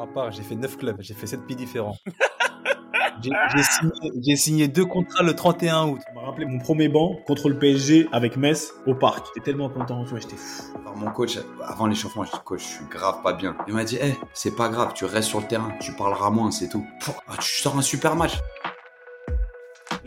[0.00, 1.96] Moi, à part, j'ai fait 9 clubs, j'ai fait 7 pays différents.
[3.22, 6.00] J'ai signé, signé, deux contrats le 31 août.
[6.06, 9.26] Ça m'a rappelé mon premier banc contre le PSG avec Metz au parc.
[9.26, 10.62] J'étais tellement content, tu vois, j'étais fou.
[10.80, 13.54] Alors mon coach, avant l'échauffement, je dis coach, je suis grave pas bien.
[13.68, 16.50] Il m'a dit, hé, c'est pas grave, tu restes sur le terrain, tu parleras moins,
[16.50, 16.86] c'est tout.
[17.28, 18.38] Ah, tu sors un super match.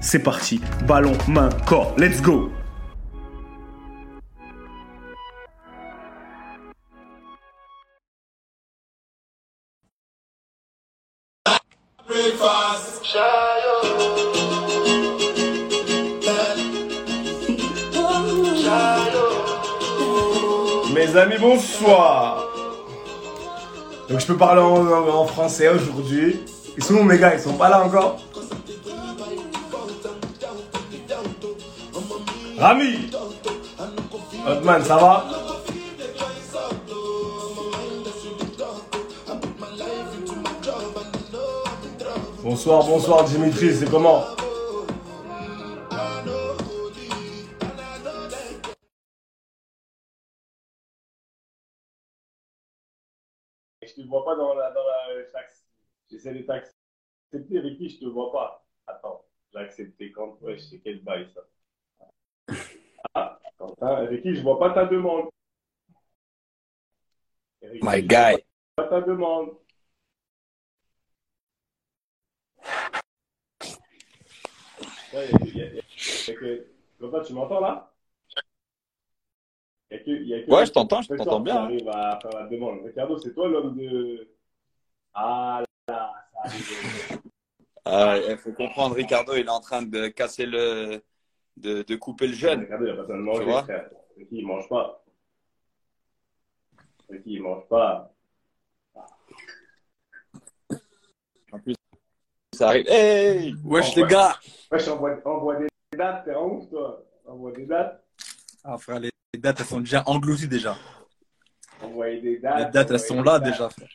[0.00, 0.60] c'est parti.
[0.86, 1.94] Ballon, main, corps.
[1.96, 2.50] Let's go
[20.94, 22.44] Mes amis, bonsoir.
[24.08, 26.40] Donc je peux parler en, français aujourd'hui.
[26.76, 27.34] Ils sont où mes gars?
[27.34, 28.18] Ils sont pas là encore?
[32.60, 33.10] Rami
[34.46, 35.24] Hotman, ça va?
[42.42, 44.24] Bonsoir, bonsoir Dimitri, c'est comment?
[53.82, 55.64] Je te vois pas dans la, dans la taxe.
[56.10, 58.66] J'essaie de t'accepter qui je te vois pas?
[58.86, 60.36] Attends, j'ai accepté quand?
[60.42, 61.40] Ouais, je sais quel bail ça.
[63.14, 63.38] Ah,
[64.22, 65.28] qui je vois pas ta demande.
[67.82, 68.36] My guy.
[68.76, 69.50] Pas ta demande.
[75.12, 76.66] Ouais, y a, y a, y a que...
[77.00, 77.92] Quentin, tu m'entends là?
[79.90, 81.56] Y a que Ouais, je t'entends, je t'entends bien.
[81.64, 82.84] arrive à faire la demande.
[82.84, 84.28] Ricardo, c'est toi l'homme de.
[85.14, 87.20] Ah là, ça arrive.
[87.84, 91.02] Ah, il faut comprendre, Ricardo, il est en train de casser le.
[91.60, 92.60] De, de couper le jeûne.
[92.60, 93.62] Ricardo, il a pas besoin de manger, vois?
[93.64, 93.90] frère.
[94.16, 95.04] Ricky, il mange pas.
[97.08, 98.12] Ricky, il mange pas.
[101.52, 101.74] En plus,
[102.54, 102.86] ça arrive.
[102.88, 104.38] Hey Wesh, les gars
[104.70, 107.04] Wesh, envoie, envoie des dates, t'es en ouf, toi.
[107.26, 108.04] Envoie des dates.
[108.62, 110.76] Ah, frère, les dates, elles sont déjà englouties déjà.
[111.82, 112.58] Envoyer des dates.
[112.58, 113.52] Les dates, elles sont là dates.
[113.52, 113.88] déjà, frère.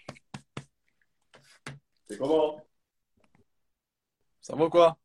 [2.08, 2.62] C'est comment?
[4.42, 4.98] Ça va quoi?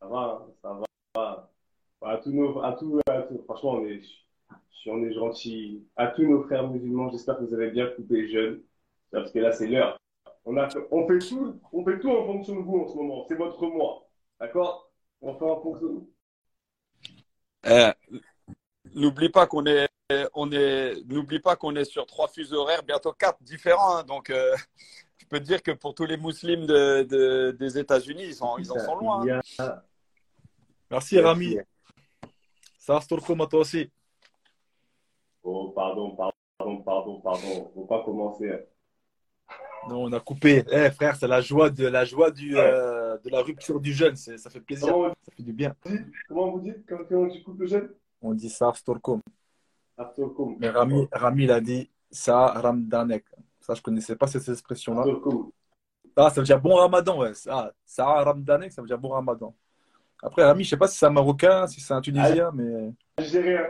[0.00, 0.80] Ça va, hein, ça
[1.14, 1.49] va.
[2.02, 4.00] À tous nos, à tous, à tous- franchement, on est,
[4.86, 5.84] on est gentil.
[5.96, 8.62] À tous nos frères musulmans, j'espère que vous avez bien coupé jeûne.
[9.10, 9.98] Parce que là, c'est l'heure.
[10.44, 12.94] On a, fait- on fait tout, on fait tout en fonction de vous en ce
[12.96, 13.26] moment.
[13.28, 14.08] C'est votre mois.
[14.40, 14.90] D'accord?
[15.20, 16.10] On fait en fonction de vous.
[17.66, 17.90] Eh,
[18.94, 19.88] N'oublie pas qu'on est,
[20.34, 23.98] on est, n'oublie pas qu'on est sur trois fuseaux horaires, bientôt quatre différents.
[23.98, 24.02] hein.
[24.04, 24.56] donc, euh,
[25.18, 28.56] je peux te dire que pour tous les musulmans de, de- des États-Unis, ils, sont,
[28.58, 29.22] ils en sont loin.
[29.22, 29.40] hein.
[29.58, 29.84] A-
[30.90, 31.58] Merci Rami.
[32.90, 33.88] Ça va, Storkom, à toi aussi.
[35.44, 37.70] Oh, pardon, pardon, pardon, pardon.
[37.72, 38.66] Faut pas commencer.
[39.88, 40.64] Non, on a coupé.
[40.72, 44.16] Eh frère, c'est la joie de la joie du, euh, de la rupture du jeûne.
[44.16, 44.92] Ça fait plaisir.
[44.92, 45.72] Comment, Ça fait du bien.
[46.26, 47.90] comment vous dites quand, tu coupes le jeûne?
[48.20, 49.20] On dit ça, Storkom.
[49.96, 50.56] Abtolkoum.
[50.58, 53.24] Mais Rami, Rami il a dit ça, Ramdanek.
[53.60, 55.04] Ça, je connaissais pas cette expression-là.
[56.16, 57.30] Ah, ça veut dire bon ramadan, ouais.
[57.48, 59.54] Ah, ça, Ramdanek, ça veut dire bon ramadan.
[60.22, 62.92] Après, Rami, je sais pas si c'est un Marocain, si c'est un Tunisien, mais.
[63.16, 63.66] Algérien.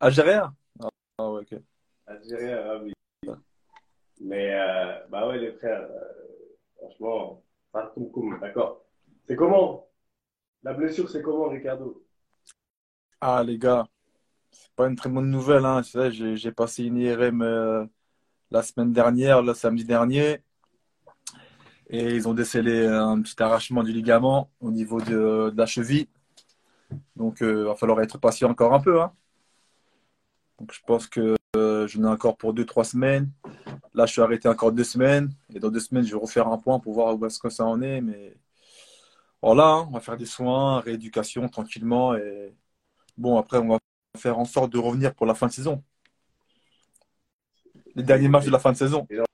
[0.00, 0.54] Algérien?
[0.80, 0.88] Ah,
[1.18, 1.60] ah ouais, ok.
[2.06, 2.92] Algérien, ah oui.
[4.20, 7.42] Mais, euh, bah ouais, les frères, euh, franchement,
[8.40, 8.84] d'accord.
[9.26, 9.88] C'est comment?
[10.62, 12.04] La blessure, c'est comment, Ricardo?
[13.20, 13.86] Ah, les gars,
[14.50, 15.82] c'est pas une très bonne nouvelle, hein.
[15.82, 17.84] J'ai passé une IRM euh,
[18.50, 20.42] la semaine dernière, le samedi dernier,
[21.90, 26.08] et ils ont décelé un petit arrachement du ligament au niveau de, la cheville.
[27.16, 29.12] Donc, il va falloir être patient encore un peu, hein.
[30.58, 33.30] Donc, je pense que euh, j'en ai encore pour deux, trois semaines.
[33.94, 36.58] Là, je suis arrêté encore deux semaines, et dans deux semaines, je vais refaire un
[36.58, 38.00] point pour voir où est-ce que ça en est.
[38.00, 38.36] Mais
[39.42, 42.54] voilà, hein, on va faire des soins, rééducation tranquillement, et
[43.16, 43.78] bon, après, on va
[44.16, 45.82] faire en sorte de revenir pour la fin de saison.
[47.94, 49.06] Les derniers matchs de la fin de saison.
[49.10, 49.24] Gens,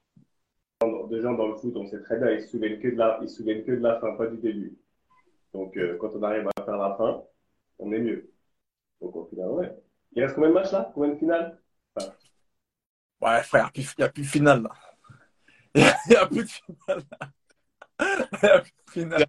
[1.15, 3.19] des gens dans le foot, on sait très bien, ils se souviennent que de la,
[3.23, 4.77] ils se souviennent que de la fin, pas du début.
[5.53, 7.23] Donc, euh, quand on arrive à faire la fin,
[7.79, 8.31] on est mieux.
[9.01, 9.73] Donc, au final, ouais.
[10.13, 10.91] Il reste combien de matchs là?
[10.95, 11.59] Combien de finales?
[11.97, 12.13] Enfin,
[13.21, 14.71] Ouais, frère, il n'y a plus de finale là.
[16.07, 17.29] Il n'y a plus de finale là.
[18.43, 19.27] Il n'y a plus de finale.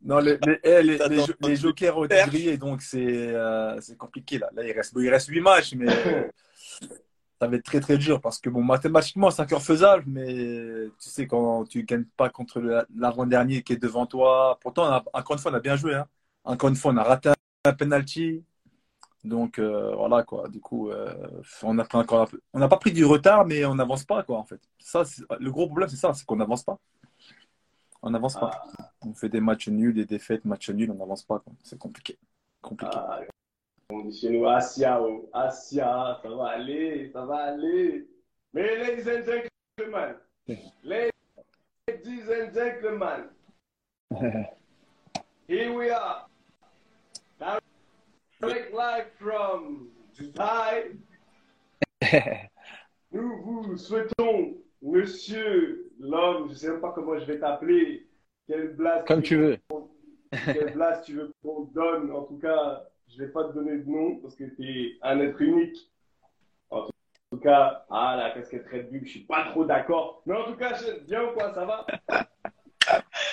[0.00, 3.80] Non, les, les, eh, les, les, jo- les jokers ont été grillés, donc c'est euh,
[3.98, 4.48] compliqué là.
[4.54, 5.86] Là, il reste, bon, il reste 8 matchs, mais
[7.40, 11.08] ça va être très très dur parce que bon, mathématiquement, c'est encore faisable, mais tu
[11.08, 12.60] sais, quand tu gagnes pas contre
[12.96, 15.94] l'avant-dernier qui est devant toi, pourtant, a- encore une fois, on a bien joué.
[15.94, 16.06] Hein.
[16.44, 17.30] Encore une fois, on a raté
[17.64, 18.42] un penalty.
[19.24, 20.48] Donc euh, voilà quoi.
[20.48, 21.12] Du coup, euh,
[21.64, 24.04] on a pris encore un peu- on n'a pas pris du retard, mais on n'avance
[24.04, 24.60] pas quoi en fait.
[24.78, 25.02] Ça,
[25.40, 26.78] le gros problème c'est ça, c'est qu'on n'avance pas.
[28.00, 28.62] On n'avance pas.
[29.02, 31.42] On fait des matchs nuls, des défaites, matchs nuls, on n'avance pas.
[31.64, 32.16] C'est compliqué,
[32.62, 32.96] compliqué.
[32.96, 33.20] ah,
[33.90, 38.06] on dit chez nous, Asia, oh, Asia, ça va aller, ça va aller.
[38.52, 40.16] Mais ladies and gentlemen,
[40.82, 41.12] ladies
[42.28, 43.28] and gentlemen,
[45.48, 46.26] here we are.
[48.40, 50.96] Direct live from Dubai.
[53.10, 58.06] Nous vous souhaitons, monsieur l'homme, je ne sais pas comment je vais t'appeler,
[58.46, 59.58] quelle blase Comme tu veux.
[60.44, 62.12] quelle place tu veux qu'on donne.
[62.12, 65.20] En tout cas, je vais pas te donner de nom parce que tu es un
[65.20, 65.90] être unique.
[66.70, 66.88] En
[67.30, 70.22] tout cas, ah, la casquette Red Bull, je suis pas trop d'accord.
[70.26, 71.86] Mais en tout cas, bien ou quoi, ça va?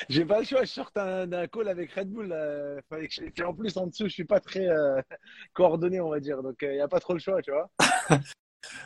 [0.09, 2.29] J'ai pas le choix, je sors d'un call avec Red Bull.
[2.31, 5.01] euh, fallait que je- Et en plus, en dessous, je suis pas très euh,
[5.53, 6.43] coordonné, on va dire.
[6.43, 7.69] Donc, il n'y a pas trop le choix, tu vois.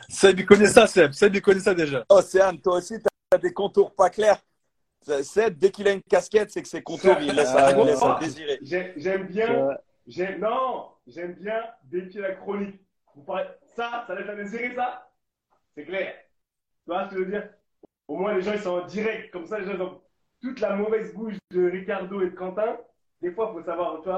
[0.08, 1.12] Seb, il connaît ça, Seb.
[1.12, 2.04] Seb, il connaît ça déjà.
[2.08, 4.38] Océane, toi aussi, tu as des contours pas clairs.
[5.22, 8.58] Seb, dès qu'il a une casquette, c'est que ses contours, il laisse à, désirer.
[8.62, 9.76] J'ai- J'aime bien,
[10.38, 12.80] non, j'aime bien défier la chronique.
[13.14, 15.10] Vous parlez, ça, ça laisse à désirer, ça?
[15.74, 16.14] C'est clair.
[16.84, 17.50] Tu vois ce que je veux dire?
[18.08, 19.30] Au moins, les gens, ils sont en direct.
[19.32, 20.00] Comme ça, les gens, ont
[20.40, 22.78] toute la mauvaise bouche de Ricardo et de Quentin.
[23.20, 24.10] Des fois, il faut savoir, tu.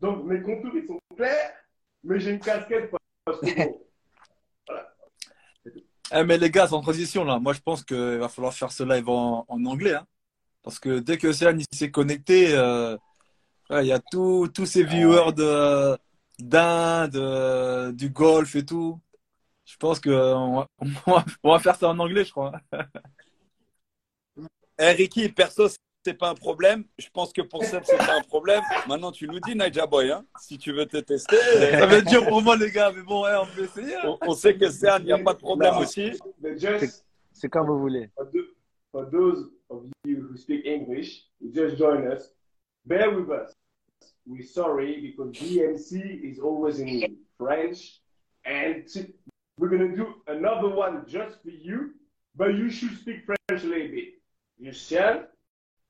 [0.00, 1.52] Donc, mes contours, ils sont clairs,
[2.04, 2.90] mais j'ai une casquette
[3.24, 3.40] parce
[6.12, 7.38] Eh, mais les gars, en transition là.
[7.38, 9.94] Moi, je pense qu'il va falloir faire ce live en, en anglais.
[9.94, 10.06] hein.
[10.62, 12.96] Parce que dès que Océane s'est connecté, euh,
[13.70, 15.96] ouais, il y a tous tous ces viewers de
[16.38, 18.98] d'Inde, euh, du golf et tout.
[19.64, 20.66] Je pense qu'on va,
[21.06, 22.52] on va, on va faire ça en anglais, je crois.
[24.78, 25.68] Eh, Ricky, perso,
[26.04, 26.84] c'est pas un problème.
[26.98, 28.62] Je pense que pour Seb, c'est pas un problème.
[28.88, 31.36] Maintenant, tu nous dis, Naija Boy, hein, si tu veux te tester.
[31.36, 32.90] Ça va être dur pour moi, les gars.
[32.90, 33.94] Mais bon, ouais, on peut essayer.
[33.96, 34.16] hein.
[34.22, 36.12] On, on sait que c'est il n'y a pas de problème aussi.
[36.38, 38.08] but just C'est comme vous voulez.
[38.16, 38.54] for, tho-
[38.90, 42.32] for those of you who speak English, just join us,
[42.86, 43.52] bear with us.
[44.26, 48.00] We're sorry because DMC is always in French,
[48.44, 48.86] and
[49.58, 51.92] we're gonna do another one just for you,
[52.36, 54.14] but you should speak French a little bit.
[54.58, 55.24] Lucien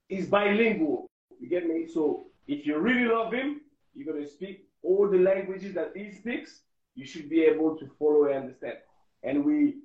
[0.09, 1.07] is bilingual.
[1.39, 1.87] You get me?
[1.87, 3.61] So if you really love him,
[3.95, 6.63] you're gonna speak all the languages that he speaks.
[6.95, 8.79] You should be able to follow and understand.
[9.23, 9.77] And we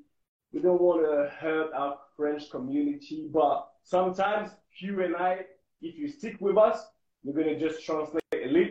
[0.53, 5.45] we don't want to hurt our French community, but sometimes you and I,
[5.81, 6.85] if you stick with us,
[7.23, 8.24] we're gonna just translate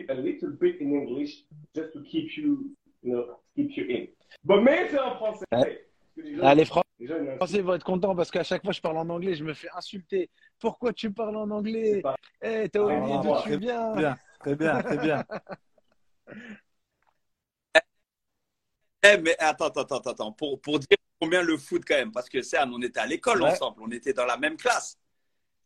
[0.09, 3.85] a, li- a little bit in English just to keep you, you know, keep you
[3.89, 4.07] in.
[4.43, 5.45] But mais c'est en français.
[6.15, 8.31] Que les gens- Ah, les Fran- les gens, ils les Français vont être contents parce
[8.31, 10.29] qu'à chaque fois que je parle en anglais, je me fais insulter.
[10.59, 12.01] Pourquoi tu parles en anglais?
[12.41, 15.25] Eh, t'as oublié Ah, d'où tu très viens bien, très bien, très bien.
[19.03, 20.31] Eh, mais attends, attends, attends, attends.
[20.31, 23.41] Pour, pour dire combien le foot quand même, parce que Cern, on était à l'école
[23.43, 23.51] Ouais.
[23.51, 24.97] ensemble, on était dans la même classe.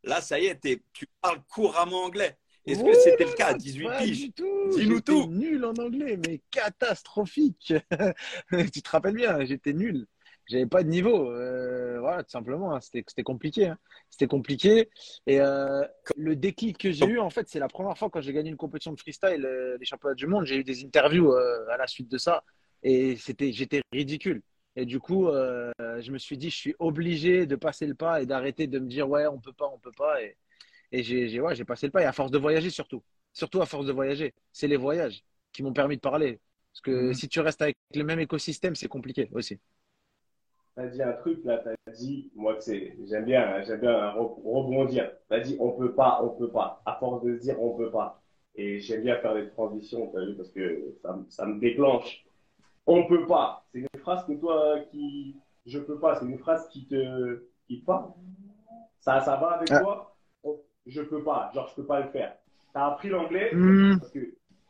[0.04, 0.60] Là, ça y est,
[0.94, 2.38] tu parles couramment anglais.
[2.66, 4.20] Est-ce que c'était le cas à là, 18 pas piges?
[4.20, 4.70] du tout.
[4.70, 5.28] Dis-nous J'étais tout.
[5.28, 7.74] nul en anglais, mais catastrophique.
[8.74, 10.06] tu te rappelles bien, j'étais nul.
[10.48, 11.32] J'avais pas de niveau.
[11.32, 12.74] Euh, voilà, tout simplement.
[12.76, 12.82] hein.
[12.82, 13.68] C'était c'était compliqué.
[13.68, 13.78] hein.
[14.10, 14.90] C'était compliqué.
[15.28, 15.84] Et euh,
[16.16, 18.58] le déclic que j'ai eu, en fait, c'est la première fois quand j'ai gagné une
[18.58, 20.46] compétition de freestyle, euh, les championnats du monde.
[20.46, 22.44] J'ai eu des interviews euh, à la suite de ça.
[22.84, 24.42] Et c'était, j'étais ridicule.
[24.76, 28.26] Et du coup, je me suis dit, je suis obligé de passer le pas et
[28.26, 30.22] d'arrêter de me dire, ouais, on peut pas, on peut pas.
[30.24, 30.38] Et,
[30.92, 32.02] et j'ai, ouais, passé le pas.
[32.02, 33.04] Et à force de voyager, surtout.
[33.34, 34.34] Surtout à force de voyager.
[34.52, 36.40] C'est les voyages qui m'ont permis de parler.
[36.74, 37.14] Parce que Mhm.
[37.14, 39.60] si tu restes avec le même écosystème, c'est compliqué aussi.
[40.76, 45.12] T'as dit un truc là, t'as dit, moi j'aime bien, hein, j'aime bien re- rebondir.
[45.28, 46.82] T'as dit on peut pas, on peut pas.
[46.86, 48.22] À force de se dire on peut pas.
[48.56, 52.26] Et j'aime bien faire des transitions, t'as vu, parce que ça, me- ça me déclenche.
[52.88, 53.66] On peut pas.
[53.74, 56.16] C'est une phrase que toi qui, je peux pas.
[56.20, 58.12] C'est une phrase qui te, qui te parle.
[59.00, 59.80] Ça, ça va avec Ah.
[59.80, 60.09] toi?
[60.90, 61.52] On- Je peux pas.
[61.54, 62.36] Genre je peux pas le faire.
[62.74, 63.98] T'as appris l'anglais Hmm.
[64.00, 64.20] parce que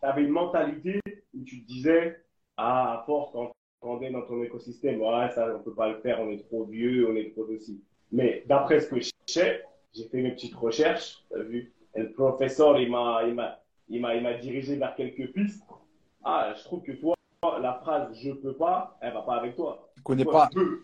[0.01, 0.99] t'avais une mentalité
[1.33, 2.21] où tu te disais,
[2.57, 5.01] ah, à force, quand rentrer dans ton écosystème.
[5.01, 7.81] Ouais, ça, on peut pas le faire, on est trop vieux, on est trop aussi.
[8.11, 11.71] Mais d'après ce que je sais, j'ai fait mes petites recherches, vu.
[11.95, 13.57] Et le professeur, il m'a, il m'a,
[13.87, 15.63] il m'a, il m'a dirigé vers quelques pistes.
[16.25, 17.15] Ah, je trouve que toi,
[17.61, 19.89] la phrase je peux pas, elle va pas avec toi.
[19.95, 20.47] Tu connais Toi, pas.
[20.51, 20.83] tu peux.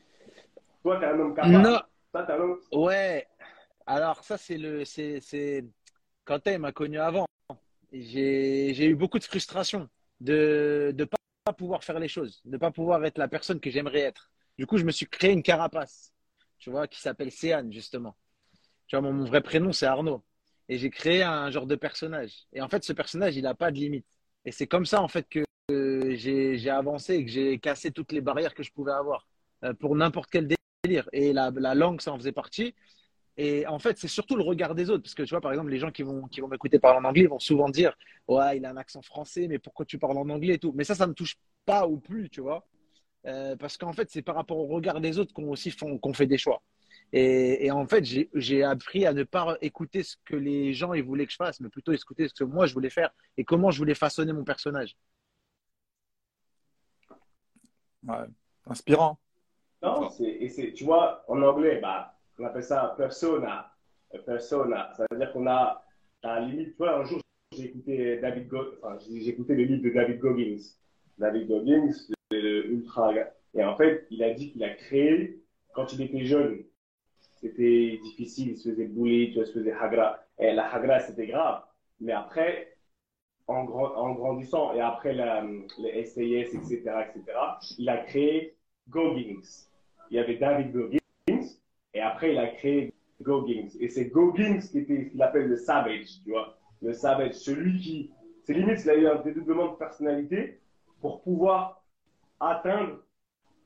[0.83, 1.53] Toi, t'es un homme capable.
[1.57, 1.79] Non,
[2.13, 2.59] Ça, t'es un homme.
[2.71, 3.27] ouais.
[3.85, 4.83] Alors, ça, c'est le.
[4.85, 5.21] C'est,
[6.59, 7.25] m'a connu avant.
[7.91, 9.89] J'ai, eu beaucoup de frustration
[10.19, 11.17] de ne pas
[11.57, 14.31] pouvoir faire les choses, de ne pas pouvoir être la personne que j'aimerais être.
[14.57, 16.13] Du coup, je me suis créé une carapace,
[16.57, 18.15] tu vois, qui s'appelle Céane, justement.
[18.87, 20.23] Tu vois, mon, vrai prénom, c'est Arnaud.
[20.69, 22.47] Et j'ai créé un genre de personnage.
[22.53, 24.07] Et en fait, ce personnage, il n'a pas de limite.
[24.45, 28.11] Et c'est comme ça, en fait, que j'ai, j'ai avancé et que j'ai cassé toutes
[28.11, 29.27] les barrières que je pouvais avoir
[29.63, 30.47] euh, pour n'importe quel
[30.83, 31.07] délire.
[31.13, 32.75] Et la, la langue, ça en faisait partie.
[33.37, 35.03] Et en fait, c'est surtout le regard des autres.
[35.03, 37.05] Parce que tu vois, par exemple, les gens qui vont, qui vont m'écouter parler en
[37.05, 37.95] anglais vont souvent dire
[38.27, 40.73] Ouais, il a un accent français, mais pourquoi tu parles en anglais et tout?
[40.75, 42.65] Mais ça, ça ne me touche pas ou plus, tu vois.
[43.25, 46.13] Euh, parce qu'en fait, c'est par rapport au regard des autres qu'on aussi font, qu'on
[46.13, 46.61] fait des choix.
[47.11, 50.93] Et, et en fait, j'ai j'ai appris à ne pas écouter ce que les gens
[50.93, 53.43] ils voulaient que je fasse, mais plutôt écouter ce que moi je voulais faire et
[53.43, 54.95] comment je voulais façonner mon personnage.
[58.07, 58.25] Ouais.
[58.67, 59.19] Inspirant.
[59.81, 63.71] Non, c'est, et c'est, tu vois, en anglais, bah, on appelle ça persona.
[64.25, 64.91] Persona.
[64.95, 65.83] Ça veut dire qu'on a,
[66.23, 67.19] à la limite, tu vois, un jour,
[67.51, 70.61] j'ai écouté David Go- enfin, j'ai écouté le livre de David Goggins.
[71.17, 71.91] David Goggins,
[72.31, 73.13] le, ultra.
[73.53, 75.41] Et en fait, il a dit qu'il a créé,
[75.73, 76.63] quand il était jeune,
[77.41, 80.19] c'était difficile, il se faisait bouler, il se faisait hagra.
[80.39, 81.63] Et la hagra, c'était grave.
[81.99, 82.77] Mais après,
[83.47, 87.37] en, grand- en grandissant, et après les SAS, etc., etc.,
[87.77, 88.55] il a créé
[88.89, 89.41] Goggins.
[90.11, 90.97] Il y avait David Goggins,
[91.95, 93.69] et après, il a créé Goggins.
[93.79, 96.57] Et c'est Goggins qui était ce qu'il appelle le savage, tu vois.
[96.81, 98.11] Le savage, celui qui,
[98.43, 100.59] c'est limite, il a eu un dédoublement de personnalité
[100.99, 101.83] pour pouvoir
[102.41, 102.99] atteindre,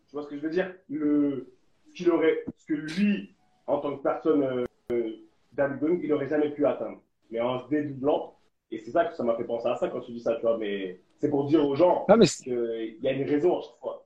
[0.08, 1.52] tu vois ce que je veux dire, le,
[1.88, 5.12] ce qu'il aurait, ce que lui, en tant que personne, euh,
[5.54, 7.02] David Goggins, il n'aurait jamais pu atteindre.
[7.32, 8.36] Mais en se dédoublant,
[8.70, 10.44] et c'est ça que ça m'a fait penser à ça quand tu dis ça, tu
[10.44, 12.06] vois, mais c'est pour dire aux gens
[12.44, 14.06] qu'il y a une raison à chaque fois.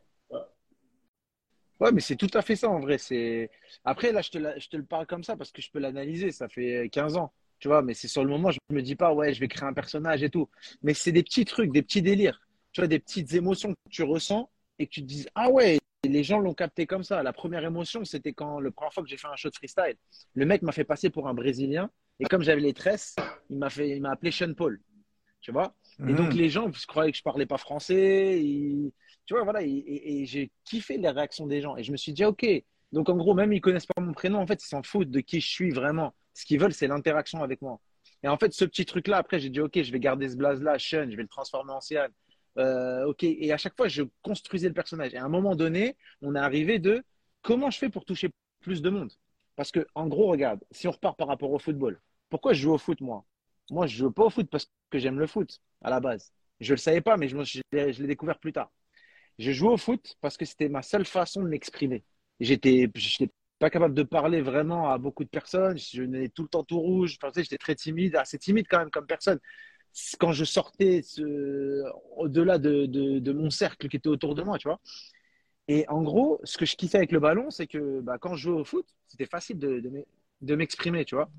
[1.80, 2.98] Ouais, mais c'est tout à fait ça en vrai.
[2.98, 3.50] C'est
[3.84, 5.80] après là, je te, la- je te le parle comme ça parce que je peux
[5.80, 6.32] l'analyser.
[6.32, 7.82] Ça fait 15 ans, tu vois.
[7.82, 10.24] Mais c'est sur le moment, je me dis pas ouais, je vais créer un personnage
[10.24, 10.50] et tout.
[10.82, 12.40] Mais c'est des petits trucs, des petits délires,
[12.72, 14.50] tu vois, des petites émotions que tu ressens
[14.80, 17.24] et que tu te dis ah ouais, les gens l'ont capté comme ça.
[17.24, 19.96] La première émotion, c'était quand la première fois que j'ai fait un show de freestyle,
[20.36, 21.90] le mec m'a fait passer pour un Brésilien
[22.20, 23.16] et comme j'avais les tresses,
[23.50, 24.80] il m'a fait, il m'a appelé Sean Paul,
[25.42, 25.76] tu vois.
[26.08, 26.38] Et donc Mhm.
[26.38, 28.42] les gens ils croyaient que je parlais pas français.
[28.44, 28.92] ils-
[29.26, 31.78] Tu vois, voilà, et, j'ai kiffé les réactions des gens.
[31.78, 32.46] Et je me suis dit, ok.
[32.92, 35.20] Donc en gros, même ils connaissent pas mon prénom, en fait, ils s'en foutent de
[35.20, 36.14] qui je suis vraiment.
[36.34, 37.80] Ce qu'ils veulent, c'est l'interaction avec moi.
[38.24, 40.78] Et en fait, ce petit truc-là, après, j'ai dit, ok, je vais garder ce blaze-là,
[40.80, 42.08] Sean, je vais le transformer en Sian.
[42.58, 43.24] Euh, ok.
[43.24, 45.14] Et à chaque fois, je construisais le personnage.
[45.14, 47.04] Et à un moment donné, on est arrivé de
[47.42, 48.30] comment je fais pour toucher
[48.62, 49.12] plus de monde?
[49.56, 52.00] Parce que, en gros, regarde, si on repart par rapport au football,
[52.30, 53.26] pourquoi je joue au foot, moi?
[53.70, 56.32] Moi, je joue pas au foot parce que j'aime le foot, à la base.
[56.60, 58.72] Je le savais pas, mais je l'ai découvert plus tard.
[59.40, 62.04] Je jouais au foot parce que c'était ma seule façon de m'exprimer.
[62.40, 65.78] J'étais, j'étais pas capable de parler vraiment à beaucoup de personnes.
[65.78, 67.18] Je venais tout le temps tout rouge.
[67.22, 69.40] Enfin, j'étais très timide, assez timide quand même comme personne.
[70.20, 71.84] Quand je sortais ce-
[72.18, 74.80] au-delà de, de, de mon cercle qui était autour de moi, tu vois.
[75.68, 78.44] Et en gros, ce que je kiffais avec le ballon, c'est que bah, quand je
[78.44, 80.06] jouais au foot, c'était facile de, de m'e-
[80.42, 81.32] de m'exprimer, tu vois.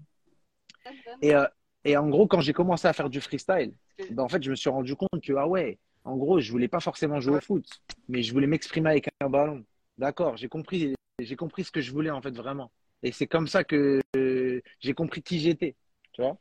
[1.22, 1.46] Et, euh,
[1.84, 3.74] et en gros, quand j'ai commencé à faire du freestyle,
[4.10, 6.68] bah, en fait, je me suis rendu compte que, ah ouais, en gros, je voulais
[6.68, 7.66] pas forcément jouer au foot,
[8.08, 9.64] mais je voulais m'exprimer avec un ballon.
[9.98, 12.70] D'accord, j'ai compris, j'ai compris ce que je voulais en fait vraiment.
[13.02, 15.76] Et c'est comme ça que euh, j'ai compris qui j'étais,
[16.12, 16.36] tu vois.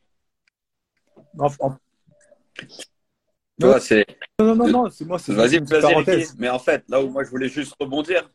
[1.38, 1.80] En- en-
[3.60, 4.06] Tu vois, c'est.
[4.40, 6.28] Non, non, non, c'est moi, c'est Vas-y, vas-y.
[6.38, 8.30] Mais en fait, là où moi je voulais juste rebondir,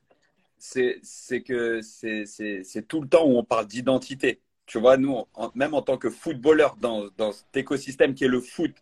[0.59, 4.41] c'est c'est que c'est c'est- c'est tout le temps où on parle d'identité.
[4.67, 8.29] Tu vois, nous, en- même en tant que footballeur dans, dans cet écosystème qui est
[8.29, 8.73] le foot,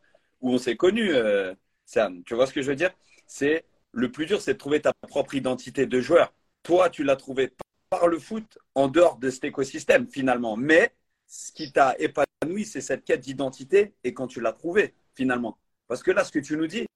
[0.41, 1.55] où on s'est connu, euh,
[1.87, 2.91] Tu vois ce que je veux dire?
[3.27, 6.33] C'est le plus dur, c'est de trouver ta propre identité de joueur.
[6.63, 7.53] Toi, tu l'as trouvé
[7.91, 10.57] par le foot en dehors de cet écosystème finalement.
[10.57, 10.93] Mais
[11.27, 15.59] ce qui t'a épanoui, c'est cette quête d'identité et quand tu l'as trouvé finalement.
[15.89, 16.87] Parce que là, ce que tu nous dis,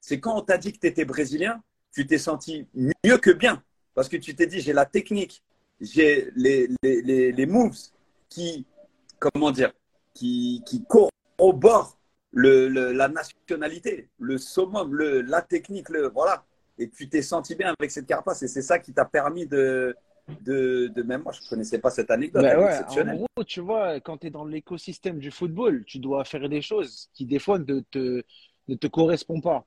[0.00, 3.62] c'est quand on t'a dit que tu étais brésilien, tu t'es senti mieux que bien.
[3.94, 5.42] Parce que tu t'es dit, j'ai la technique,
[5.80, 7.76] j'ai les, les, les, les moves
[8.28, 8.66] qui,
[9.18, 9.72] comment dire,
[10.14, 11.98] qui, qui corroborent
[12.32, 16.44] le, le- la nationalité, le summum, le, la technique, le, voilà.
[16.78, 18.42] Et tu t'es senti bien avec cette carapace.
[18.42, 19.94] Et c'est ça qui t'a permis de,
[20.40, 23.06] de, de, même moi, je ne connaissais pas cette anecdote, Bah ouais, en exceptionnelle.
[23.06, 27.10] gros, tu vois, quand tu es dans l'écosystème du football, tu dois faire des choses
[27.12, 28.22] qui, des fois, ne te,
[28.68, 29.66] ne te correspondent pas.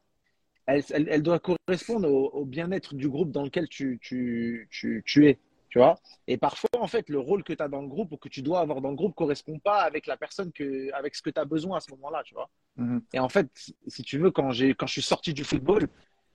[0.67, 5.03] elle, elle, elle doit correspondre au, au bien-être du groupe dans lequel tu, tu, tu,
[5.05, 5.39] tu es.
[5.73, 5.95] Tu vois
[6.27, 8.43] Et parfois, en fait, le rôle que tu as dans le groupe ou que tu
[8.43, 11.39] dois avoir dans le groupe correspond pas avec la personne que, avec ce que tu
[11.41, 12.47] as besoin à ce moment-là, tu vois.
[12.77, 13.01] Mhm.
[13.11, 13.47] Et en fait,
[13.87, 15.87] si tu veux, quand j'ai, quand je suis sorti du football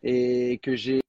[0.02, 1.00] et que j'ai,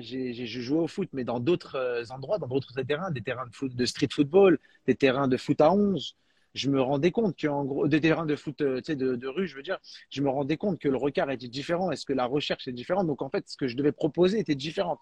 [0.00, 3.46] j'ai, j'ai joué au foot, mais dans d'autres euh, endroits, dans d'autres terrains, des terrains
[3.46, 6.14] de foot, de street football, des terrains de foot à 11,
[6.52, 9.28] je me rendais compte qu'en gros, des terrains de foot, euh, tu sais, de, de
[9.28, 9.78] rue, je veux dire,
[10.10, 13.06] je me rendais compte que le regard était différent, est-ce que la recherche est différente.
[13.06, 15.00] Donc, en fait, ce que je devais proposer était différent.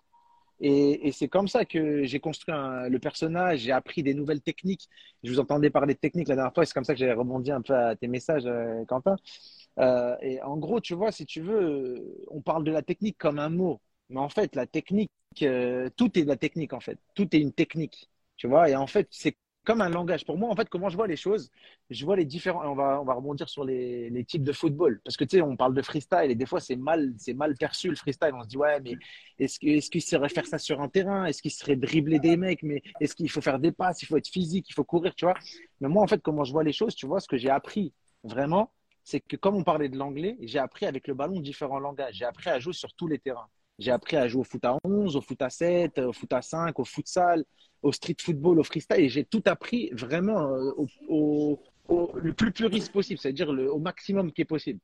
[0.60, 4.40] Et, et c'est comme ça que j'ai construit un- le personnage, j'ai appris des nouvelles
[4.42, 4.88] techniques.
[5.22, 7.50] Je vous entendais parler de techniques la dernière fois, c'est comme ça que j'ai rebondi
[7.52, 9.16] un peu à tes messages, euh, Quentin.
[9.78, 13.38] Euh, et en gros, tu vois, si tu veux, on parle de la technique comme
[13.38, 15.10] un mot, mais en fait, la technique,
[15.42, 16.98] euh, tout est de la technique, en fait.
[17.14, 18.70] Tout est une technique, tu vois.
[18.70, 19.36] Et en fait, c'est
[19.66, 20.25] comme un langage.
[20.25, 21.50] Pour moi, en fait, comment je vois les choses,
[21.90, 22.64] je vois les différents.
[22.64, 25.56] On va, on va rebondir sur les, types de football, parce que tu sais, on
[25.56, 28.30] parle de freestyle et des fois, c'est mal, mal perçu le freestyle.
[28.35, 28.96] On se dit, ouais, mais
[29.38, 31.26] est-ce que- est-ce qu'il serait faire ça sur un terrain?
[31.26, 32.62] Est-ce qu'il serait dribbler des mecs?
[32.62, 34.02] Mais est-ce qu'il faut faire des passes?
[34.02, 35.35] Il faut être physique, il faut courir, tu vois.
[35.80, 37.92] Mais moi, en fait, comment je vois les choses, tu vois, ce que j'ai appris
[38.23, 42.14] vraiment, c'est que comme on parlait de l'anglais, j'ai appris avec le ballon différents langages.
[42.14, 43.49] J'ai appris à jouer sur tous les terrains.
[43.78, 46.42] J'ai appris à jouer au foot à 11, au foot à 7, au foot à
[46.42, 47.45] 5, au futsal,
[47.83, 49.00] au street football, au freestyle.
[49.00, 50.73] Et j'ai tout appris vraiment euh,
[51.09, 51.61] au,
[52.14, 54.80] le plus puriste possible, c'est-à-dire au maximum qui est possible.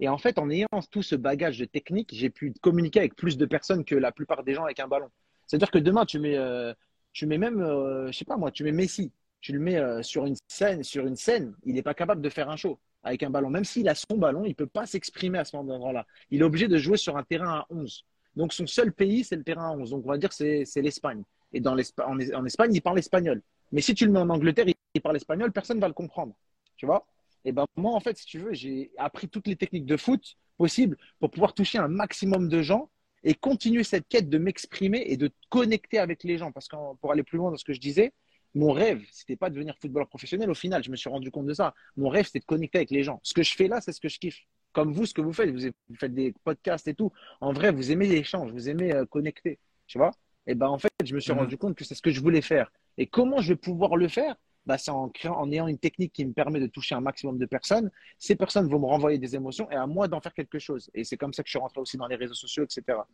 [0.00, 3.36] Et en fait, en ayant tout ce bagage de technique, j'ai pu communiquer avec plus
[3.36, 5.08] de personnes que la plupart des gens avec un ballon.
[5.46, 6.74] C'est-à-dire que demain, tu mets, euh,
[7.12, 10.02] tu mets même, euh, je sais pas moi, tu mets Messi, tu le mets euh,
[10.02, 13.22] sur une scène, sur une scène, il n'est pas capable de faire un show avec
[13.22, 13.48] un ballon.
[13.48, 16.06] Même s'il a son ballon, il peut pas s'exprimer à ce moment-là.
[16.30, 18.04] Il est obligé de jouer sur un terrain à 11.
[18.36, 19.90] Donc son seul pays, c'est le terrain à 11.
[19.90, 21.22] Donc on va dire c'est l'Espagne.
[21.52, 23.42] Et dans en, Espagne, il parle espagnol.
[23.72, 26.34] Mais si tu le mets en Angleterre, il, parle espagnol, personne ne va le comprendre.
[26.76, 27.06] Tu vois?
[27.44, 30.36] Et ben moi, en fait, si tu veux, j'ai appris toutes les techniques de foot
[30.58, 32.90] possibles pour pouvoir toucher un maximum de gens
[33.22, 36.52] et continuer cette quête de m'exprimer et de connecter avec les gens.
[36.52, 38.12] Parce que pour aller plus loin dans ce que je disais,
[38.54, 40.50] mon rêve, c'était pas de devenir footballeur professionnel.
[40.50, 41.74] Au final, je me suis rendu compte de ça.
[41.96, 43.20] Mon rêve, c'était de connecter avec les gens.
[43.22, 44.40] Ce que je fais là, c'est ce que je kiffe.
[44.76, 47.10] Comme vous, ce que vous faites, vous, vous faites des podcasts et tout.
[47.40, 49.58] En vrai, vous aimez l'échange, vous aimez euh, connecter.
[49.86, 50.10] Tu vois
[50.46, 51.38] Et ben en fait, je me suis Mhm.
[51.40, 52.70] rendu compte que c'est ce que je voulais faire.
[52.98, 54.34] Et comment je vais pouvoir le faire?
[54.66, 57.38] Bah, C'est en, créant, en ayant une technique qui me permet de toucher un maximum
[57.38, 57.90] de personnes.
[58.18, 60.90] Ces personnes vont me renvoyer des émotions et à moi d'en faire quelque chose.
[60.92, 63.06] Et c'est comme ça que je suis rentré aussi dans les réseaux sociaux, etc.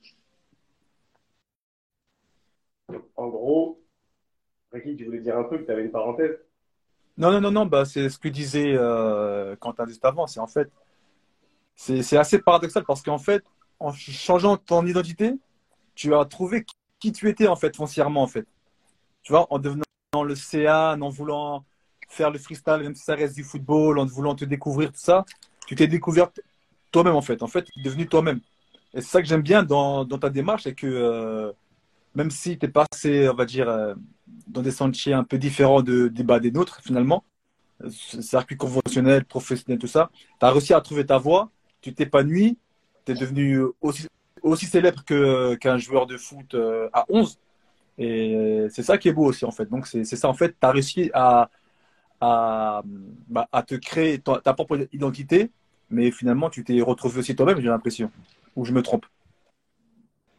[3.17, 3.83] En gros,
[4.73, 6.39] Ricky, tu voulais dire un truc, tu avais une parenthèse?
[7.17, 10.27] Non, non, non, non, bah, c'est ce que disait euh, Quentin juste avant.
[10.27, 10.69] C'est en fait,
[11.77, 13.43] c'est assez paradoxal parce qu'en fait,
[13.81, 15.35] en ch- changeant ton identité,
[15.95, 16.65] tu as trouvé
[17.01, 18.47] qui tu étais en fait, foncièrement en fait.
[19.23, 19.85] Tu vois, en devenant
[20.25, 21.65] le CA, en voulant
[22.09, 25.25] faire le freestyle, même si ça reste du football, en voulant te découvrir, tout ça,
[25.67, 26.31] tu t'es découvert
[26.91, 27.43] toi-même en fait.
[27.43, 28.41] En fait, es devenu toi-même.
[28.95, 31.53] Et c'est ça que j'aime bien dans, dans ta démarche, c'est que euh,
[32.15, 33.95] même si tu es passé, on va dire, euh,
[34.47, 37.25] dans des sentiers un peu différents de, des, des nôtres finalement,
[37.83, 41.51] euh, circuit conventionnel, professionnel, tout ça, tu as réussi à trouver ta voie,
[41.83, 42.59] tu t'épanouis,
[43.07, 44.07] tu es devenu aussi,
[44.43, 47.39] aussi célèbre qu'un joueur de foot euh, à 11.
[47.99, 49.67] Et c'est ça qui est beau aussi en fait.
[49.67, 51.51] Donc c'est ça en fait, tu as réussi à,
[52.21, 52.83] à,
[53.29, 55.51] bah, à te créer ta, ta propre identité,
[55.91, 58.11] mais finalement tu t'es retrouvé aussi toi-même, j'ai l'impression.
[58.57, 59.07] Ou je me trompe.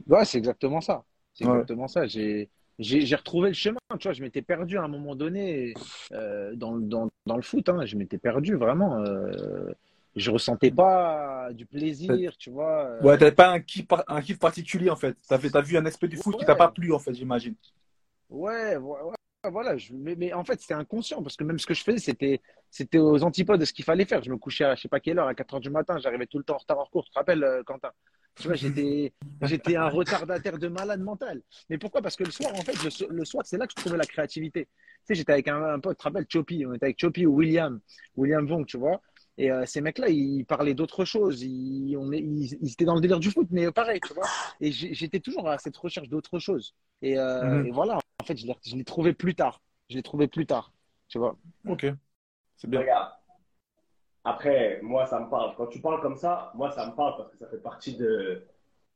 [0.07, 1.03] Ouais, c'est exactement ça.
[1.33, 1.53] C'est Ouais.
[1.53, 2.05] exactement ça.
[2.07, 3.79] J'ai, j'ai, retrouvé le chemin.
[3.99, 5.73] Tu vois, je m'étais perdu à un moment donné
[6.11, 7.69] euh, dans, le- dans, dans le foot.
[7.69, 7.85] Hein.
[7.85, 8.99] Je m'étais perdu vraiment.
[8.99, 9.71] Euh,
[10.15, 12.85] je ressentais pas du plaisir, tu vois.
[12.85, 15.17] euh, Ouais, t'avais pas un kiff, un kiff particulier en fait.
[15.27, 16.57] T'as t'as vu un aspect du foot qui t'a Ouais.
[16.57, 17.55] pas plu en fait, j'imagine.
[18.29, 19.15] Ouais, ouais, ouais,
[19.51, 19.77] voilà.
[19.77, 22.41] Je- mais, mais en fait, c'était inconscient parce que même ce que je faisais, c'était,
[22.71, 24.23] c'était aux antipodes de ce qu'il fallait faire.
[24.23, 25.97] Je me couchais à je sais pas quelle heure, à 4 heures du matin.
[25.99, 27.05] J'arrivais tout le temps en retard en cours.
[27.05, 27.91] Tu te rappelles, euh, Quentin?
[28.35, 31.41] Tu vois, j'étais, j'étais un retardataire de malade mental.
[31.69, 32.01] Mais pourquoi?
[32.01, 33.97] Parce que le soir, en fait, le, so- le soir, c'est là que je trouvais
[33.97, 34.65] la créativité.
[34.65, 36.65] Tu sais, j'étais avec un, un pote, tu te rappelles, Choppy.
[36.65, 37.79] On était avec Choppy ou William,
[38.15, 39.01] William Vong, tu vois.
[39.37, 41.41] Et euh, ces mecs-là, ils parlaient d'autre chose.
[41.43, 44.25] Ils, on est- ils, ils étaient dans le délire du foot, mais pareil, tu vois.
[44.61, 46.75] Et j'étais toujours à cette recherche d'autre chose.
[47.01, 47.65] Et, euh, Mhm.
[47.65, 49.61] et voilà, en fait, je l'ai trouvé plus tard.
[49.89, 50.71] Je l'ai trouvé plus tard,
[51.07, 51.37] tu vois.
[51.67, 51.85] Ok,
[52.57, 52.81] c'est bien.
[52.81, 53.11] Regarde.
[54.23, 55.53] Après, moi, ça me parle.
[55.57, 58.43] Quand tu parles comme ça, moi, ça me parle parce que ça fait partie de.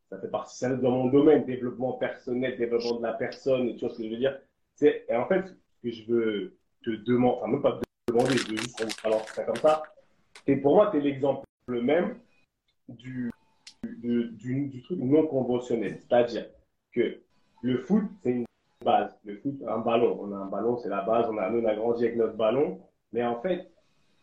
[0.10, 3.89] Ça fait partie, c'est dans mon domaine, développement personnel, développement de la personne, tu vois
[3.93, 4.39] ce que je veux dire?
[4.76, 8.38] C'est, et en fait, ce que je veux te demander, enfin, même pas te demander,
[8.38, 9.84] je veux juste qu'on balance ça comme ça.
[10.62, 12.17] Pour moi, tu es l'exemple même
[12.88, 13.32] du,
[13.84, 16.00] du, truc non conventionnel.
[16.00, 16.45] C'est-à-dire
[16.93, 17.19] que
[17.62, 18.45] le foot, c'est une
[18.84, 19.12] base.
[19.26, 20.17] Le foot, un ballon.
[20.21, 21.28] On a un ballon, c'est la base.
[21.30, 22.80] On a, on a grandi avec notre ballon.
[23.12, 23.69] Mais en fait,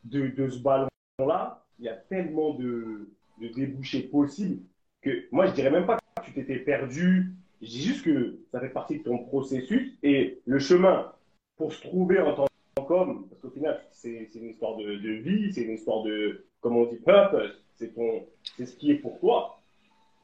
[0.04, 3.08] de, de ce ballon-là, il y a tellement de,
[3.40, 4.62] de débouchés possibles
[5.02, 7.34] que moi, je dirais même pas que tu t'étais perdu.
[7.60, 11.12] Je dis juste que ça fait partie de ton processus et le chemin
[11.56, 12.46] pour se trouver en tant
[12.82, 16.86] qu'homme, parce qu'au final, c'est une histoire de, vie, c'est une histoire de, comme on
[16.86, 17.64] dit, purpose.
[17.76, 19.58] C'est ce qui est pour toi.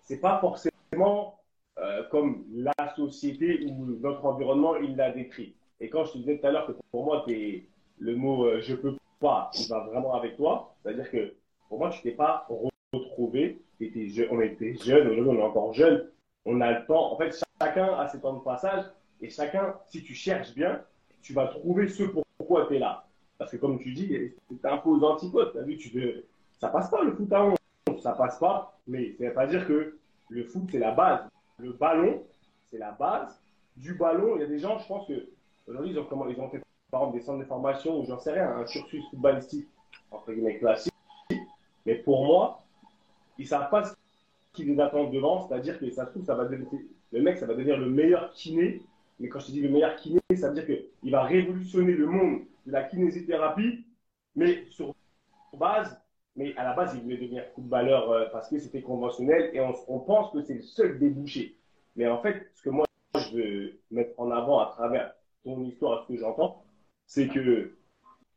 [0.02, 1.40] C'est pas forcément
[1.78, 5.54] euh, comme la société ou notre environnement il l'a décrit.
[5.80, 8.74] Et quand je te disais tout à l'heure que pour moi, le mot euh, je
[8.74, 10.74] peux pas, il va vraiment avec toi.
[10.82, 11.34] C'est-à-dire que
[11.68, 12.46] pour moi, tu t'es pas
[12.92, 13.62] retrouvé.
[14.30, 16.10] On était jeunes, aujourd'hui on est encore jeunes.
[16.44, 17.12] On a le temps.
[17.12, 18.84] En fait, chacun a ses temps de passage.
[19.20, 20.82] Et chacun, si tu cherches bien,
[21.22, 22.04] tu vas trouver ce
[22.50, 23.04] pourquoi tu es là?
[23.38, 24.12] Parce que comme tu dis,
[24.60, 25.56] c'est un peu aux antipodes.
[25.56, 26.24] As vu, tu veux...
[26.58, 27.56] Ça passe pas le foot à 11.
[28.02, 28.76] Ça passe pas.
[28.88, 29.96] Mais ça veut pas dire que
[30.30, 31.20] le foot, c'est la base.
[31.58, 32.24] Le ballon,
[32.68, 33.40] c'est la base.
[33.76, 35.28] Du ballon, il y a des gens, je pense que
[35.68, 36.60] aujourd'hui, ils ont, comment, ils ont fait
[36.90, 39.68] par exemple des centres de formation ou j'en sais rien, un cursus footballistique
[40.10, 40.92] entre guillemets classique.
[41.86, 42.58] Mais pour moi,
[43.38, 43.94] ils savent pas ce
[44.54, 46.66] qui les attend devant, c'est-à-dire que ça se trouve, ça va devenir,
[47.12, 48.82] le mec, ça va devenir le meilleur kiné.
[49.20, 52.06] Mais quand je te dis le meilleur kiné, ça veut dire qu'il va révolutionner le
[52.06, 53.86] monde de la kinésithérapie,
[54.34, 54.94] mais sur
[55.58, 56.00] base,
[56.36, 60.00] mais à la base, il voulait devenir footballeur euh, parce que c'était conventionnel et on,
[60.00, 61.58] pense que c'est le seul débouché.
[61.96, 65.12] Mais en fait, ce que moi, je veux mettre en avant à travers
[65.44, 66.64] ton histoire, ce que j'entends,
[67.06, 67.76] c'est que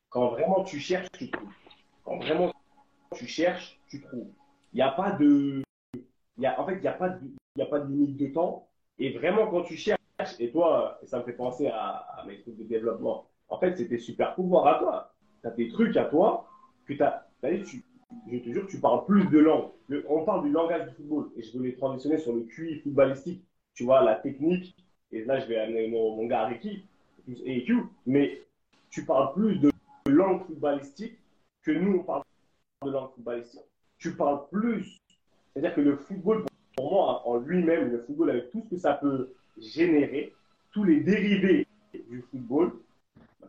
[0.10, 1.54] quand vraiment tu cherches, tu trouves.
[2.04, 2.52] Quand vraiment
[3.16, 4.32] tu cherches, tu trouves.
[4.74, 5.64] Il n'y a pas de.
[6.58, 8.68] En fait, il n'y a, a pas de limite de temps.
[8.98, 10.03] Et vraiment, quand tu cherches,
[10.40, 13.28] et toi, ça me fait penser à, mes trucs de développement.
[13.50, 15.14] En fait, c'était super pouvoir à toi.
[15.42, 16.48] Tu as des trucs à toi
[16.86, 17.28] que tu as.
[17.42, 17.84] Tu,
[18.32, 19.70] je te jure, tu parles plus de langue.
[20.08, 21.30] on parle du langage du football.
[21.36, 23.44] Et je voulais transitionner sur le QI footballistique.
[23.74, 24.76] Tu vois, la technique.
[25.12, 26.86] Et là, je vais amener mon, mon gars Ricky,
[27.28, 27.84] EQ.
[28.06, 28.42] Mais
[28.90, 29.72] tu parles plus de
[30.08, 31.18] langue footballistique
[31.64, 32.24] que nous, on parle
[32.86, 33.62] de langue footballistique.
[33.98, 34.98] Tu parles plus.
[35.54, 38.94] C'est-à-dire que le football, pour moi, en lui-même, le football avec tout ce que ça
[38.94, 40.34] peut générer,
[40.72, 42.74] tous les dérivés du football,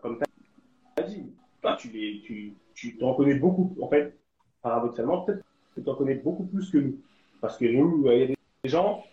[0.03, 3.75] comme tu as dit, toi, tu, les, tu, tu t'en connais beaucoup.
[3.81, 4.15] En fait,
[4.63, 6.99] paradoxalement, peut-être que tu en connais beaucoup plus que nous.
[7.41, 8.37] Parce que nous, il y a des
[8.69, 9.05] gens,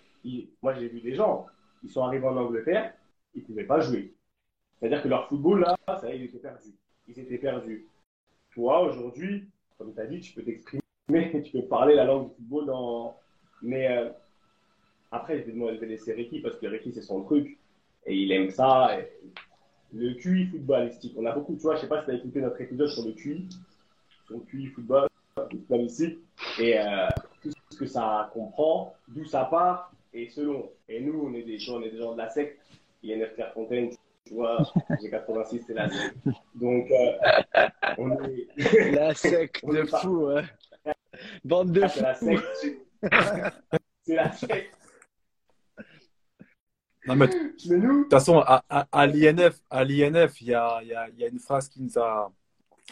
[0.62, 1.48] moi j'ai vu des gens,
[1.84, 2.94] ils sont arrivés en Angleterre,
[3.36, 4.14] ils ne pouvaient pas jouer.
[4.80, 6.74] C'est-à-dire que leur football, là, ça ils étaient perdus.
[7.08, 7.86] Ils étaient perdus.
[8.54, 10.82] Toi, aujourd'hui, comme tu as dit, tu peux t'exprimer,
[11.44, 13.18] tu peux parler la langue du football dans.
[13.62, 14.10] Mais euh,
[15.12, 17.58] après, je vais, je vais laisser Ricky parce que Ricky, c'est son truc.
[18.06, 18.98] Et il aime ça.
[19.94, 21.14] Le QI footballistique.
[21.18, 23.06] On a beaucoup, tu vois, je sais pas si tu as écouté notre épisode sur
[23.06, 23.50] le QI,
[24.26, 26.20] sur le QI football, footballistique,
[26.60, 27.08] et euh,
[27.42, 30.72] tout ce que ça comprend, d'où ça part, et selon.
[30.88, 32.58] Et nous, on est des gens, on est des gens de la secte.
[33.04, 33.90] INF Fontaine,
[34.26, 34.64] tu vois,
[35.02, 36.16] j'ai 86, c'est la secte.
[36.56, 38.48] Donc, euh, on est.
[38.92, 40.44] La secte de fou, ouais.
[41.44, 42.82] Bande de ah, C'est la secte.
[44.04, 44.81] c'est la secte.
[47.08, 47.28] Non, mais,
[47.66, 49.62] de toute façon, à, à, à l'INF,
[50.42, 52.32] il y a, y, a, y a, une phrase qui nous a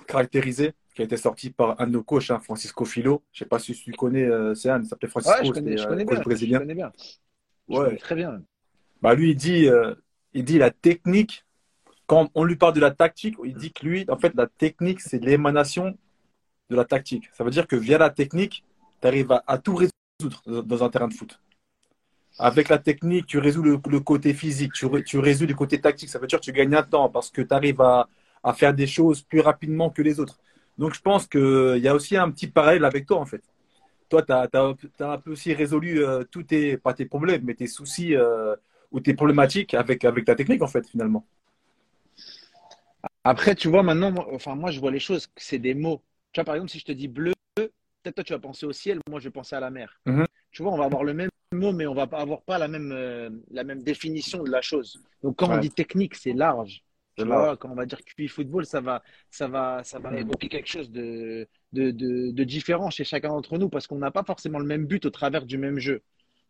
[0.07, 3.23] caractérisé, qui a été sortie par un de nos coachs, hein, Francisco Filo.
[3.31, 5.51] Je ne sais pas si tu connais, euh, c'est un, il s'appelait Francisco, ouais, je
[5.51, 6.57] connais, je connais bien, brésilien.
[6.57, 6.91] Je connais bien.
[7.69, 7.85] Je ouais.
[7.85, 8.41] connais très bien.
[9.01, 9.93] Bah, lui, il dit, euh,
[10.33, 11.45] il dit la technique,
[12.07, 14.99] quand on lui parle de la tactique, il dit que lui, en fait, la technique,
[14.99, 15.97] c'est l'émanation
[16.69, 17.29] de la tactique.
[17.33, 18.63] Ça veut dire que via la technique,
[19.01, 21.39] tu arrives à, tout résoudre dans un terrain de foot.
[22.41, 26.07] Avec la technique, tu résous le, côté physique, tu, tu, résous le côté tactique.
[26.07, 28.07] Ça veut dire que tu gagnes un temps parce que tu arrives à,
[28.43, 30.39] à, faire des choses plus rapidement que les autres.
[30.77, 33.43] Donc, je pense qu'il y a aussi un petit parallèle avec toi, en fait.
[34.07, 37.55] Toi, tu as, as, un peu aussi résolu euh, tous tes, pas tes problèmes, mais
[37.55, 38.55] tes soucis euh,
[38.91, 41.25] ou tes problématiques avec, avec ta technique, en fait, finalement.
[43.25, 46.01] Après, tu vois, maintenant, moi, enfin, moi, je vois les choses, c'est des mots.
[46.31, 48.71] Tu vois, par exemple, si je te dis bleu, peut-être toi, tu vas penser au
[48.71, 49.99] ciel, moi, je vais penser à la mer.
[50.05, 50.25] Mm-hmm.
[50.51, 52.67] Tu vois, on va avoir le même mot, mais on va pas avoir pas la
[52.67, 55.01] même, euh, la même définition de la chose.
[55.23, 56.83] Donc, quand on dit technique, c'est large.
[57.17, 60.47] Tu vois, quand on va dire QI football, ça va, ça va, ça va évoquer
[60.47, 64.23] quelque chose de, de, de, de différent chez chacun d'entre nous parce qu'on n'a pas
[64.23, 66.01] forcément le même but au travers du même jeu.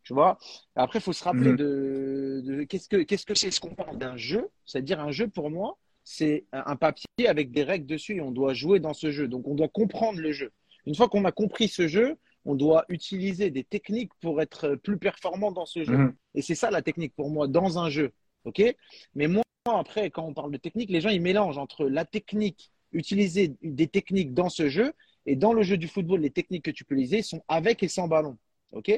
[0.04, 0.38] Tu vois?
[0.76, 1.56] Après, il faut se rappeler mhm.
[1.56, 4.48] de, qu'est-ce que qu'est-ce que c'est ce qu'on parle d'un jeu?
[4.64, 8.54] C'est-à-dire un jeu pour moi, c'est un papier avec des règles dessus et on doit
[8.54, 9.26] jouer dans ce jeu.
[9.26, 10.52] Donc on doit comprendre le jeu.
[10.86, 14.98] Une fois qu'on a compris ce jeu, on doit utiliser des techniques pour être plus
[14.98, 15.96] performant dans ce jeu.
[15.96, 16.14] Mhm.
[16.34, 18.12] Et c'est ça la technique pour moi dans un jeu.
[18.44, 18.62] OK?
[19.14, 22.72] Mais moi après quand on parle de technique, les gens ils mélangent entre la technique
[22.92, 24.92] utiliser des techniques dans ce jeu
[25.26, 27.88] et dans le jeu du football, les techniques que tu peux utiliser sont avec et
[27.88, 28.36] sans ballon.
[28.72, 28.90] OK?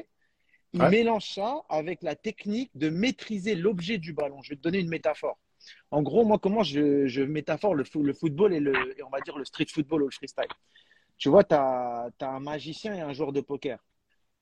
[0.73, 4.41] Il mélange ça avec la technique de maîtriser l'objet du ballon.
[4.41, 5.37] Je vais te donner une métaphore.
[5.91, 8.73] En gros, moi, comment je, je métaphore le, le, football et, le,
[9.05, 10.47] on va dire le street football ou le freestyle?
[11.17, 13.79] Tu vois, tu as, un magicien et un joueur de poker.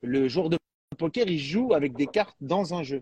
[0.02, 0.58] Le joueur de
[0.98, 3.02] poker, il joue avec des cartes dans un jeu.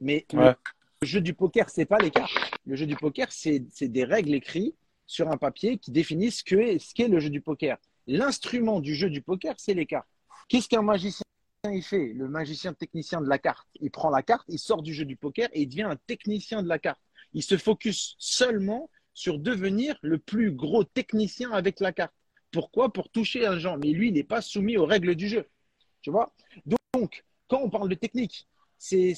[0.00, 0.54] Mais le- Ouais.
[1.02, 2.32] le jeu du poker, c'est pas les cartes.
[2.66, 6.78] Le jeu du poker, c'est des règles écrites sur un papier qui définissent ce que-
[6.78, 7.78] ce qu'est le jeu du poker.
[8.06, 10.08] L'instrument du jeu du poker, c'est les cartes.
[10.48, 11.24] Qu'est-ce qu'un magicien
[11.70, 12.12] il fait?
[12.14, 15.16] Le magicien technicien de la carte, il prend la carte, il sort du jeu du
[15.16, 17.00] poker et il devient un technicien de la carte.
[17.34, 22.14] Il se focus seulement sur devenir le plus gros technicien avec la carte.
[22.50, 22.92] Pourquoi?
[22.92, 23.78] Pour toucher un genre.
[23.78, 25.46] Mais lui, il n'est pas soumis aux règles du jeu.
[26.02, 26.32] Tu vois?
[26.94, 29.14] Donc, quand on parle de technique, c'est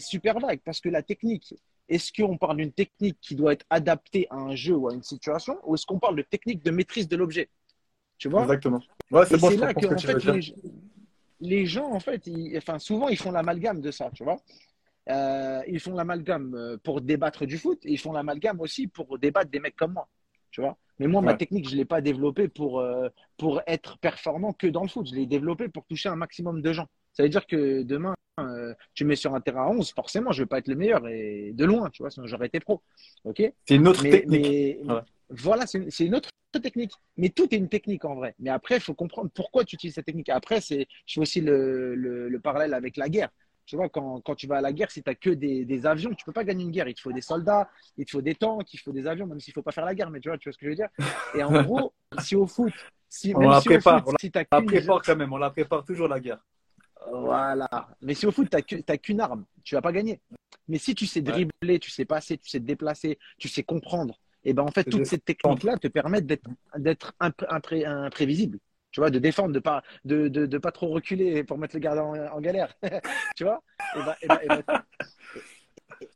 [0.00, 1.54] super vague parce que la technique,
[1.88, 5.02] est-ce qu'on parle d'une technique qui doit être adaptée à un jeu ou à une
[5.02, 7.48] situation ou est-ce qu'on parle de technique de maîtrise de l'objet?
[8.18, 8.42] Tu vois?
[8.42, 8.82] Exactement.
[9.10, 10.54] Ouais, c'est bon, là que, en fait, les,
[11.40, 14.38] les gens, en fait, ils- enfin, souvent, ils font l'amalgame de ça, tu vois.
[15.08, 19.18] Euh, ils font l'amalgame euh, pour débattre du foot et ils font l'amalgame aussi pour
[19.18, 20.08] débattre des mecs comme moi,
[20.56, 20.78] tu vois.
[20.98, 24.66] Mais moi, ma technique, je ne l'ai pas développée pour, euh, pour être performant que
[24.66, 25.06] dans le foot.
[25.06, 26.86] Je l'ai développée pour toucher un maximum de gens.
[27.12, 30.40] Ça veut dire que demain, euh, tu mets sur un terrain à 11, forcément, je
[30.40, 32.80] ne vais pas être le meilleur et de loin, tu vois, sinon j'aurais été pro.
[33.24, 33.42] OK?
[33.66, 34.42] C'est une autre mais, technique.
[34.42, 35.04] mais- Voilà.
[35.28, 36.30] voilà, c'est une, une autre
[36.62, 36.92] technique.
[37.18, 38.34] Mais tout est une technique en vrai.
[38.38, 40.30] Mais après, il faut comprendre pourquoi tu utilises cette technique.
[40.30, 43.28] Après, je fais aussi le, le, le parallèle avec la guerre.
[43.66, 45.86] Tu vois, quand, quand tu vas à la guerre, si tu n'as que des, des
[45.86, 46.88] avions, tu peux pas gagner une guerre.
[46.88, 49.26] Il te faut des soldats, il te faut des tanks, il te faut des avions,
[49.26, 50.10] même s'il faut pas faire la guerre.
[50.10, 50.88] Mais tu vois, tu vois ce que je veux dire?
[51.34, 52.72] Et en gros, si au foot,
[53.08, 55.50] si, On même la si prépare, foot, on si la prépare quand même, on la
[55.50, 56.38] prépare toujours la guerre.
[57.12, 57.68] voilà.
[58.02, 60.20] Mais si au foot, tu n'as qu'une arme, tu vas pas gagner.
[60.68, 64.18] Mais si tu sais dribbler, tu sais passer, tu sais te déplacer, tu sais comprendre,
[64.44, 68.58] et ben en fait, toutes ces techniques-là te permettent d'être impré- imprévisible.
[68.96, 71.80] Tu vois, de défendre, de pas, de, de, de pas trop reculer pour mettre le
[71.80, 72.72] gardien en, en galère.
[73.36, 73.62] tu vois?
[73.92, 74.64] Et, ben- et ben- et ben-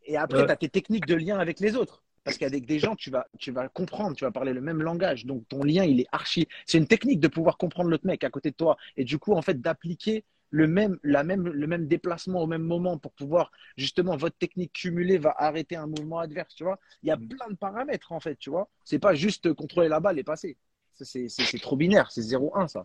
[0.07, 0.47] et après, Ouais.
[0.47, 2.03] tu as tes techniques de lien avec les autres.
[2.25, 5.27] Parce qu'avec des gens, tu vas, tu vas comprendre, tu vas parler le même langage.
[5.27, 6.49] Donc, ton lien, il est archi.
[6.65, 8.79] C'est une technique de pouvoir comprendre l'autre mec à côté de toi.
[8.97, 12.63] Et du coup, en fait, d'appliquer le même, la même, le même déplacement au même
[12.63, 16.79] moment pour pouvoir, justement, votre technique cumulée va arrêter un mouvement adverse, tu vois?
[17.03, 17.29] Il y a Mm.
[17.29, 18.71] plein de paramètres, en fait, tu vois?
[18.85, 20.57] C'est pas juste contrôler la balle et passer.
[21.05, 22.85] C'est c'est- c'est trop binaire, c'est 0-1, ça.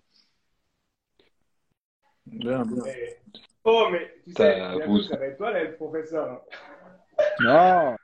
[2.26, 2.84] Bien, bien.
[2.84, 3.22] Mais-
[3.68, 6.42] Oh, mais tu sais, Ça, Yago, vous- ça va être toi, là, le professeur.
[7.40, 7.96] hein.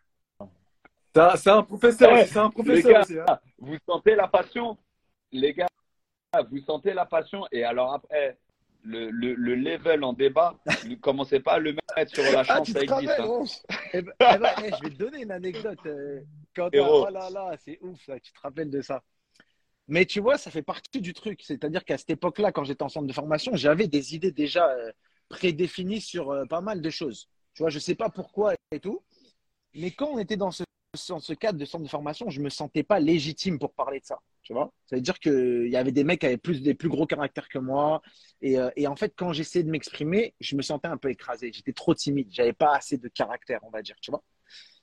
[1.14, 1.28] Non.
[1.38, 3.02] C'est un professeur, Ouais, c'est un professeur gars.
[3.02, 3.20] aussi.
[3.20, 3.40] hein.
[3.60, 4.78] Vous sentez la passion
[5.32, 5.68] Les gars,
[6.50, 8.38] vous sentez la passion Et alors après,
[8.84, 10.56] le, le, le level en débat,
[10.88, 13.20] ne commencez pas à le mettre sur la Ah, chance, tu ça te existe.
[13.20, 13.44] hein.
[13.94, 15.80] Eh ben, eh ben, eh, je vais te donner une anecdote.
[15.86, 16.22] euh.
[16.74, 17.06] Héros.
[17.08, 19.02] Oh là là, c'est ouf, tu te rappelles de ça?
[19.88, 21.42] Mais tu vois, ça fait partie du truc.
[21.44, 24.92] C'est-à-dire qu'à cette époque-là, quand j'étais en centre de formation, j'avais des idées déjà euh,
[25.30, 27.28] prédéfinies sur euh, pas mal de choses.
[27.54, 29.04] Tu vois, je sais pas pourquoi et tout.
[29.74, 30.64] Mais quand on était dans ce,
[31.10, 34.06] dans ce cadre de centre de formation, je me sentais pas légitime pour parler de
[34.06, 34.20] ça.
[34.44, 36.90] Tu vois, ça veut dire qu'il y avait des mecs qui avaient plus, des plus
[36.90, 38.02] gros caractères que moi.
[38.42, 41.52] Et, euh, et en fait, quand j'essayais de m'exprimer, je me sentais un peu écrasé.
[41.54, 42.28] J'étais trop timide.
[42.32, 44.24] J'avais pas assez de caractère, on va dire, tu vois?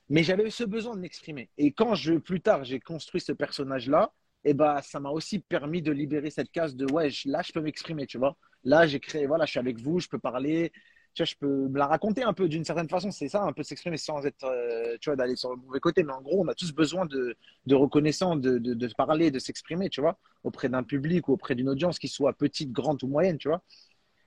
[0.09, 1.51] Mais j'avais ce besoin de m'exprimer.
[1.59, 4.13] Et quand je, plus tard, j'ai construit ce personnage-là,
[4.45, 7.61] et ben, ça m'a aussi permis de libérer cette case de ouais, là, je peux
[7.61, 8.37] m'exprimer, tu vois.
[8.65, 10.73] Là, j'ai créé, voilà, je suis avec vous, je peux parler,
[11.15, 13.11] tu vois, je peux me la raconter un peu d'une certaine façon.
[13.11, 16.03] C'est ça, un peu s'exprimer sans être, euh, tu vois, d'aller sur le mauvais côté.
[16.05, 19.89] Mais en gros, on a tous besoin de, de reconnaissance, de, de, parler, de s'exprimer,
[19.89, 23.39] tu vois, auprès d'un public ou auprès d'une audience qui soit petite, grande ou moyenne,
[23.39, 23.63] tu vois.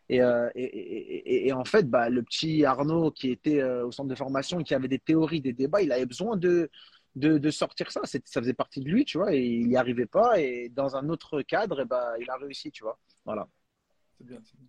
[0.10, 4.15] Et, euh, et, en fait, bah, le petit Arnaud qui était euh, au centre de
[4.15, 6.69] formation qui avait des théories, des débats, il avait besoin de,
[7.15, 8.02] de, de sortir ça.
[8.06, 10.39] C'est- Ça faisait partie de lui, tu vois, et il n'y arrivait pas.
[10.39, 12.97] Et dans un autre cadre, et bah, il a réussi, tu vois.
[13.26, 13.47] Voilà.
[14.17, 14.67] C'est bien, c'est bien.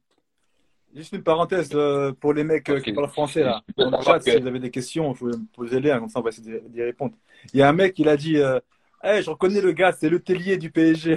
[0.95, 3.63] Juste une parenthèse euh, pour les mecs euh, qui parlent français là.
[3.79, 6.11] Dans le chat, si vous avez des questions, vous pouvez me poser les, hein, comme
[6.11, 7.15] ça on va essayer d'y- d'y répondre.
[7.55, 8.61] Il y a un mec, il a dit euh,
[9.03, 11.17] Hey, je reconnais le gars, c'est le tellier du PSG.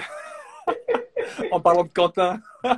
[1.52, 2.40] en parlant de Quentin.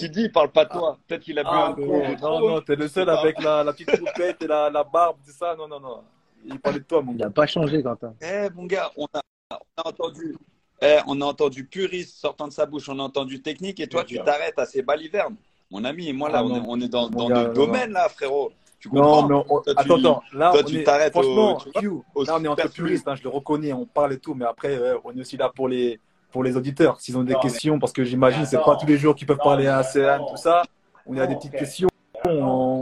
[0.00, 0.98] Qui dit, il parle pas de toi.
[1.06, 1.86] Peut-être qu'il a bu Ah, un coup.
[2.22, 5.16] non, non, non, t'es le seul avec la, la petite coupette et la, la barbe,
[5.24, 5.54] tout ça.
[5.56, 6.02] Non, non, non.
[6.44, 7.26] Il parlait de toi, mon Il gars.
[7.26, 8.14] n'a pas changé, Quentin.
[8.22, 9.20] Eh, mon gars, on a,
[9.52, 10.34] on a entendu.
[10.82, 14.04] eh, on a entendu puriste sortant de sa bouche, on a entendu technique, et toi,
[14.04, 15.36] tu t'arrêtes à ces balivernes.
[15.70, 17.92] Mon ami, et moi, là, Ah, on, est, on est dans, dans gars, non, domaine,
[17.92, 18.50] là, frérot.
[18.80, 20.22] Tu comprends Non, mais on- Toi, tu- attends, attends.
[20.32, 22.48] Là, toi, on tu est, t'arrêtes au- franchement, tu vois, Q, au là, on est
[22.48, 25.20] entre puristes, hein, je le reconnais, on parle et tout, mais après, ouais, on est
[25.20, 27.00] aussi là pour les, pour les auditeurs.
[27.00, 29.26] S'ils ont des Non, mais- questions, parce que j'imagine, c'est pas tous les jours qu'ils
[29.26, 30.26] peuvent Non, parler à ACN, attends.
[30.26, 30.62] tout ça.
[31.06, 31.88] On a des petites questions,
[32.26, 32.30] on,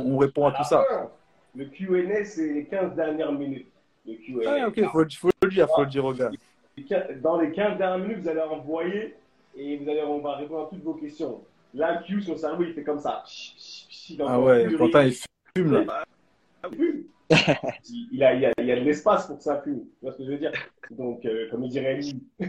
[0.07, 0.85] on répond à tout ça.
[1.55, 3.67] Le Q&A, c'est les 15 dernières minutes.
[4.07, 4.63] Le Q&A.
[4.65, 6.31] Ah, ok, faut, faut le dire, faut le dire.
[7.23, 9.15] Dans les 15 dernières minutes, vous allez envoyer
[9.57, 11.41] et vous allez, on va répondre à toutes vos questions.
[11.75, 13.25] Là, Q, son cerveau, il fait comme ça.
[14.27, 15.15] Ah ouais, Quentin, il
[15.57, 16.05] fume là.
[16.71, 17.03] Il fume.
[17.31, 19.81] il, il a, il, a, il y a de l'espace pour que ça fume.
[19.81, 20.53] Tu vois ce que je veux dire?
[20.91, 22.23] Donc, euh, comme il dirait lui.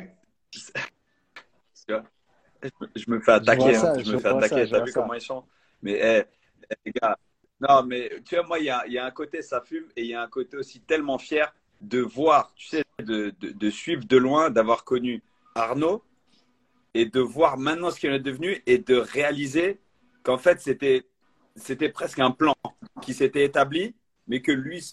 [2.95, 3.73] Je me fais attaquer.
[3.75, 3.99] ça, hein.
[3.99, 4.69] Je je me fais attaquer.
[4.69, 5.01] T'as vu ça.
[5.01, 5.43] comment ils sont?
[5.81, 6.23] Mais eh,
[6.69, 7.17] eh, les gars,
[7.61, 9.85] non, mais tu vois, moi, il y a, il y a un côté, ça fume,
[9.95, 13.51] et il y a un côté aussi tellement fier de voir, tu sais, de, de,
[13.51, 15.23] de suivre de loin, d'avoir connu
[15.55, 16.03] Arnaud,
[16.93, 19.79] et de voir maintenant ce qu'il est devenu, et de réaliser
[20.23, 21.05] qu'en fait, c'était
[21.55, 22.55] c'était presque un plan
[23.01, 23.93] qui s'était établi,
[24.27, 24.85] mais que lui,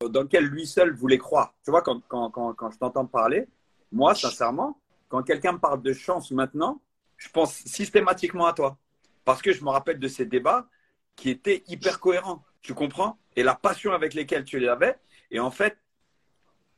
[0.00, 1.54] dans lequel lui seul voulait croire.
[1.64, 3.46] Tu vois, quand, quand, quand, quand je t'entends parler,
[3.90, 4.78] moi, sincèrement,
[5.14, 6.82] quand quelqu'un me parle de chance maintenant,
[7.18, 8.78] je pense systématiquement à toi.
[9.24, 10.68] Parce que je me rappelle de ces débats
[11.14, 12.42] qui étaient hyper cohérents.
[12.62, 13.16] Tu comprends?
[13.36, 14.98] Et la passion avec laquelle tu les avais.
[15.30, 15.78] Et en fait,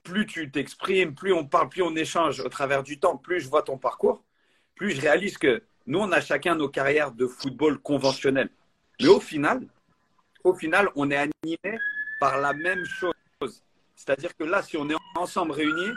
[0.02, 3.48] plus tu t'exprimes, plus on parle, plus on échange au travers du temps, plus je
[3.48, 4.22] vois ton parcours,
[4.74, 8.50] plus je réalise que nous, on a chacun nos carrières de football conventionnelles.
[9.00, 9.66] Mais au final,
[10.44, 11.78] au final, on est animé
[12.20, 13.14] par la même chose.
[13.94, 15.94] C'est-à-dire que là, si on est ensemble réunis,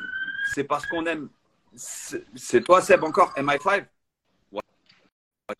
[0.53, 1.29] c'est parce qu'on aime.
[1.75, 3.33] C'est toi, Seb, encore?
[3.35, 3.85] MI5
[4.51, 4.61] Ouais,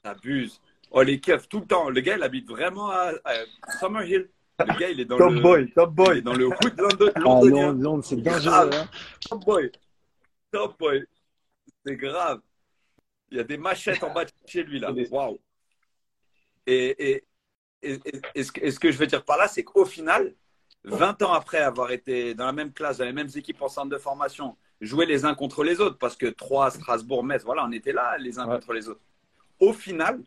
[0.04, 0.60] t'abuses.
[0.91, 1.89] Oh, les keufs, tout le temps.
[1.89, 3.34] Le gars, il habite vraiment à, à
[3.80, 4.30] Summerhill.
[4.60, 5.39] Le gars, il est dans Top le.
[5.41, 6.22] boy, top il est boy.
[6.22, 7.67] dans le hood london- Ah, londonien.
[7.67, 8.43] Londres, Londres, c'est Grave.
[8.43, 8.69] dangereux.
[8.84, 8.89] hein.
[9.30, 9.72] Top boy.
[10.52, 11.06] Top boy.
[11.86, 12.41] C'est grave.
[13.32, 14.91] Il y a des machettes en bas de chez lui, là.
[15.12, 15.39] Waouh.
[16.65, 17.24] Et, et,
[17.82, 19.86] et, et- et ce que, et ce que je veux dire par là, c'est qu'au
[19.86, 20.36] final,
[20.84, 23.89] 20 ans après avoir été dans la même classe, dans les mêmes équipes en centre
[23.89, 27.72] de formation, jouer les uns contre les autres, parce que 3, Strasbourg, Metz, voilà, on
[27.72, 28.56] était là les uns Ouais.
[28.56, 29.02] contre les autres.
[29.60, 30.22] Au final,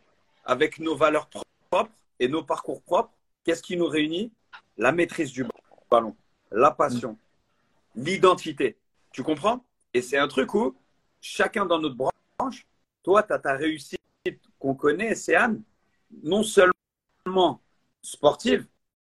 [0.45, 1.29] avec nos valeurs
[1.71, 3.13] propres et nos parcours propres,
[3.45, 4.31] qu'est-ce qui nous réunit?
[4.77, 5.47] La maîtrise du
[5.91, 6.17] ballon,
[6.51, 7.17] la passion,
[7.95, 8.77] l'identité.
[9.13, 9.65] Tu comprends?
[9.95, 10.75] Et c'est un truc où
[11.21, 12.67] chacun dans notre branche,
[13.03, 14.01] toi, tu as ta réussite
[14.59, 15.63] qu'on connaît, c'est Anne,
[16.23, 17.61] non seulement
[18.03, 18.67] sportive,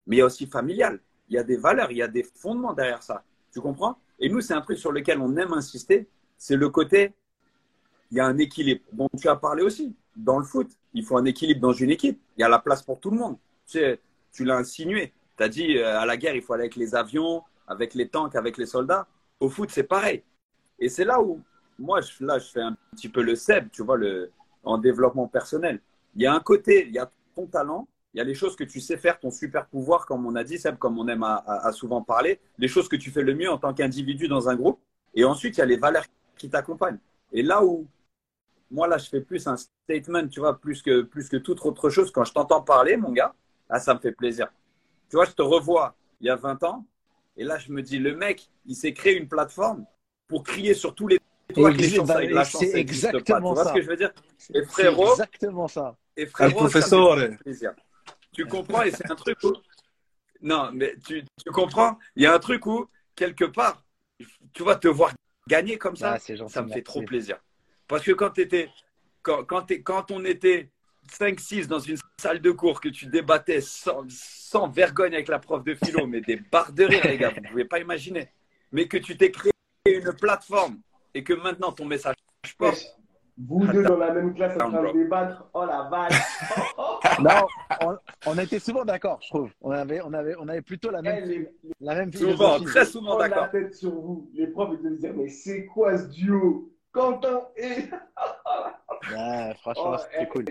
[0.07, 0.99] mais aussi familiale.
[1.29, 3.23] Il y a des valeurs, il y a des fondements derrière ça.
[3.53, 3.97] Tu comprends?
[4.19, 7.13] Et nous, c'est un truc sur lequel on aime insister, c'est le côté,
[8.11, 9.95] il y a un équilibre dont tu as parlé aussi.
[10.15, 12.21] Dans le foot, il faut un équilibre dans une équipe.
[12.37, 13.37] Il y a la place pour tout le monde.
[13.67, 13.99] Tu, sais,
[14.31, 15.11] tu l'as insinué.
[15.37, 18.07] Tu as dit, euh, à la guerre, il faut aller avec les avions, avec les
[18.07, 19.07] tanks, avec les soldats.
[19.39, 20.23] Au foot, c'est pareil.
[20.79, 21.41] Et c'est là où,
[21.77, 24.31] moi, je, là, je fais un petit peu le SEB, tu vois, le,
[24.63, 25.81] en développement personnel.
[26.15, 28.57] Il y a un côté, il y a ton talent, il y a les choses
[28.57, 31.23] que tu sais faire, ton super pouvoir, comme on a dit, Seb, comme on aime
[31.23, 34.27] à, à- à souvent parler, les choses que tu fais le mieux en tant qu'individu
[34.29, 34.81] dans un groupe.
[35.15, 36.05] Et ensuite, il y a les valeurs
[36.37, 36.99] qui t'accompagnent.
[37.33, 37.87] Et là où,
[38.71, 41.89] moi, là, je fais plus un statement, tu vois, plus que, plus que toute autre
[41.89, 42.11] chose.
[42.11, 43.35] Quand je t'entends parler, mon gars,
[43.69, 44.47] là, ça me fait plaisir.
[45.09, 46.85] Tu vois, je te revois il y a 20 ans.
[47.37, 49.85] Et là, je me dis, le mec, il s'est créé une plateforme
[50.27, 51.19] pour crier sur tous les
[51.53, 53.41] toits que les Exa- chances, bah, la c'est chance n'existe pas.
[53.41, 53.65] Tu exactement vois ça.
[53.65, 54.11] ce que je veux dire?
[54.53, 55.97] Et C'est frérot, exactement ça.
[56.17, 57.75] et frérot, ça fait plaisir.
[58.35, 59.53] Tu comprends Et c'est un truc où.
[60.41, 63.83] Non, mais tu, tu comprends Il y a un truc où, quelque part,
[64.53, 65.13] tu vas te voir
[65.47, 67.37] gagner comme ça, Ah, gentil, ça me fait trop plaisir.
[67.87, 68.69] Parce que quand, t'étais,
[69.21, 70.69] quand, quand, t'es- quand on était
[71.11, 75.63] 5-6 dans une salle de cours, que tu débattais sans, sans vergogne avec la prof
[75.63, 78.29] de philo, mais des barres de rire, les gars, vous ne pouvez pas imaginer.
[78.71, 79.51] Mais que tu t'es créé
[79.85, 80.79] une plateforme
[81.13, 82.15] et que maintenant ton message
[82.57, 82.83] porte.
[83.37, 85.45] Vous deux dans la même classe en train de débattre.
[85.53, 86.13] Oh la vache.
[87.21, 87.47] Non,
[87.81, 89.51] on, on était souvent d'accord, je trouve.
[89.61, 92.85] On avait, on avait, on avait plutôt la Eh, même, les- la même Souvent, très
[92.85, 93.51] souvent prendre la d'accord.
[93.51, 94.29] tête sur vous.
[94.33, 96.71] Les profs ils devaient se dire mais c'est quoi ce duo?
[96.91, 97.83] Quentin et
[99.13, 100.45] Ouais, franchement, Oh, c'était eh, cool.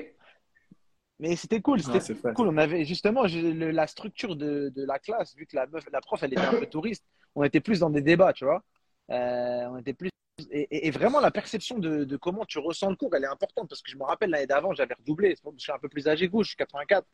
[1.18, 2.48] Mais c'était cool, c'était cool.
[2.48, 6.00] On avait justement le- la structure de, de la classe, vu que la meuf, la
[6.00, 7.04] prof, elle était un peu touriste.
[7.34, 8.62] On était plus dans des débats, tu vois.
[9.10, 12.90] Euh, on était plus et, et- et vraiment la perception de, de comment tu ressens
[12.90, 15.36] le cours, elle est importante parce que je me rappelle l'année d'avant, j'avais redoublé.
[15.56, 17.06] Je suis un peu plus âgé que vous, je suis 84.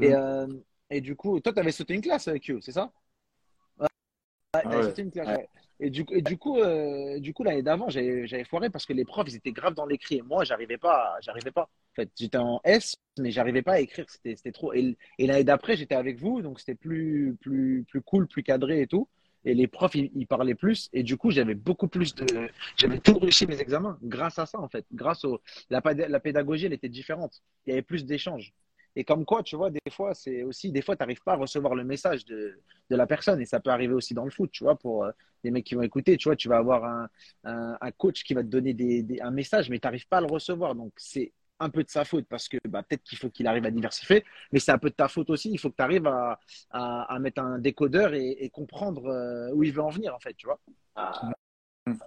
[0.00, 0.14] Et, Mhm.
[0.14, 0.46] euh,
[0.90, 2.92] et du coup, toi, tu avais sauté une classe avec eux, c'est ça?
[4.54, 4.82] Ouais, t'avais ouais.
[4.82, 5.48] sauté une classe, ouais.
[5.78, 6.04] Et du,
[6.38, 9.74] coup, euh, du coup l'année d'avant, j'avais foiré parce que les profs, ils étaient graves
[9.74, 10.16] dans l'écrit.
[10.16, 11.62] Et moi, j'arrivais pas, j'arrivais pas.
[11.64, 14.06] En fait, j'étais en S, mais j'arrivais pas à écrire.
[14.08, 14.72] C'était trop.
[14.72, 18.80] Et, et l'année d'après, j'étais avec vous, donc c'était plus, plus, plus cool, plus cadré
[18.80, 19.08] et tout.
[19.46, 20.90] Et les profs, ils, parlaient plus.
[20.92, 22.26] Et du coup, j'avais beaucoup plus de.
[22.76, 24.84] J'avais tout réussi mes examens grâce à ça, en fait.
[24.92, 25.40] Grâce au.
[25.70, 27.42] La, la pédagogie, elle était différente.
[27.64, 28.52] Il y avait plus d'échanges.
[28.96, 30.72] Et comme quoi, tu vois, des fois, c'est aussi.
[30.72, 32.58] Des fois, tu n'arrives pas à recevoir le message de,
[32.90, 33.40] de la personne.
[33.40, 35.12] Et ça peut arriver aussi dans le foot, tu vois, pour euh,
[35.44, 36.16] les mecs qui vont écouter.
[36.16, 37.08] Tu vois, tu vas avoir un,
[37.44, 40.26] un, coach qui va te donner des- un message, mais tu n'arrives pas à le
[40.26, 40.74] recevoir.
[40.74, 43.64] Donc, c'est un peu de sa faute parce que bah, peut-être qu'il faut qu'il arrive
[43.64, 45.50] à diversifier, mais c'est un peu de ta faute aussi.
[45.50, 46.38] Il faut que tu arrives à,
[46.70, 50.18] à, à mettre un décodeur et, et comprendre euh, où il veut en venir, en
[50.18, 50.58] fait, tu vois.
[50.94, 51.12] Ah,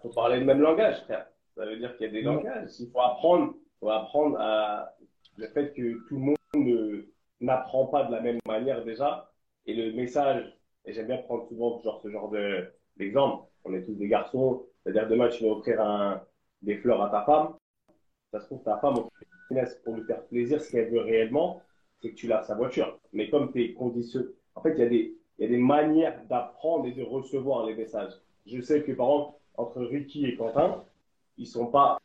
[0.01, 1.27] faut parler le même langage, frère.
[1.55, 2.69] Ça veut dire qu'il y a des langages.
[2.79, 4.95] Il faut apprendre, faut apprendre à
[5.37, 7.05] le fait que tout le monde
[7.39, 9.31] n'apprend pas de la même manière déjà.
[9.65, 10.53] Et le message,
[10.85, 13.45] et j'aime bien prendre souvent genre, ce genre de, d'exemple.
[13.63, 14.65] On est tous des garçons.
[14.83, 16.21] C'est-à-dire demain, tu vas offrir un,
[16.61, 17.55] des fleurs à ta femme.
[18.31, 18.95] Ça se trouve, ta femme,
[19.83, 21.61] pour lui faire plaisir, ce qu'elle veut réellement,
[22.01, 22.97] c'est que tu laves sa voiture.
[23.13, 27.03] Mais comme tu es conditionné, en fait, il y a des, manières d'apprendre et de
[27.03, 28.13] recevoir les messages.
[28.45, 30.83] Je sais que, par exemple, entre Ricky et Quentin,
[31.37, 31.97] ils sont pas,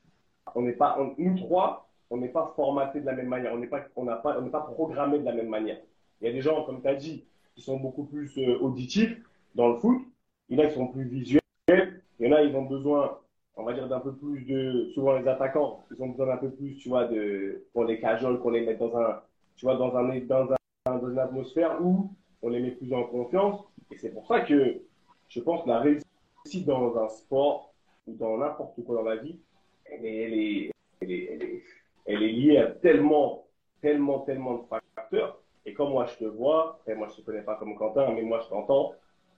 [0.54, 3.66] on n'est pas, nous trois, on n'est pas formatés de la même manière, on n'est
[3.66, 5.80] pas, on n'a pas, on n'est pas programmés de la même manière.
[6.20, 7.24] Il y a des gens, comme tu as dit,
[7.54, 9.16] qui sont beaucoup plus euh, auditifs
[9.54, 10.02] dans le foot.
[10.48, 11.40] Il y en a qui sont plus visuels.
[11.68, 13.18] Il y en a, ils ont besoin,
[13.56, 16.50] on va dire, d'un peu plus de, souvent les attaquants, ils ont besoin d'un peu
[16.50, 19.20] plus, tu vois, de, qu'on les cajole, qu'on les mette dans un,
[19.56, 22.10] tu vois, dans un, dans un, dans une atmosphère où
[22.42, 23.64] on les met plus en confiance.
[23.90, 24.82] Et c'est pour ça que
[25.28, 27.72] je pense que la réussite dans un sport
[28.06, 29.38] ou dans n'importe quoi dans la vie,
[29.84, 31.62] elle est, elle est, elle est,
[32.06, 33.46] elle est, liée à tellement,
[33.80, 35.40] tellement, tellement de facteurs.
[35.64, 38.22] Et comme moi je te vois, et moi je te connais pas comme Quentin, mais
[38.22, 38.92] moi je t'entends,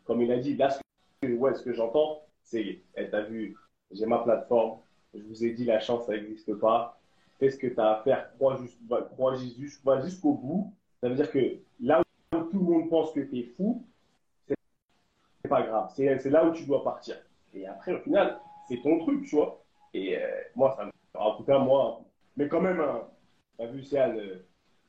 [0.05, 0.81] comme il a dit, là ce
[1.23, 3.57] que, ouais, ce que j'entends, c'est, elle t'a vu,
[3.93, 4.79] j'ai ma plateforme,
[5.15, 6.99] je vous ai dit la chance ça n'existe pas,
[7.39, 8.79] fais ce que tu as à faire, crois, juste,
[9.41, 10.73] Jésus, jusqu'au bout.
[11.01, 12.03] Ça veut dire que là
[12.35, 13.85] où tout le monde pense que tu es fou,
[14.49, 17.17] c'est pas grave, c'est là où tu dois partir.
[17.55, 19.63] Et après, au final, c'est ton truc, tu vois.
[19.95, 20.91] Et euh, moi, ça me.
[21.15, 22.03] En tout cas, moi,
[22.37, 23.03] mais quand même, hein,
[23.57, 23.99] t'as vu, c'est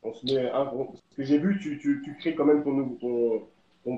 [0.03, 0.69] on se met un.
[1.11, 3.47] Ce que j'ai vu, tu, crées quand même ton,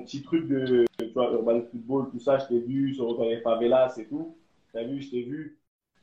[0.02, 0.84] petit truc de
[1.16, 4.36] urban football, tout ça, je t'ai vu sur dans les favelas et tout.
[4.72, 5.58] T'as vu, je t'ai vu.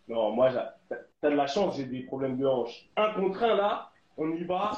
[0.08, 2.90] Non, moi, j'ai- t'as de la chance, j'ai des problèmes de hanche.
[2.96, 4.72] Un contre un, là, on y va.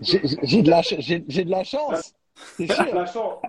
[0.00, 2.14] J'ai j'ai de, la ch- j'ai- j'ai de la chance.
[2.56, 3.42] C'est T'as de la chance.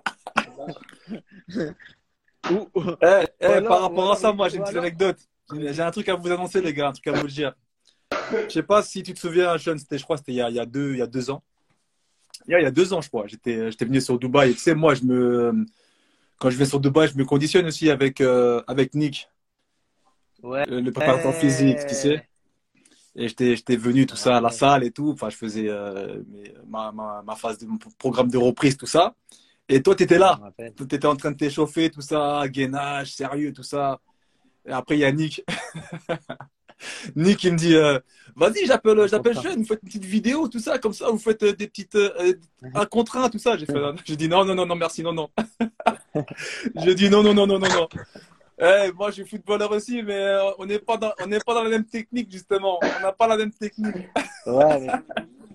[2.51, 3.05] Ou- ou- Eh,
[3.39, 5.17] eh, Voilà, par rapport voilà, à ça, moi, j'ai une petite anecdote.
[5.53, 7.53] J'ai j'ai un truc à vous annoncer, les gars, un truc à vous dire.
[8.31, 10.49] Je sais pas si tu te souviens, Sean, c'était, je crois, c'était il y a,
[10.49, 11.41] il deux, il y a deux ans.
[12.47, 13.25] Il y a, il y a deux ans, je crois.
[13.27, 14.51] J'étais, j'étais venu sur Dubaï.
[14.51, 15.65] Et tu sais, moi, je me,
[16.39, 19.29] quand je vais sur Dubaï, je me conditionne aussi avec, euh, avec Nick,
[20.43, 20.65] Ouais.
[20.67, 22.27] le, le préparateur physique, tu sais.
[23.15, 25.11] Et j'étais, venu tout ça à la salle et tout.
[25.11, 26.21] Enfin, je faisais euh,
[26.67, 29.15] ma, ma, ma phase de mon programme de reprise, tout ça.
[29.69, 30.39] Et toi, tu étais là.
[30.57, 33.99] Tu étais en train de t'échauffer, tout ça, gainage, sérieux, tout ça.
[34.65, 35.43] Et après, il y a Nick.
[37.15, 37.99] Nick, il me dit euh,
[38.35, 41.43] Vas-y, j'appelle, j'appelle Sean, vous faites une petite vidéo, tout ça, comme ça, vous faites
[41.43, 41.95] euh, des petites.
[41.95, 42.33] euh,
[42.73, 43.57] un contre un, tout ça.
[43.57, 45.29] J'ai fait, euh, j'ai dit Non, non, non, non, merci, non, non.
[46.75, 47.87] J'ai dit Non, non, non, non, non, non.
[48.59, 51.53] Eh, moi, je suis footballeur aussi, mais euh, on n'est pas, dans- on n'est pas
[51.55, 52.79] dans la même technique, justement.
[52.81, 53.95] On n'a pas la même technique.
[54.45, 54.91] Ouais, mais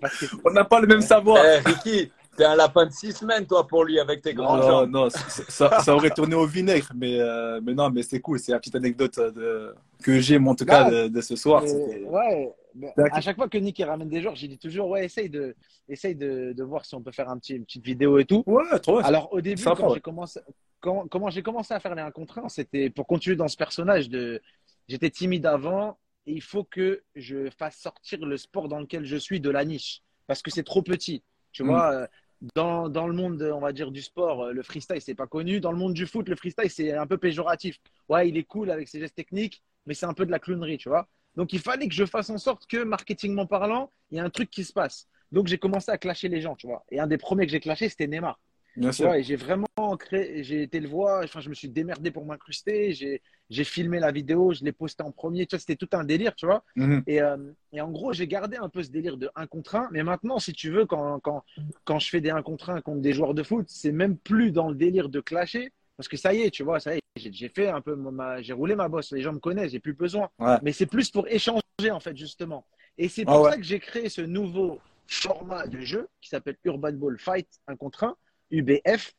[0.45, 1.43] On n'a pas le même savoir.
[1.45, 4.67] Eh, Ricky, t'es un lapin de six semaines, toi, pour lui, avec tes grandes Non,
[4.67, 4.89] jambes.
[4.91, 8.39] non, ça, ça- ça aurait tourné au vinaigre, mais, euh, mais non, mais c'est cool.
[8.39, 11.35] C'est la petite anecdote euh, de, que j'ai, en tout cas, Non, de, de ce
[11.35, 11.63] soir.
[11.63, 14.89] Mais, ouais, mais à chaque fois que Nick il ramène des joueurs, j'ai dit toujours
[14.89, 15.55] ouais, essaye de,
[15.87, 18.43] essaye de, de voir si on peut faire un petit, une petite vidéo et tout.
[18.45, 18.99] Ouais, trop.
[18.99, 20.39] Alors au début, quand j'ai commencé,
[20.79, 24.09] comment j'ai commencé à faire les 1 contre 1, c'était pour continuer dans ce personnage
[24.09, 24.41] de,
[24.87, 29.15] j'étais timide avant et il faut que je fasse sortir le sport dans lequel je
[29.17, 31.23] suis de la niche parce que c'est trop petit.
[31.51, 31.67] Tu Mm.
[31.67, 32.07] vois, euh,
[32.55, 35.59] dans, dans le monde, on va dire, du sport, euh, le freestyle, c'est pas connu.
[35.59, 37.79] Dans le monde du foot, le freestyle, c'est un peu péjoratif.
[38.07, 40.77] Ouais, il est cool avec ses gestes techniques, mais c'est un peu de la clownerie,
[40.77, 41.07] tu vois.
[41.35, 44.29] Donc, il fallait que je fasse en sorte que, marketingment parlant, il y a un
[44.29, 45.07] truc qui se passe.
[45.31, 46.85] Donc, j'ai commencé à clasher les gens, tu vois.
[46.89, 48.39] Et un des premiers que j'ai clashé, c'était Neymar.
[48.79, 49.13] Bien sûr.
[49.13, 49.67] et j'ai vraiment
[49.97, 53.99] créé, j'ai été le voir, enfin, je me suis démerdé pour m'incruster, j'ai, j'ai filmé
[53.99, 56.63] la vidéo, je l'ai posté en premier, tu vois, c'était tout un délire, tu vois.
[56.75, 57.03] Mhm.
[57.07, 57.37] Et, euh,
[57.73, 60.39] et en gros, j'ai gardé un peu ce délire de 1 contre 1, mais maintenant,
[60.39, 61.43] si tu veux, quand, quand,
[61.83, 64.51] quand je fais des 1 contre 1 contre des joueurs de foot, c'est même plus
[64.51, 67.01] dans le délire de clasher, parce que ça y est, tu vois, ça y est,
[67.15, 69.79] j'ai, j'ai fait un peu ma, j'ai roulé ma bosse, les gens me connaissent, j'ai
[69.79, 70.29] plus besoin.
[70.39, 70.57] Ouais.
[70.61, 71.61] Mais c'est plus pour échanger,
[71.91, 72.65] en fait, justement.
[72.97, 76.57] Et c'est Ah pour ça que j'ai créé ce nouveau format de jeu qui s'appelle
[76.63, 78.15] Urban Ball Fight 1 contre 1,
[78.51, 79.13] UBF,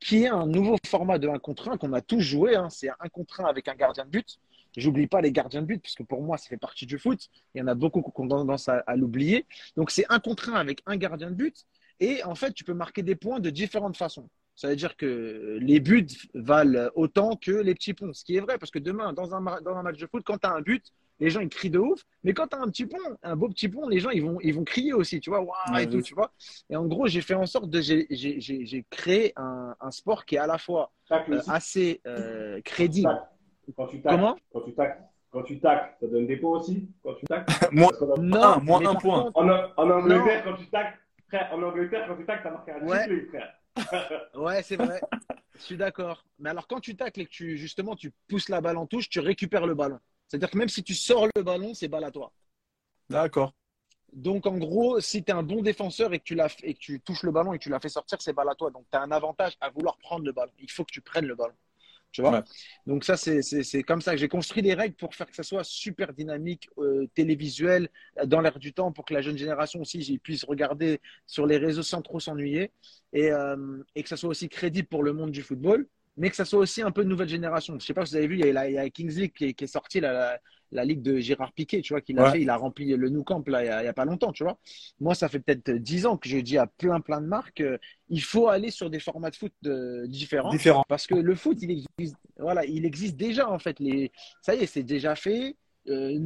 [0.00, 2.56] qui est un nouveau format de 1 contre 1 qu'on a tous joué.
[2.56, 2.68] hein.
[2.70, 4.38] C'est un 1 contre 1 avec un gardien de but.
[4.76, 7.28] J'oublie pas les gardiens de but, parce que pour moi, ça fait partie du foot.
[7.54, 9.46] Il y en a beaucoup qui ont tendance à, l'oublier.
[9.76, 11.64] Donc, c'est un contre 1 avec un gardien de but.
[12.00, 14.28] Et en fait, tu peux marquer des points de différentes façons.
[14.56, 18.12] Ça veut dire que les buts valent autant que les petits ponts.
[18.12, 20.38] Ce qui est vrai, parce que demain, dans un, dans un match de foot, quand
[20.38, 22.02] tu as un but, les gens ils crient de ouf.
[22.22, 24.38] Mais quand tu as un petit pont, un beau petit pont, les gens ils vont,
[24.40, 26.32] ils vont crier aussi, tu vois, waouh Ouais, et tout, tu vois.
[26.70, 27.80] Et en gros, j'ai fait en sorte de.
[27.80, 32.00] J'ai j'ai- j'ai- j'ai créé un, un sport qui est à la fois euh, assez
[32.06, 33.20] euh, crédible.
[33.76, 34.36] Quand tu tacles, Comment?
[34.52, 36.88] Quand tu tacles, quand tu tacles, ça donne des points aussi?
[37.02, 37.52] Quand tu tacles.
[37.72, 39.22] Moins Non, un, moins un point.
[39.32, 40.98] contre- En, en Angleterre, quand tu tacles,
[41.28, 43.06] frère, en Angleterre, quand tu tacles, t'as marqué un Ouais.
[43.06, 43.54] triplé, frère.
[44.34, 45.00] Ouais, c'est vrai.
[45.56, 46.24] Je suis d'accord.
[46.38, 49.08] Mais alors, quand tu tacles et que tu, justement, tu pousses la balle en touche,
[49.08, 49.98] tu récupères le ballon.
[50.28, 52.32] C'est-à-dire que même si tu sors le ballon, c'est balle à toi.
[53.08, 53.54] D'accord.
[54.12, 57.00] Donc, en gros, si tu es un bon défenseur et que, tu et que tu
[57.00, 58.70] touches le ballon et que tu l'as fait sortir, c'est balle à toi.
[58.70, 60.52] Donc, tu as un avantage à vouloir prendre le ballon.
[60.60, 61.54] Il faut que tu prennes le ballon.
[62.14, 62.30] Tu vois?
[62.30, 62.42] Ouais.
[62.86, 65.64] Donc ça, c'est comme ça que j'ai construit des règles pour faire que ça soit
[65.64, 67.88] super dynamique, euh, télévisuel,
[68.24, 71.82] dans l'air du temps, pour que la jeune génération aussi puisse regarder sur les réseaux
[71.82, 72.70] sans trop s'ennuyer
[73.12, 76.36] et, euh, et que ça soit aussi crédible pour le monde du football, mais que
[76.36, 77.78] ça soit aussi un peu de nouvelle génération.
[77.78, 79.14] Je sais pas si vous avez vu, il y a, la- il y a Kings
[79.16, 80.38] League qui est, qui est sorti, la, la,
[80.72, 82.32] la ligue de Gérard Piquet, tu vois, qu'il a Ouais.
[82.32, 84.04] fait, il a rempli le Nou Camp là, il y a, il y a pas
[84.04, 84.58] longtemps, tu vois.
[85.00, 87.78] Moi, ça fait peut-être dix ans que je dis à plein plein de marques, euh,
[88.08, 90.50] il faut aller sur des formats de foot euh, différents.
[90.50, 90.84] Différent.
[90.88, 93.78] Parce que le foot, il existe, voilà, il existe déjà en fait.
[93.80, 94.10] Les,
[94.40, 95.56] ça y est, c'est déjà fait.
[95.88, 96.18] Euh,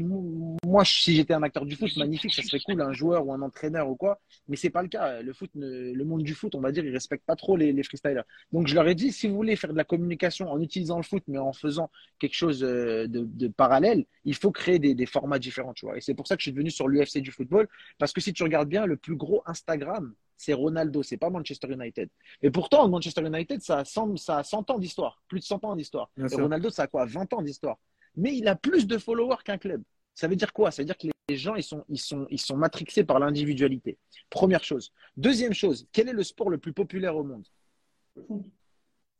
[0.64, 3.42] moi, si j'étais un acteur du foot, magnifique, ça serait cool, un joueur ou un
[3.42, 4.20] entraîneur ou quoi.
[4.48, 5.20] Mais c'est pas le cas.
[5.22, 7.72] Le foot, ne- le monde du foot, on va dire, il respecte pas trop les,
[7.72, 8.22] les freestylers.
[8.52, 11.02] Donc, je leur ai dit, si vous voulez faire de la communication en utilisant le
[11.02, 15.06] foot, mais en faisant quelque chose euh, de, de parallèle, il faut créer des, des
[15.06, 15.96] formats différents, tu vois.
[15.96, 18.32] Et c'est pour ça que je suis devenu sur l'UFC du football, parce que si
[18.32, 22.08] tu regardes bien, le plus gros Instagram, c'est Ronaldo, c'est pas Manchester United.
[22.42, 25.64] Et pourtant, Manchester United, ça a 100, ça a 100 ans d'histoire, plus de 100
[25.64, 26.10] ans d'histoire.
[26.26, 26.44] Et sûr.
[26.44, 27.76] Ronaldo, ça a quoi 20 ans d'histoire.
[28.16, 29.82] Mais il a plus de followers qu'un club.
[30.14, 30.70] Ça veut dire quoi?
[30.70, 33.98] Ça veut dire que les gens, ils sont, ils sont, ils sont matrixés par l'individualité.
[34.30, 34.92] Première chose.
[35.16, 37.46] Deuxième chose, quel est le sport le plus populaire au monde?
[38.16, 38.42] Le foot.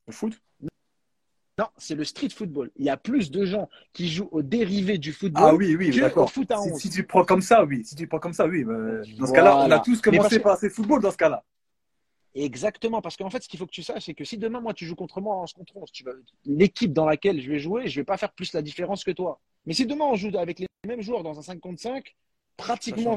[0.08, 0.40] Le foot?
[1.58, 2.70] Non, c'est le street football.
[2.76, 5.90] Il y a plus de gens qui jouent aux dérivés du football Ah oui, oui,
[5.90, 6.30] que au d'accord.
[6.30, 6.80] foot à Si, 11.
[6.80, 7.84] si tu prends comme ça, oui.
[7.84, 8.64] Si tu prends comme ça, oui.
[8.64, 11.44] Dans ce cas-là, on a tous commencé par ces football dans ce cas-là.
[12.34, 14.74] Exactement, parce qu'en fait, ce qu'il faut que tu saches, c'est que si demain, moi,
[14.74, 16.12] tu joues contre moi en 11 contre 11, tu vas...
[16.44, 19.40] l'équipe dans laquelle je vais jouer, je vais pas faire plus la différence que toi.
[19.66, 22.14] Mais si demain, on joue avec les mêmes joueurs dans un 5 contre 5,
[22.56, 23.16] pratiquement,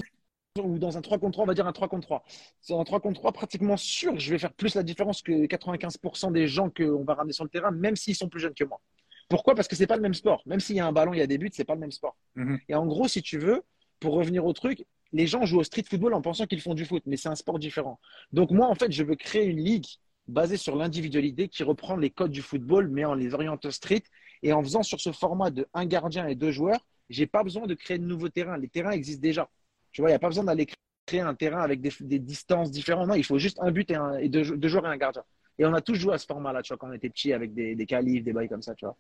[0.59, 2.23] ou dans un 3 contre 3, on va dire un 3 contre 3.
[2.61, 5.45] C'est un 3 contre 3, pratiquement sûr que je vais faire plus la différence que
[5.45, 8.63] 95% des gens qu'on va ramener sur le terrain, même s'ils sont plus jeunes que
[8.63, 8.81] moi.
[9.29, 9.55] Pourquoi?
[9.55, 10.41] Parce que c'est pas le même sport.
[10.45, 11.91] Même s'il y a un ballon, il y a des buts, c'est pas le même
[11.91, 12.17] sport.
[12.35, 12.59] Mhm.
[12.67, 13.63] Et en gros, si tu veux,
[13.99, 16.85] pour revenir au truc, les gens jouent au street football en pensant qu'ils font du
[16.85, 17.99] foot, mais c'est un sport différent.
[18.31, 19.87] Donc moi, en fait, je veux créer une ligue
[20.27, 24.03] basée sur l'individualité qui reprend les codes du football, mais en les orientant street.
[24.43, 27.67] Et en faisant sur ce format de un gardien et deux joueurs, j'ai pas besoin
[27.67, 28.57] de créer de nouveaux terrains.
[28.57, 29.49] Les terrains existent déjà.
[29.91, 30.67] Tu vois, il n'y a pas besoin d'aller
[31.05, 33.07] créer un terrain avec des, distances différentes.
[33.07, 35.23] Non, il faut juste un but et, deux, joueurs et un gardien.
[35.59, 37.53] Et on a tous joué à ce format-là, tu vois, quand on était petit avec
[37.53, 38.95] des, des qualifs, des bails comme ça, tu vois.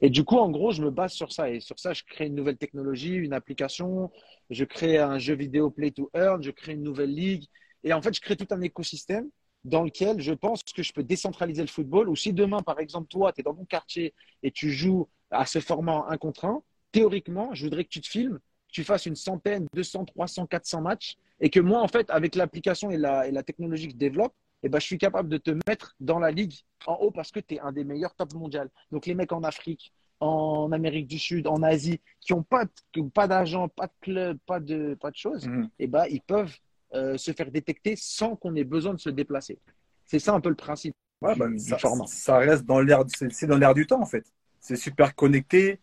[0.00, 1.50] Et du coup, en gros, je me base sur ça.
[1.50, 4.10] Et sur ça, je crée une nouvelle technologie, une application.
[4.50, 6.42] Je crée un jeu vidéo Play to Earn.
[6.42, 7.44] Je crée une nouvelle ligue.
[7.84, 9.28] Et en fait, je crée tout un écosystème
[9.64, 12.08] dans lequel je pense que je peux décentraliser le football.
[12.08, 15.44] Ou si demain, par exemple, toi, tu es dans ton quartier et tu joues à
[15.44, 16.62] ce format en un contre un,
[16.92, 20.80] théoriquement, je voudrais que tu te filmes, que tu fasses une centaine, 200, 300, 400
[20.82, 21.16] matchs.
[21.40, 24.32] Et que moi, en fait, avec l'application et la, et la technologie que je développe,
[24.62, 26.54] eh ben, je suis capable de te mettre dans la ligue
[26.86, 28.70] en haut parce que tu es un des meilleurs top mondial.
[28.90, 33.00] Donc, les mecs en Afrique, en Amérique du Sud, en Asie, qui n'ont pas, qui
[33.00, 36.56] ont pas d'agent, pas de club, pas de, pas de choses, eh ben, ils peuvent
[36.94, 39.58] euh, se faire détecter sans qu'on ait besoin de se déplacer.
[40.04, 42.04] C'est ça un peu le principe Ouais, du, bah, du ça, format.
[42.04, 44.24] ça reste dans l'air, c'est c'est dans l'air du temps en fait.
[44.60, 45.80] C'est super connecté.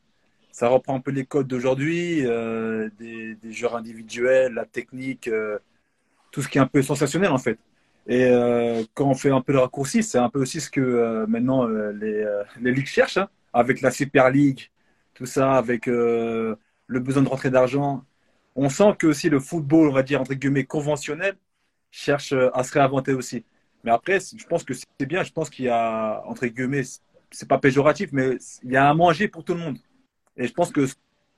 [0.52, 5.60] Ça reprend un peu les codes d'aujourd'hui, euh, des, des joueurs individuels, la technique, euh,
[6.32, 7.60] tout ce qui est un peu sensationnel en fait.
[8.08, 10.82] Et euh, quand on fait un peu le raccourci, c'est un peu aussi ce que
[10.82, 14.70] euh, maintenant euh, les, euh, les ligues cherchent, hein, avec la Super League,
[15.14, 16.56] tout ça, avec euh,
[16.88, 18.04] le besoin de rentrer d'argent.
[18.56, 21.38] On sent que aussi le football, on va dire entre guillemets conventionnel,
[21.92, 23.46] cherche euh, à se réinventer aussi.
[23.84, 25.24] Mais après, je pense que c'est bien.
[25.24, 26.84] Je pense qu'il y a, entre guillemets,
[27.32, 29.78] c'est pas péjoratif, mais il y a à manger pour tout le monde.
[30.38, 30.96] Et je pense que ce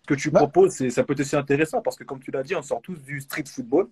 [0.07, 0.39] que tu Ouais.
[0.39, 2.97] proposes, ça peut être aussi intéressant parce que, comme tu l'as dit, on sort tous
[3.03, 3.89] du street football.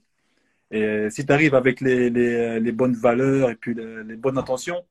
[0.76, 4.39] Et si tu arrives avec les, les, les bonnes valeurs et puis les, les bonnes
[4.39, 4.84] intentions,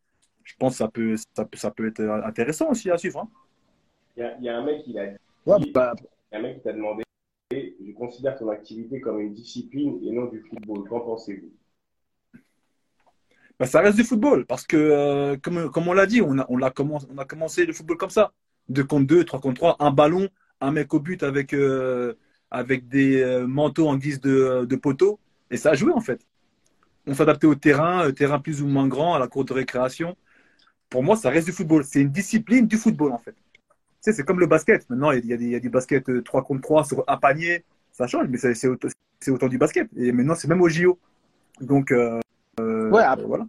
[0.45, 3.21] je pense que ça peut, ça peut, ça peut être intéressant aussi à suivre.
[3.21, 3.29] hein.
[4.17, 5.17] Il y a, il y a un mec qui l'a dit.
[5.45, 7.03] Ouais, bah, Il y a un mec qui t'a demandé
[7.51, 10.89] Je considère ton activité comme une discipline et non du football.
[10.89, 11.51] Qu'en pensez-vous?
[13.59, 16.47] Bah, ça reste du football parce que, euh, comme, comme on l'a dit, on a,
[16.49, 18.33] on, l'a commencé, on a commencé le football comme ça.
[18.69, 20.29] 2 contre 2, 3 contre 3, un ballon,
[20.61, 22.15] un mec au but avec, euh,
[22.51, 25.19] avec des euh, manteaux en guise de, de poteau.
[25.53, 26.27] Et ça a joué en fait.
[27.07, 30.17] On s'adaptait au terrain, euh, terrain plus ou moins grand, à la cour de récréation.
[30.89, 31.85] Pour moi, ça reste du football.
[31.85, 33.33] C'est une discipline du football en fait.
[33.33, 34.89] Tu sais, c'est comme le basket.
[34.91, 37.05] Maintenant, il y a, des, il y a du basket euh, 3 contre 3 sur
[37.07, 37.65] un panier.
[37.93, 38.89] Ça change, mais c'est, autant,
[39.29, 39.89] autant du basket.
[39.97, 40.99] Et maintenant, c'est même au JO.
[41.61, 42.19] Donc, euh,
[42.59, 43.47] ouais, après- voilà.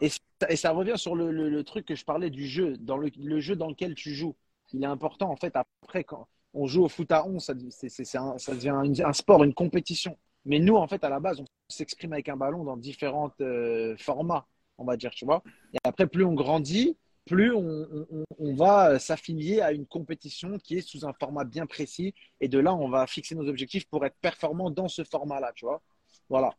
[0.00, 0.18] Et ça,
[0.50, 3.08] et ça revient sur le, le- le truc que je parlais du jeu, dans le,
[3.18, 4.34] le jeu dans lequel tu joues.
[4.72, 8.54] Il est important, en fait, après, quand on joue au foot à 11, ça, un,
[8.54, 10.18] devient un sport, une compétition.
[10.46, 13.96] Mais nous, en fait, à la base, on s'exprime avec un ballon dans différents euh,
[13.98, 14.46] formats,
[14.78, 15.42] on va dire, tu vois.
[15.74, 17.60] Et après, plus on grandit, plus on,
[17.92, 22.14] on- on- on va s'affilier à une compétition qui est sous un format bien précis.
[22.40, 25.64] Et de là, on va fixer nos objectifs pour être performant dans ce format-là, tu
[25.66, 25.82] vois.
[26.30, 26.54] Voilà.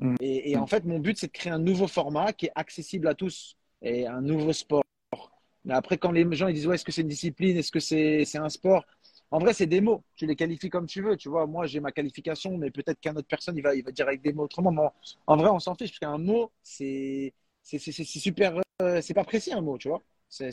[0.00, 0.16] Mm.
[0.20, 3.08] Et, et en fait, mon but, c'est de créer un nouveau format qui est accessible
[3.08, 4.84] à tous et un nouveau sport
[5.64, 7.80] Mais après, quand les gens ils disent ouais, est-ce que c'est une discipline, est-ce que
[7.80, 8.84] c'est c'est un sport?
[9.30, 10.02] En vrai, c'est des mots.
[10.16, 11.16] Tu les qualifies comme tu veux.
[11.16, 13.92] Tu vois, moi, j'ai ma qualification, mais peut-être qu'un autre personne, il va, il va
[13.92, 14.72] dire avec des mots autrement.
[14.72, 14.92] Mais en,
[15.28, 18.60] en vrai, on s'en fiche, parce qu'un mot, c'est super.
[18.82, 20.02] euh, c'est pas précis un mot, tu vois.
[20.28, 20.50] C'est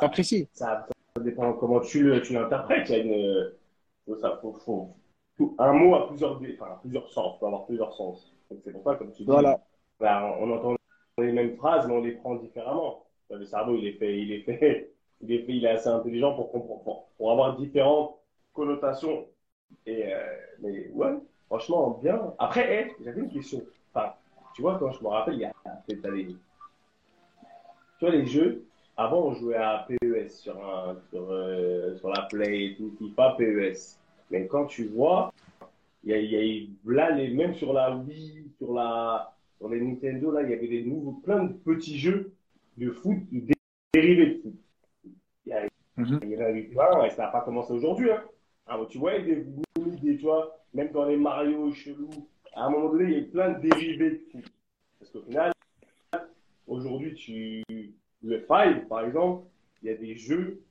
[0.00, 0.48] pas précis.
[0.52, 0.86] Ça,
[1.16, 2.88] ça dépend comment tu l'interprètes.
[2.88, 3.52] Il y a une,
[4.20, 4.94] ça, faut, faut-
[5.58, 8.34] un mot a plusieurs, enfin, plusieurs sens, peut avoir plusieurs sens.
[8.64, 9.60] C'est pour ça, comme tu dis, Voilà.
[10.00, 10.74] bah, on entend
[11.18, 13.04] les mêmes phrases, mais on les prend différemment.
[13.30, 17.30] Le cerveau, il est fait, il est fait, il est assez intelligent pour pour, pour
[17.32, 18.16] avoir différentes
[18.52, 19.26] connotations.
[19.86, 20.18] Et, euh,
[20.60, 21.14] mais ouais,
[21.46, 22.34] franchement, bien.
[22.38, 23.62] Après, hey, j'avais une question.
[24.54, 25.52] Tu vois, quand je me rappelle, il y a
[25.86, 26.26] peut-être allez,
[27.98, 28.64] tu vois, les jeux,
[28.96, 30.48] avant, on jouait à PES
[31.14, 33.98] euh, sur la Play et tout, FIFA, PES.
[34.30, 35.32] Mais quand tu vois,
[36.04, 40.42] il y a, là, les, même sur la Wii, sur, la, sur les Nintendo, là,
[40.42, 42.32] il y avait des nouveaux, plein de petits jeux
[42.76, 43.18] de foot,
[43.94, 44.54] dérivés de foot.
[45.98, 46.20] Il y, a, Mhm.
[46.22, 48.10] il y a eu plein, et ça n'a pas commencé aujourd'hui.
[48.10, 48.22] Hein.
[48.66, 49.44] Ah, tu vois, des,
[49.76, 50.26] des, tu
[50.74, 52.10] même dans les Mario chelous,
[52.54, 54.42] à un moment donné, il y a plein de dérivés de.
[54.98, 55.52] Parce qu'au final,
[56.66, 57.64] aujourd'hui, tu,
[58.22, 59.46] le Five, par exemple,
[59.82, 60.62] il y a des jeux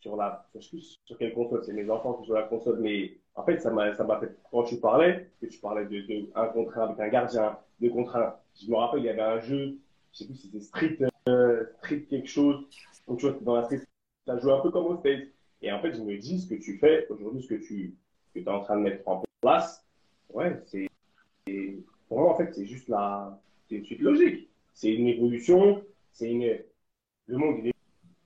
[0.00, 1.62] sur la, sur, sur quelle console?
[1.64, 4.64] C'est mes enfants qui jouent à la console, mais en fait, ça m'a, fait, quand
[4.64, 8.18] tu parlais, que tu parlais de, de un contre un avec un gardien, deux contre.
[8.60, 9.78] Je me rappelle, il y avait un jeu,
[10.12, 10.98] je sais plus si c'était Street,
[11.28, 12.64] euh, Street quelque chose.
[13.06, 13.80] Donc, tu vois, dans la Street,
[14.26, 15.28] ça joue un peu comme au States.
[15.62, 17.94] Et en fait, je me dis, ce que tu fais aujourd'hui, ce que tu,
[18.34, 19.84] que tu es en train de mettre en place,
[20.32, 20.88] ouais, c'est,
[22.08, 24.48] pour moi, en fait, c'est juste la, c'est une suite logique.
[24.74, 26.58] C'est une évolution, c'est une,
[27.26, 27.72] le monde, il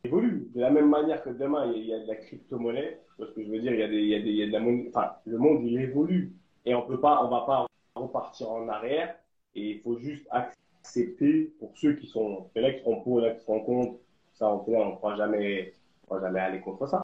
[0.04, 0.50] évolue.
[0.54, 3.00] De la même manière que demain, il y a, de la crypto-monnaie.
[3.10, 3.72] Tu vois ce que je veux dire?
[3.72, 5.12] Il y a des, il y a des, il y a de la monnaie, enfin,
[5.26, 6.32] le monde, il évolue.
[6.64, 9.14] Et on peut pas, on va pas repartir en arrière.
[9.54, 13.00] Et il faut juste accepter pour ceux qui sont, il y en a qui seront
[13.02, 13.98] pour, il y qui seront contre.
[14.34, 15.74] Ça, on ne pourra jamais,
[16.08, 17.02] pourra jamais aller contre ça.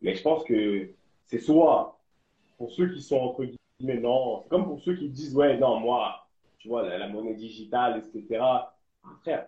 [0.00, 0.90] Mais je pense que
[1.26, 1.98] c'est soit
[2.56, 5.80] pour ceux qui sont entre guillemets, non, c'est comme pour ceux qui disent, ouais, non,
[5.80, 6.26] moi,
[6.58, 8.42] tu vois, la, la monnaie digitale, etc.
[9.22, 9.46] Frère,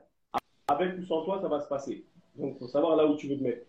[0.69, 2.05] avec ou sans toi, ça va se passer.
[2.37, 3.67] Donc, faut savoir là où tu veux te mettre.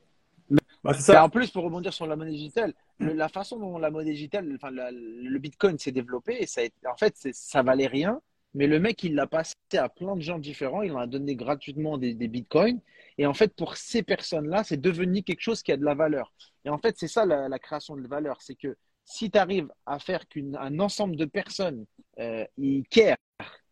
[0.84, 1.24] Bah, c'est Et ça.
[1.24, 4.50] en plus, pour rebondir sur la monnaie digitale, le- la façon dont la monnaie digitale,
[4.56, 8.22] enfin, la- le Bitcoin s'est développé, ça a en fait, ça valait rien,
[8.54, 11.36] mais le mec, il l'a passé à plein de gens différents, il en a donné
[11.36, 12.80] gratuitement des, des Bitcoins.
[13.18, 16.34] Et en fait, pour ces personnes-là, c'est devenu quelque chose qui a de la valeur.
[16.66, 20.00] Et en fait, c'est ça la, création de valeur, c'est que si tu arrives à
[20.00, 21.86] faire qu'un ensemble de personnes,
[22.20, 23.18] euh, ils care,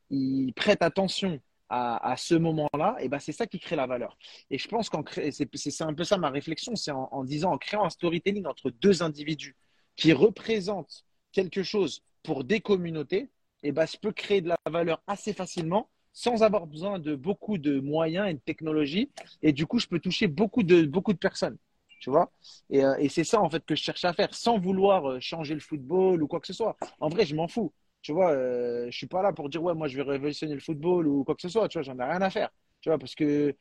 [0.09, 1.39] ils prêtent attention
[1.73, 4.17] à, ce moment-là, et ben c'est ça qui crée la valeur.
[4.49, 7.57] Et je pense qu'en c'est un peu ça ma réflexion, c'est en, en disant, en
[7.57, 9.55] créant un storytelling entre deux individus
[9.95, 13.29] qui représentent quelque chose pour des communautés,
[13.63, 17.57] et ben je peux créer de la valeur assez facilement sans avoir besoin de beaucoup
[17.57, 19.11] de moyens et de technologies.
[19.41, 21.57] Et du coup, je peux toucher beaucoup de, beaucoup de personnes.
[21.99, 22.31] Tu vois
[22.69, 25.53] Et, euh, c'est ça, en fait, que je cherche à faire sans vouloir euh, changer
[25.53, 26.75] le football ou quoi que ce soit.
[26.99, 27.71] En vrai, je m'en fous.
[28.01, 30.59] Tu vois, euh, je suis pas là pour dire, ouais, moi, je vais révolutionner le
[30.59, 31.67] football ou quoi que ce soit.
[31.69, 32.49] Tu vois, j'en ai rien à faire.
[32.81, 33.55] Tu vois, parce que.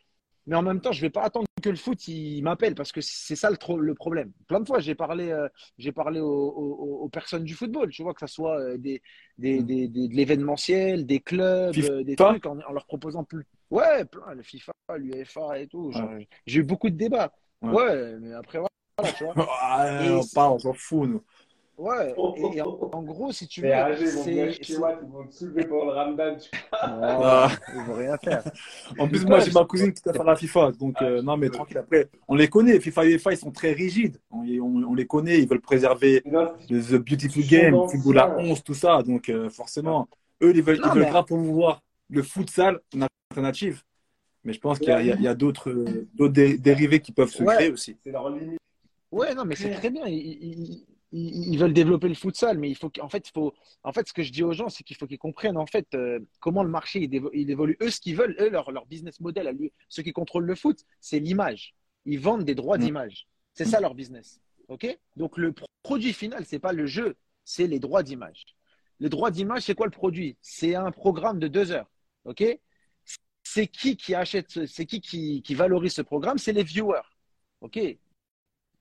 [0.51, 3.01] Mais en même temps, je vais pas attendre que le foot il m'appelle parce que
[3.01, 4.33] c'est ça le, le problème.
[4.49, 5.47] Plein de fois, j'ai parlé, euh,
[5.79, 9.01] j'ai parlé aux, aux- aux personnes du football, tu vois, que ce soit euh, des,
[9.39, 9.65] des, Mm.
[9.67, 11.93] des, des- de l'événementiel, des clubs, FIFA.
[11.93, 13.47] euh, des trucs, en, en leur proposant plus.
[13.71, 15.93] Ouais, plein, le FIFA, l'UEFA et tout.
[15.93, 16.11] Genre,
[16.47, 17.33] J'ai eu beaucoup de débats.
[17.63, 17.73] Ouais.
[17.73, 19.35] Ouais, mais après, voilà, tu vois.
[19.37, 21.23] Ouais, Et on parle, on s'en fout, nous.
[21.81, 23.71] Ouais, et, et en, en gros, si tu veux,
[24.07, 24.35] c'est.
[24.63, 26.37] ils vont te soulever pendant le Ramadan.
[26.37, 27.49] tu- Non, Ah.
[27.75, 28.43] ils vont rien faire.
[28.99, 30.73] En plus, moi, j'ai ma cousine qui t'a fait la FIFA.
[30.73, 31.79] Donc, Ah, euh, non, mais tranquille.
[31.79, 32.79] Après, on les connaît.
[32.81, 34.19] FIFA et UEFA, ils sont très rigides.
[34.31, 35.39] On, on- on les connaît.
[35.39, 38.37] Ils veulent préserver Non, le The Beautiful Game, le football à ça.
[38.39, 39.03] 11, tout ça.
[39.03, 40.07] Donc, euh, forcément,
[40.43, 43.83] eux, ils veulent, Non, ils veulent mais- grave promouvoir le futsal en alternative.
[44.45, 45.73] Mais je pense qu'il y a, a- d'autres
[46.15, 47.55] d'autres dé- dérivés qui peuvent se Ouais.
[47.55, 47.97] créer aussi.
[48.05, 48.59] C'est leur limite.
[49.13, 50.05] Ouais, non, mais c'est très bien.
[50.07, 53.53] Ils, ils- ils- veulent développer le futsal, mais il faut qu'en fait, faut,
[53.83, 55.87] en fait, ce que je dis aux gens, c'est qu'il faut qu'ils comprennent en fait
[55.95, 57.77] euh, comment le marché il, évolue.
[57.83, 60.55] Eux, ce qu'ils veulent, eux, leur, leur business model, à lui, ceux qui contrôlent le
[60.55, 61.75] foot, c'est l'image.
[62.07, 62.83] Ils vendent des droits Mm.
[62.83, 63.27] d'image.
[63.55, 64.41] C'est ça leur business.
[64.69, 64.87] Ok?
[65.17, 68.45] Donc le pro- produit final, c'est pas le jeu, c'est les droits d'image.
[69.01, 70.37] Le droit d'image, c'est quoi le produit?
[70.41, 71.91] C'est un programme de deux heures.
[72.25, 72.45] Ok?
[73.43, 76.39] C'est qui qui achète, ce- c'est qui, qui qui valorise ce programme?
[76.39, 77.03] C'est les viewers.
[77.63, 77.79] Ok?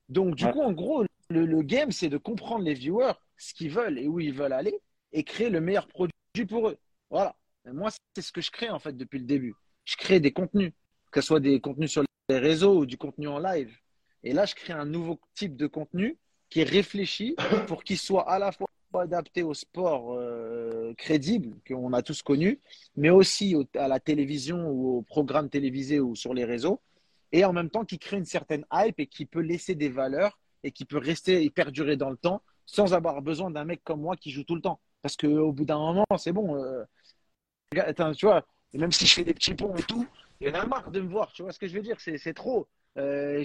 [0.09, 0.51] Donc, du Ouais.
[0.51, 4.07] coup, en gros, le, le game, c'est de comprendre les viewers, ce qu'ils veulent et
[4.07, 4.77] où ils veulent aller,
[5.13, 6.11] et créer le meilleur produit
[6.47, 6.77] pour eux.
[7.09, 7.35] Voilà.
[7.67, 9.53] Et moi, c'est ce que je crée, en fait, depuis le début.
[9.85, 10.73] Je crée des contenus,
[11.11, 13.75] que ce soit des contenus sur les réseaux ou du contenu en live.
[14.23, 16.17] Et là, je crée un nouveau type de contenu
[16.49, 17.35] qui est réfléchi
[17.67, 22.59] pour qu'il soit à la fois adapté au sport euh, crédible qu'on a tous connu,
[22.95, 26.81] mais aussi au- à la télévision ou aux programmes télévisés ou sur les réseaux,
[27.31, 30.39] et en même temps qui crée une certaine hype et qui peut laisser des valeurs
[30.63, 34.01] et qui peut rester et perdurer dans le temps sans avoir besoin d'un mec comme
[34.01, 34.79] moi qui joue tout le temps.
[35.01, 36.55] Parce qu'au bout d'un moment, c'est bon.
[36.55, 36.83] Euh,
[37.77, 40.05] attends, tu vois, même si je fais des petits ponts et tout,
[40.39, 41.31] il y en a marre de me voir.
[41.33, 42.67] Tu vois ce que je veux dire C'est trop.
[42.97, 43.43] Euh,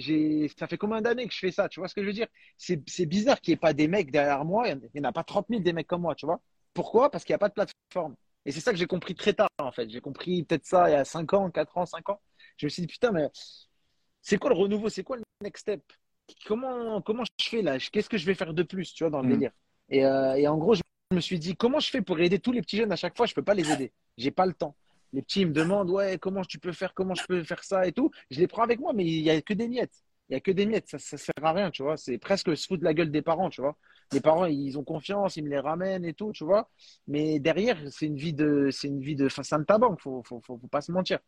[0.57, 2.27] ça fait combien d'années que je fais ça Tu vois ce que je veux dire?
[2.57, 4.67] C'est bizarre qu'il n'y ait pas des mecs derrière moi.
[4.67, 6.41] Il n'y en a pas 30 000 des mecs comme moi, tu vois
[6.73, 7.09] Pourquoi?
[7.09, 8.15] Parce qu'il n'y a pas de plateforme.
[8.45, 9.89] Et c'est ça que j'ai compris très tard, en fait.
[9.89, 12.21] J'ai compris peut-être ça il y a 5 ans, 4 ans, 5 ans.
[12.57, 13.29] Je me suis dit, putain, mais
[14.25, 14.89] c'est quoi le renouveau?
[14.89, 15.83] C'est quoi le next step?
[16.47, 17.77] Comment, comment je fais là?
[17.77, 19.31] Qu'est-ce que je vais faire de plus, tu vois, dans le mm.
[19.31, 19.51] délire?
[19.89, 20.81] Et, euh, et, en gros, je
[21.13, 23.27] me suis dit, comment je fais pour aider tous les petits jeunes à chaque fois?
[23.27, 23.93] Je peux pas les aider.
[24.17, 24.75] J'ai pas le temps.
[25.13, 27.85] Les petits ils me demandent, ouais, comment tu peux faire, comment je peux faire ça
[27.85, 28.09] et tout.
[28.31, 30.03] Je les prends avec moi, mais il y a que des miettes.
[30.29, 30.89] Il y a que des miettes.
[30.89, 31.95] Ça, ça sert à rien, tu vois.
[31.95, 33.77] C'est presque se foutre de la gueule des parents, tu vois.
[34.11, 36.67] Les parents, ils ont confiance, ils me les ramènent et tout, tu vois.
[37.07, 39.95] Mais derrière, c'est une vie de, c'est une vie de, enfin, c'est un tabac.
[39.99, 41.19] Faut, faut, faut, faut, pas se mentir,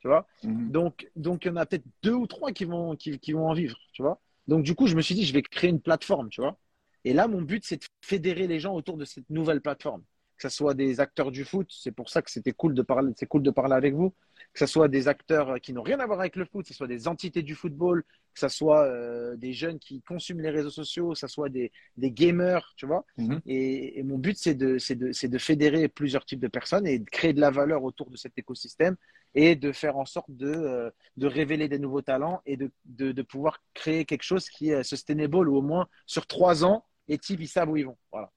[0.00, 0.26] tu vois.
[0.42, 0.70] Mm.
[0.70, 3.48] Donc, donc, il y en a peut-être deux ou trois qui vont, qui, qui vont
[3.48, 4.20] en vivre, tu vois.
[4.46, 6.58] Donc, du coup, je me suis dit, je vais créer une plateforme, tu vois.
[7.04, 10.02] Et là, mon but, c'est de fédérer les gens autour de cette nouvelle plateforme.
[10.38, 13.12] Que ce soit des acteurs du foot, c'est pour ça que c'était cool de parler,
[13.16, 14.12] c'est cool de parler avec vous.
[14.52, 16.74] Que ce soit des acteurs qui n'ont rien à voir avec le foot, que ce
[16.74, 18.04] soit des entités du football,
[18.36, 21.72] que ce soit euh, des jeunes qui consument les réseaux sociaux, que ce soit des,
[21.96, 23.04] des gamers, tu vois.
[23.16, 23.40] Mhm.
[23.46, 27.08] et, et, mon but, c'est de, de, de fédérer plusieurs types de personnes et de
[27.08, 28.96] créer de la valeur autour de cet écosystème
[29.34, 33.12] et de faire en sorte de, euh, de révéler des nouveaux talents et de, de,
[33.12, 37.18] de, pouvoir créer quelque chose qui est sustainable ou au moins sur trois ans, les
[37.18, 37.98] types, ils savent où ils vont.
[38.12, 38.30] Voilà.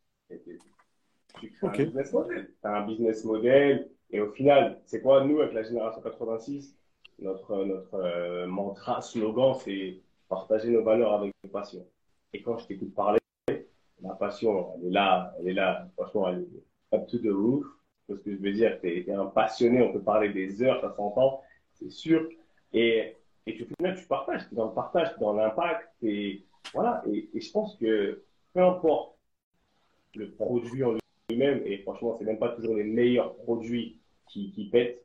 [1.40, 2.48] Tu crées un business model.
[2.48, 6.76] Tu as un business model et au final, c'est quoi, nous, avec la génération 86,
[7.20, 11.86] notre, notre euh, mantra, slogan, c'est partager nos valeurs avec passion.
[12.34, 13.20] Et quand je t'écoute parler,
[14.02, 15.88] ma passion, elle est là, elle est là.
[15.96, 17.66] Franchement, elle est up to the roof
[18.10, 20.94] ce que je veux dire, tu es, un passionné, on peut parler des heures, ça
[20.96, 21.42] s'entend,
[21.74, 22.28] c'est sûr.
[22.74, 23.16] Et,
[23.46, 25.90] et au final, tu partages, tu es dans le partage, tu es dans l'impact.
[26.02, 27.04] Et, voilà.
[27.12, 28.24] Et, et, je pense que
[28.54, 29.16] peu importe
[30.16, 30.99] le produit en
[31.30, 35.04] et franchement, c'est même pas toujours les meilleurs produits qui, qui pètent,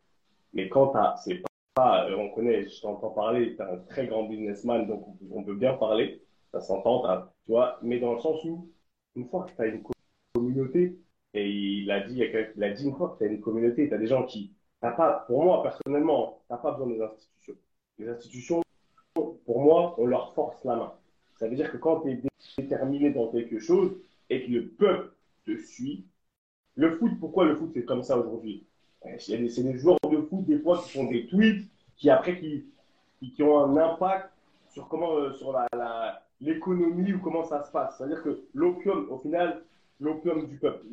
[0.52, 1.42] mais quand tu c'est
[1.74, 5.54] pas, on connaît, je t'entends parler, tu es un très grand businessman, donc on peut,
[5.54, 6.22] bien parler,
[6.52, 7.02] ça s'entend,
[7.44, 8.70] tu vois, mais dans le sens où,
[9.16, 9.82] une fois que tu as une
[10.34, 10.98] communauté,
[11.34, 12.20] et il a dit,
[12.56, 14.54] il a dit une fois que tu as une communauté, tu as des gens qui.
[14.80, 17.56] pas, pour moi, personnellement, tu n'as pas besoin des institutions.
[17.98, 18.62] Les institutions,
[19.14, 20.92] pour moi, on leur force la main.
[21.36, 22.22] Ça veut dire que quand tu es
[22.56, 23.96] déterminé dans quelque chose
[24.30, 25.12] et que le peuple
[25.44, 26.06] te suit,
[26.76, 28.66] le foot, pourquoi le foot c'est comme ça aujourd'hui?
[29.18, 32.64] C'est des joueurs de foot, des fois, qui font des tweets, qui après, qui,
[33.34, 34.30] qui, ont un impact
[34.70, 35.54] sur comment, euh, sur
[36.40, 37.98] l'économie ou comment ça se passe.
[37.98, 39.62] C'est-à-dire que l'opium, au final,
[40.00, 40.86] l'opium du peuple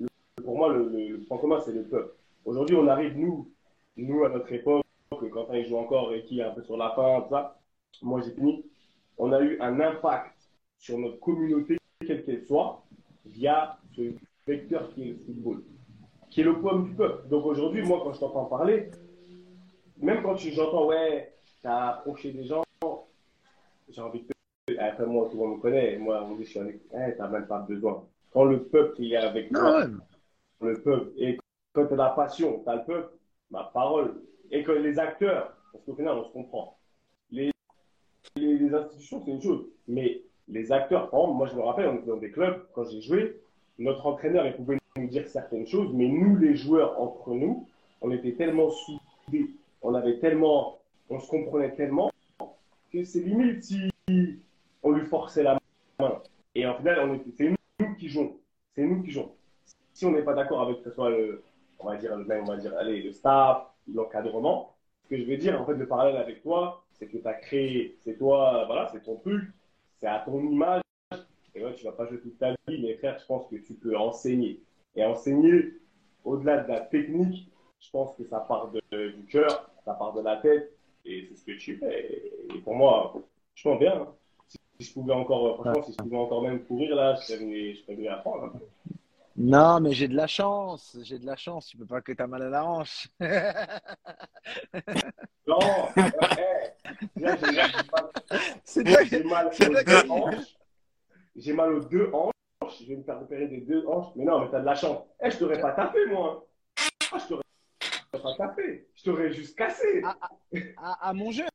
[0.43, 2.13] pour moi, le, point commun, c'est le peuple.
[2.45, 3.51] Aujourd'hui, on arrive, nous,
[3.97, 6.91] nous, à notre époque, quand il joue encore et qui est un peu sur la
[6.91, 7.59] fin, tout ça,
[8.01, 8.65] moi j'ai fini,
[9.17, 10.35] on a eu un impact
[10.79, 12.83] sur notre communauté, quelle qu'elle soit,
[13.25, 14.13] via ce
[14.47, 15.63] vecteur qui est le football,
[16.29, 17.27] qui est le poème du peuple.
[17.29, 18.91] Donc aujourd'hui, moi, quand je t'entends parler,
[19.97, 22.63] même quand j'entends, ouais, t'as approché des gens,
[23.89, 24.31] j'ai envie de te
[24.79, 27.27] après moi, tout le monde me connaît, moi, on dit, je suis avec, eh, t'as
[27.27, 28.05] même pas besoin.
[28.31, 29.85] Quand le peuple est avec toi,
[30.61, 31.11] le peuple.
[31.17, 31.37] Et
[31.73, 33.13] quand tu as la passion, tu as le peuple,
[33.49, 34.21] ma parole.
[34.51, 36.77] Et que les acteurs, parce qu'au final, on se comprend.
[37.31, 37.51] Les,
[38.35, 39.65] les, institutions, c'est une chose.
[39.87, 42.85] Mais les acteurs, par exemple, moi, je me rappelle, on était dans des clubs, quand
[42.85, 43.41] j'ai joué,
[43.81, 47.67] notre entraîneur, il pouvait nous dire certaines choses, mais nous, les joueurs, entre nous,
[48.01, 49.51] on était tellement soudés,
[49.81, 50.79] on avait tellement,
[51.09, 52.11] on se comprenait tellement,
[52.91, 53.89] que c'est limite si
[54.83, 55.57] on lui forçait la
[55.99, 56.21] main.
[56.55, 58.37] Et en final, c'est nous qui jouons.
[58.75, 59.31] C'est nous qui jouons
[59.93, 61.43] si on n'est pas d'accord avec que ce soit le,
[61.79, 65.25] on va dire, le même, on va dire, allez, le staff, l'encadrement, ce que je
[65.25, 68.63] veux dire, en fait, le parallèle avec toi, c'est que tu as créé, c'est toi,
[68.65, 69.43] voilà, c'est ton truc,
[69.99, 70.81] c'est à ton image,
[71.55, 73.73] et ouais, tu vas pas jouer toute ta vie, mais frère, je pense que tu
[73.73, 74.61] peux enseigner.
[74.95, 75.73] Et enseigner,
[76.23, 77.49] au-delà de la technique,
[77.79, 80.71] je pense que ça part de, du cœur, ça part de la tête,
[81.05, 82.31] et c'est ce que tu fais.
[82.53, 83.13] Et, pour moi,
[83.55, 84.01] je pense bien.
[84.01, 84.07] Hein.
[84.47, 87.81] Si, je pouvais encore, franchement, si je pouvais encore même courir là, je serais, je
[87.81, 88.51] serais apprendre.
[88.55, 88.59] Hein.
[89.37, 90.97] Non, mais j'ai de la chance.
[91.03, 91.67] J'ai de la chance.
[91.67, 93.07] Tu peux pas que tu as mal à la hanche.
[93.19, 93.27] non,
[99.09, 100.55] j'ai mal, aux deux hanches.
[101.41, 102.31] J'ai mal aux deux hanches.
[102.79, 104.13] Je vais me faire repérer des deux hanches.
[104.15, 105.03] Mais non, mais tu as de la chance.
[105.23, 106.47] Eh, je t'aurais pas tapé, moi.
[107.11, 107.43] Ah, je t'aurais
[108.11, 108.87] pas tapé.
[108.93, 110.03] Je t'aurais juste cassé.
[110.77, 111.45] À, mon jeu.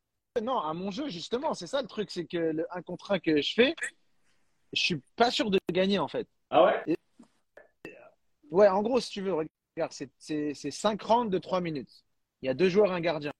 [0.42, 1.54] Non, à mon jeu, justement.
[1.54, 2.10] C'est ça le truc.
[2.10, 3.76] C'est que le 1 contre 1 que je fais,
[4.72, 6.26] je suis pas sûr de gagner, en fait.
[6.50, 6.96] Ah ouais?
[8.50, 12.04] Ouais, en gros, si tu veux, regarde, c'est 5 rounds de 3 minutes.
[12.42, 13.32] Il y a deux joueurs, un gardien.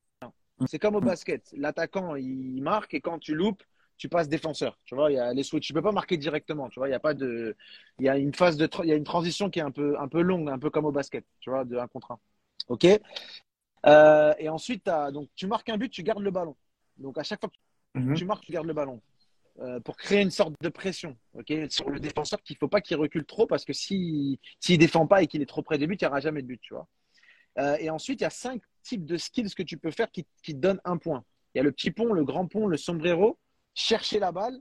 [0.69, 1.53] C'est comme au basket.
[1.57, 3.65] L'attaquant, il marque et quand tu loupes,
[3.97, 4.79] tu passes défenseur.
[4.85, 5.67] Tu vois, il y a les switches.
[5.69, 6.69] Tu peux pas marquer directement.
[6.69, 7.57] Tu vois, il y a pas de,
[7.99, 9.99] il y a une phase de, il y a une transition qui est un peu,
[9.99, 11.25] un peu longue, un peu comme au basket.
[11.41, 12.19] Tu vois, de un contre un.
[12.69, 12.87] Ok?
[13.87, 16.57] Euh, et ensuite, as, donc tu marques un but, tu gardes le ballon.
[16.99, 18.15] Donc à chaque fois que Mhm.
[18.15, 19.01] tu marques, tu gardes le ballon
[19.61, 21.17] euh, pour créer une sorte de pression.
[21.35, 25.07] Ok, sur le défenseur qu'il faut pas qu'il recule trop parce que si s'il défend
[25.07, 26.61] pas et qu'il est trop près des buts, il n'y aura jamais de but.
[26.61, 26.87] Tu vois?
[27.59, 30.27] Euh, et ensuite, il y a cinq types de skills que tu peux faire qui,
[30.43, 31.25] qui te donnent un point.
[31.55, 33.39] Il y a le petit pont, le grand pont, le sombrero,
[33.77, 34.59] chercher la balle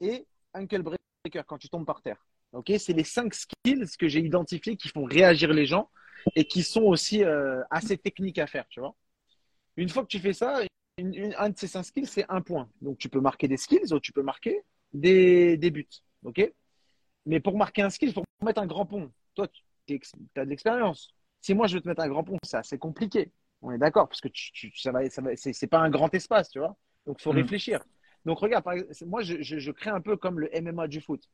[0.00, 2.22] et ankle breaker quand tu tombes par terre.
[2.52, 5.88] Ok, c'est les cinq skills que j'ai identifiés qui font réagir les gens
[6.34, 8.66] et qui sont aussi euh, assez techniques à faire.
[8.68, 8.94] Tu vois.
[9.76, 10.60] Une fois que tu fais ça,
[10.98, 12.68] une- une- un de ces cinq skills, c'est un point.
[12.82, 15.88] Donc tu peux marquer des skills ou tu peux marquer des, des buts.
[16.24, 16.52] Ok.
[17.24, 19.10] Mais pour marquer un skill, il faut mettre un grand pont.
[19.36, 19.46] Toi,
[19.86, 20.00] tu
[20.36, 21.14] as de l'expérience.
[21.40, 23.30] Si moi je veux te mettre un grand pont, c'est assez compliqué.
[23.62, 25.90] On est d'accord, parce que tu, tu- ça va, ça va, c'est c'est pas un
[25.90, 26.76] grand espace, tu vois.
[27.06, 27.36] Donc il faut Mm.
[27.36, 27.84] réfléchir.
[28.24, 31.28] Donc regarde, par exemple, moi je, crée un peu comme le MMA du foot.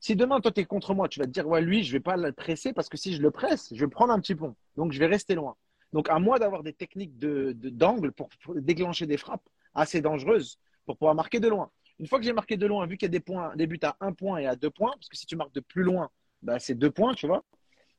[0.00, 2.00] Si demain toi tu es contre moi, tu vas te dire ouais lui je vais
[2.00, 4.56] pas le presser parce que si je le presse, je vais prendre un petit pont.
[4.76, 5.56] Donc je vais rester loin.
[5.92, 10.58] Donc à moi d'avoir des techniques de d'angle pour, pour déclencher des frappes assez dangereuses
[10.86, 11.70] pour pouvoir marquer de loin.
[12.00, 13.78] Une fois que j'ai marqué de loin, vu qu'il y a des points, des buts
[13.82, 16.10] à un point et à deux points, parce que si tu marques de plus loin,
[16.42, 17.44] bah, c'est deux points, tu vois.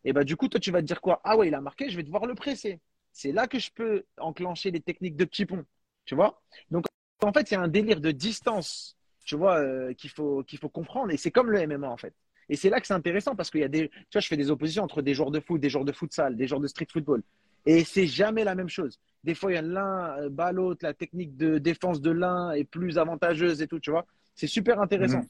[0.04, 1.22] Et bah du coup toi tu vas te dire quoi?
[1.24, 2.82] Ah ouais il a marqué, je vais devoir le presser.
[3.12, 5.64] C'est là que je peux enclencher les techniques de petit pont,
[6.06, 6.42] tu vois?
[6.72, 6.86] Donc
[7.24, 8.96] en fait il y a un délire de distance,
[9.26, 12.14] tu vois, euh, qu'il faut qu'il faut comprendre et c'est comme le MMA en fait.
[12.50, 14.38] Et c'est là que c'est intéressant parce qu'il y a des, tu vois, je fais
[14.38, 16.88] des oppositions entre des joueurs de foot, des joueurs de futsal, des joueurs de street
[16.92, 17.24] football.
[17.66, 19.00] Et c'est jamais la même chose.
[19.24, 22.52] Des fois, il y a l'un euh, bat l'autre, la technique de défense de l'un
[22.52, 24.06] est plus avantageuse et tout, tu vois.
[24.36, 25.22] C'est super intéressant.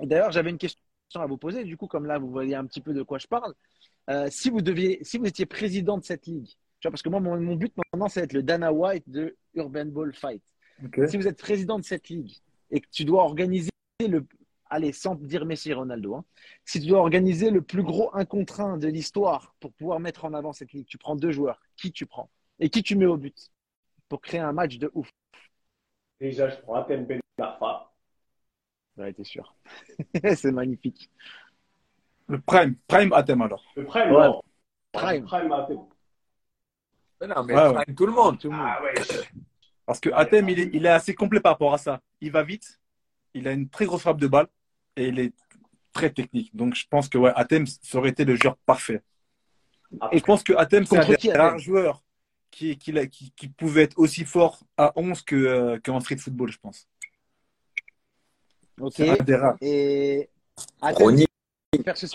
[0.00, 0.80] Et D'ailleurs, j'avais une question
[1.14, 1.64] à vous poser.
[1.64, 3.54] Du coup, comme là, vous voyez un petit peu de quoi je parle.
[4.10, 6.48] Euh, si vous deviez, si vous étiez président de cette ligue,
[6.80, 9.36] tu vois, parce que moi, mon, mon but maintenant, c'est d'être le Dana White de
[9.54, 10.42] Urban Ball Fight.
[11.08, 12.36] Si vous êtes président de cette ligue
[12.70, 13.70] et que tu dois organiser
[14.00, 14.26] le,
[14.70, 16.24] allez, sans dire Messi et Ronaldo, hein,
[16.64, 20.24] si tu dois organiser le plus gros un contre un de l'histoire pour pouvoir mettre
[20.24, 21.60] en avant cette ligue, tu prends deux joueurs.
[21.76, 23.50] Qui tu prends Et qui tu mets au but
[24.08, 25.10] pour créer un match de ouf?
[26.20, 27.92] Déjà, je prends Atem Ben Arfa.
[28.96, 29.54] Ouais, t'es sûr.
[30.36, 31.10] c'est magnifique.
[32.26, 33.64] Le prime, prime Atem alors.
[33.76, 34.26] Le Prime, Ouais.
[34.26, 34.42] non.
[34.92, 35.24] Prime.
[35.24, 35.78] Prime Atem.
[37.20, 38.38] Mais non, mais Ouais, prime tout le monde.
[38.38, 38.66] Tout le monde.
[38.68, 38.94] Ah ouais.
[39.88, 42.02] Parce que Atem, il est, il est assez complet par rapport à ça.
[42.20, 42.78] Il va vite,
[43.32, 44.46] il a une très grosse frappe de balle
[44.96, 45.32] et il est
[45.94, 46.54] très technique.
[46.54, 49.00] Donc je pense que ouais, Atem, ça aurait été le joueur parfait.
[50.12, 52.02] Et je pense que Atem, c'est un des rares Atem joueurs
[52.50, 56.18] qui, qui, l'a- qui, qui pouvait être aussi fort à 11 que, euh, qu'en street
[56.18, 56.86] football, je pense.
[58.78, 58.92] Ok.
[58.94, 59.56] C'est un des rares.
[59.62, 60.28] Et
[61.82, 62.12] versus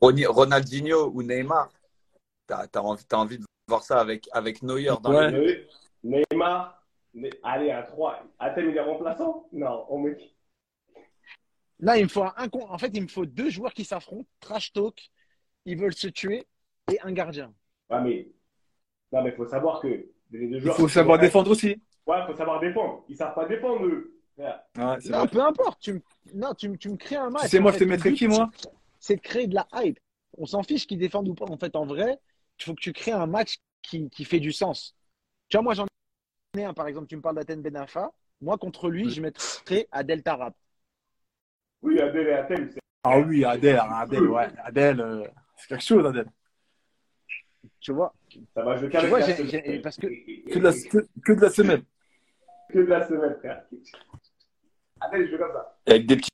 [0.00, 1.72] Ronaldinho ou Neymar.
[2.46, 2.80] T'as as
[3.16, 5.32] envie, de voir ça avec, avec Neuer dans Ouais.
[5.32, 5.66] Ne-
[6.30, 6.79] Neymar.
[7.14, 8.22] Ne- Allez, à 3.
[8.38, 9.48] Atem, il est remplaçant?
[9.52, 10.16] Non, on met.
[11.80, 14.28] Là, il me faut un con- En fait, il me faut deux joueurs qui s'affrontent,
[14.38, 15.10] trash talk,
[15.64, 16.46] ils veulent se tuer
[16.92, 17.52] et un gardien.
[17.88, 18.28] Ouais, mais.
[19.12, 20.76] Non, mais il faut savoir que les deux Il joueurs.
[20.76, 21.80] faut savoir défendre aussi.
[22.06, 23.04] Ouais, il faut savoir défendre.
[23.08, 24.16] Ils savent pas défendre, eux.
[24.36, 25.28] C'est Non, vrai.
[25.28, 25.80] peu importe.
[25.80, 26.00] Tu me...
[26.34, 27.52] Non, tu, me- tu me crées un match.
[27.54, 29.98] En moi, je te mettrais qui, moi c'est- C'est de créer de la hype.
[30.38, 31.46] On s'en fiche qu'ils défendent ou pas.
[31.46, 32.18] En fait, en vrai,
[32.58, 34.94] il faut que tu crées un match qui, qui fait du sens.
[35.48, 35.86] Tu vois, moi, j'en
[36.58, 38.10] un, par exemple, tu me parles d'Aten Benafa.
[38.40, 40.52] Moi, contre lui, je mettrais Adel Tarab.
[41.82, 42.80] Oui, Adel et Atem, c'est.
[43.04, 44.48] Ah oui, Adèle, Adèle, ouais.
[44.64, 45.26] Adèle, euh,
[45.56, 46.26] c'est quelque chose, Adèle.
[47.80, 48.14] Tu vois?
[48.54, 49.20] Ça va jouer Tu vois,
[49.82, 51.82] parce que- Que de la, que, que de la semaine.
[52.70, 53.64] Que de la semaine, frère.
[55.00, 55.78] Adel, je joue comme ça.
[55.86, 56.30] avec des petits.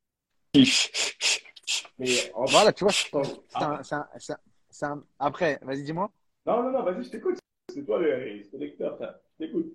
[1.99, 3.23] Mais en Voilà, tu vois, c'est Attends.
[3.51, 4.39] c'est un- c'est un- c'est un-
[4.71, 6.11] c'est un- Après, vas-y, dis-moi.
[6.47, 7.39] Non, non, non, vas-y, je t'écoute.
[7.73, 8.09] C'est toi le,
[8.53, 9.14] le lecteur, frère.
[9.39, 9.73] Je t'écoute.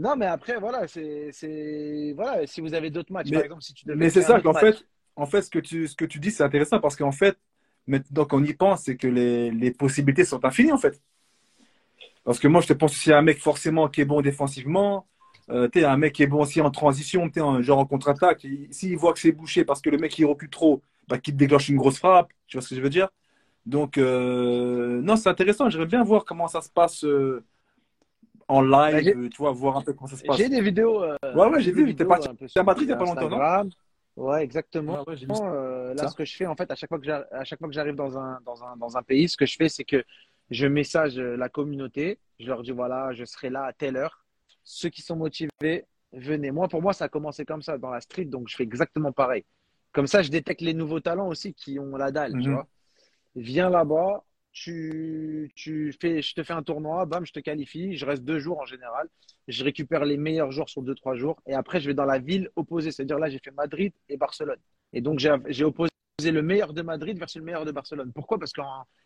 [0.00, 2.12] Non, mais après, voilà, c'est.
[2.14, 4.40] Voilà, si vous avez d'autres matchs, Mais- par exemple, si tu devais Mais c'est ça
[4.40, 4.84] qu'en fait,
[5.16, 7.36] en fait, ce que tu, ce que tu dis, c'est intéressant parce qu'en fait,
[7.86, 11.00] maintenant qu'on y pense, c'est que les, les possibilités sont infinies, en fait.
[12.24, 15.06] Parce que moi, je te pense aussi à un mec forcément qui est bon défensivement.
[15.50, 18.44] Euh, tu un mec qui est bon aussi en transition, un genre en contre-attaque.
[18.44, 21.36] Il- S'il voit que c'est bouché parce que le mec il recule trop, bah, qu'il
[21.36, 22.30] déclenche une grosse frappe.
[22.46, 23.08] Tu vois ce que je veux dire?
[23.66, 25.70] Donc, euh, non, c'est intéressant.
[25.70, 27.44] J'aimerais bien voir comment ça se passe euh,
[28.50, 30.36] en Bah, live, j'ai- euh, tu vois, voir un peu comment ça se passe.
[30.38, 31.02] J'ai des vidéos.
[31.02, 31.84] euh, Ouais, ouais, j'ai vu.
[31.84, 32.28] T'es vidéos parti
[32.58, 33.70] à Madrid il y a pas longtemps, non?
[34.16, 35.04] Ouais, exactement.
[35.06, 35.14] Ouais.
[35.32, 36.08] Euh, là, Ça.
[36.08, 37.74] ce que je fais, en fait, à chaque fois que j'arrive, à chaque fois que
[37.74, 40.02] j'arrive dans un, dans un, dans un pays, ce que je fais, c'est que
[40.50, 42.18] je message la communauté.
[42.38, 44.24] Je leur dis, voilà, je serai là à telle heure.
[44.64, 46.50] Ceux qui sont motivés, venez.
[46.50, 49.12] Moi, pour moi, ça a commencé comme ça dans la street, donc je fais exactement
[49.12, 49.44] pareil.
[49.92, 52.54] Comme ça, je détecte les nouveaux talents aussi qui ont la dalle, tu Mhm.
[52.54, 52.66] vois.
[53.36, 54.24] Viens là-bas,
[54.60, 58.38] tu, tu fais, je te fais un tournoi, bam, je te qualifie, je reste deux
[58.38, 59.08] jours en général,
[59.48, 62.18] je récupère les meilleurs jours sur deux, trois jours, et après je vais dans la
[62.18, 64.58] ville opposée, c'est-à-dire là j'ai fait Madrid et Barcelone.
[64.92, 65.90] Et donc j'ai opposé
[66.22, 68.12] le meilleur de Madrid versus le meilleur de Barcelone.
[68.14, 68.38] Pourquoi?
[68.38, 68.60] Parce que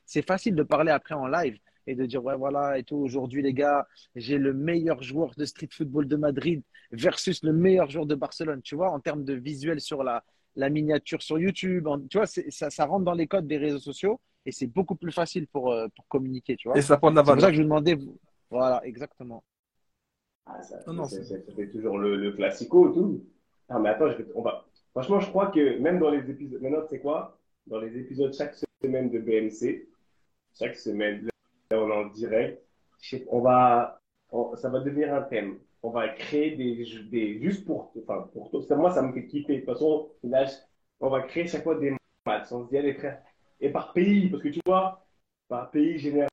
[0.05, 3.42] c'est facile de parler après en live et de dire ouais voilà et tout aujourd'hui
[3.42, 3.86] les gars
[4.16, 8.62] j'ai le meilleur joueur de street football de Madrid versus le meilleur joueur de Barcelone
[8.62, 10.24] tu vois en termes de visuel sur la,
[10.57, 13.78] la miniature sur YouTube en- tu vois ça, ça rentre dans les codes des réseaux
[13.78, 17.11] sociaux et c'est beaucoup plus facile pour, euh, pour communiquer tu vois Et ça prend
[17.11, 18.18] de la c'est pour ça que je vous demandais vous-
[18.50, 19.42] voilà exactement
[20.46, 21.09] Ah, ça, Non, non,
[21.72, 23.24] toujours le, le classico et tout.
[23.68, 24.66] Ah, mais attends, je vais- on va.
[24.92, 27.38] Franchement, je crois que même dans les épisodes, maintenant, tu sais quoi?
[27.66, 29.88] Dans les épisodes chaque semaine de BMC,
[30.59, 32.62] chaque semaine, là, on est en direct,
[33.00, 34.00] je sais- on va,
[34.30, 35.59] on- ça va devenir un thème.
[35.85, 38.64] On va créer des, des juste pour, enfin, pour.
[38.64, 39.57] Ça, Moi, ça me fait kiffer.
[39.57, 40.47] De toute façon, là,
[41.01, 41.95] on va créer chaque fois des
[42.26, 42.53] matchs.
[42.53, 43.22] On se dit, allez, frère.
[43.61, 45.07] Et par pays, parce que tu vois,
[45.49, 46.30] par pays, génération,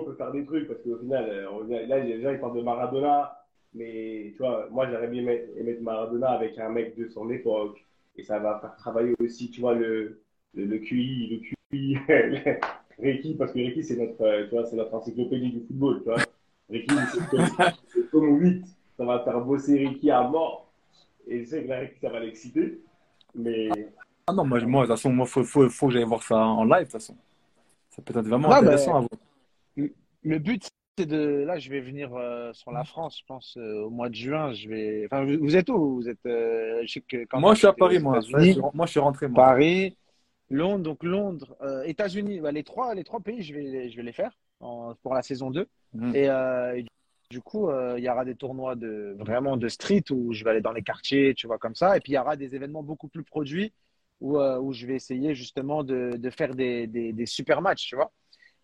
[0.00, 2.62] on peut faire des trucs, parce qu'au final, euh, là, les gens, ils parlent de
[2.62, 3.38] Maradona,
[3.74, 7.84] mais tu vois, moi, j'aurais bien aimé, Maradona avec un mec de son époque,
[8.16, 10.20] et ça va faire travailler aussi, tu vois, le,
[10.54, 11.38] le, le QI, le
[11.72, 11.98] QI,
[12.98, 16.16] Ricky, parce que Ricky, c'est notre, euh, tu c'est notre encyclopédie du football, tu vois.
[16.70, 17.46] Ricky, c'est comme,
[17.88, 18.64] c'est comme 8,
[18.96, 20.72] ça va faire bosser Ricky à mort,
[21.26, 22.80] et je sais que là, ça va l'exciter,
[23.34, 23.68] mais
[24.26, 26.38] Ah non, moi, moi, de toute façon, moi, faut, faut, faut que j'aille voir ça
[26.38, 27.16] en live, de toute façon.
[27.90, 29.90] Ça peut être vraiment Ouais, intéressant bah, à voir.
[30.22, 30.66] Le but,
[30.98, 31.44] c'est de.
[31.46, 34.52] Là, je vais venir euh, sur la France, je pense, euh, au mois de juin.
[34.52, 35.06] Je vais.
[35.06, 35.96] Enfin, vous, vous êtes où?
[35.96, 36.24] Vous êtes.
[36.26, 38.20] euh, je sais que quand Moi, je suis à Paris, moi.
[38.20, 39.44] Je moi, je suis rentré, moi.
[39.44, 39.96] Paris,
[40.50, 42.40] Londres, donc Londres, euh, États-Unis.
[42.40, 44.32] Bah, les trois, les trois pays, je vais, je vais les faire
[44.64, 45.68] en- pour la saison 2.
[45.92, 46.12] Mhm.
[46.14, 46.86] Et, euh, et
[47.30, 50.50] du coup, euh, il y aura des tournois de vraiment de street où je vais
[50.50, 51.96] aller dans les quartiers, tu vois, comme ça.
[51.96, 53.72] Et puis, il y aura des événements beaucoup plus produits
[54.20, 57.88] où, euh, où je vais essayer justement de, de faire des, des, des super matchs,
[57.88, 58.12] tu vois.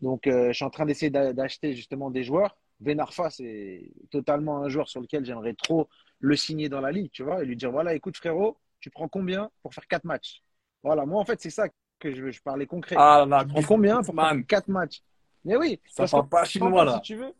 [0.01, 2.57] Donc, je suis en train d'essayer d'a- d'acheter justement des joueurs.
[2.81, 5.89] Ben Arfa, c'est totalement un joueur sur lequel j'aimerais trop
[6.21, 9.09] le signer dans la ligue, tu vois, et lui dire voilà, écoute frérot, tu prends
[9.09, 10.43] combien pour faire quatre matchs?
[10.83, 12.97] Voilà, moi en fait, c'est ça que je je parlais concret.
[12.97, 15.03] Ah là, Tu prends combien pour faire quatre matchs?
[15.45, 16.95] Mais oui, Ça parle pas chinois, là.
[16.97, 17.33] si tu veux,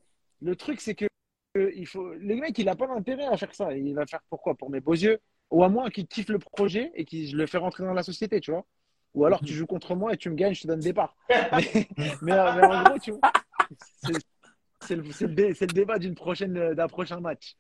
[0.43, 1.07] le truc c'est que
[1.57, 3.73] euh, il faut, le mec il a pas d'intérêt à faire ça.
[3.77, 4.55] Il va faire pourquoi?
[4.55, 5.19] Pour mes beaux yeux,
[5.51, 8.03] ou à moins qu'il kiffe le projet et qu'il je le fait rentrer dans la
[8.03, 8.65] société, tu vois.
[9.15, 11.17] Ou alors tu joues contre moi et tu me gagnes, je te donne des parts.
[11.53, 11.89] Mais,
[12.23, 13.21] mais, euh, mais en gros, tu vois,
[14.81, 17.57] c'est le, le dé- le débat d'une prochaine, d'un prochain match.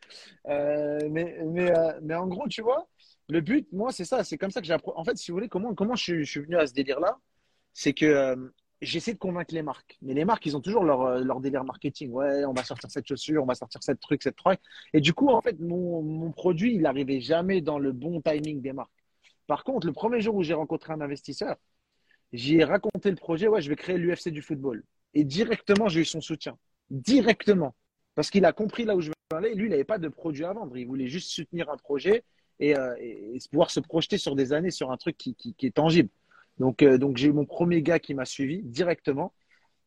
[0.48, 1.72] Euh, mais, mais,
[2.02, 2.88] mais en gros, tu vois,
[3.28, 4.24] le but, moi, c'est ça.
[4.24, 6.30] C'est comme ça que j'ai En fait, si vous voulez, comment, comment je, suis- je
[6.30, 7.18] suis venu à ce délire-là?
[7.72, 8.36] C'est que euh,
[8.80, 9.98] j'essaie de convaincre les marques.
[10.02, 12.10] Mais les marques, ils ont toujours leur, euh, leur délire marketing.
[12.10, 14.60] Ouais, on va sortir cette chaussure, on va sortir cette truc, cette truc.
[14.92, 18.72] Et du coup, en fait, mon, produit, il n'arrivait jamais dans le bon timing des
[18.72, 18.90] marques.
[19.46, 21.56] Par contre, le premier jour où j'ai rencontré un investisseur,
[22.32, 23.48] j'y ai raconté le projet.
[23.48, 24.84] Ouais, je vais créer l'UFC du football.
[25.14, 26.56] Et directement, j'ai eu son soutien.
[26.90, 27.74] Directement.
[28.14, 29.54] Parce qu'il a compris là où je veux aller.
[29.54, 30.76] Lui, il n'avait pas de produit à vendre.
[30.76, 32.24] Il voulait juste soutenir un projet
[32.60, 32.94] et, euh,
[33.50, 36.10] pouvoir se projeter sur des années sur un truc qui est tangible.
[36.60, 39.32] Donc, euh, donc j'ai eu mon premier gars qui m'a suivi directement.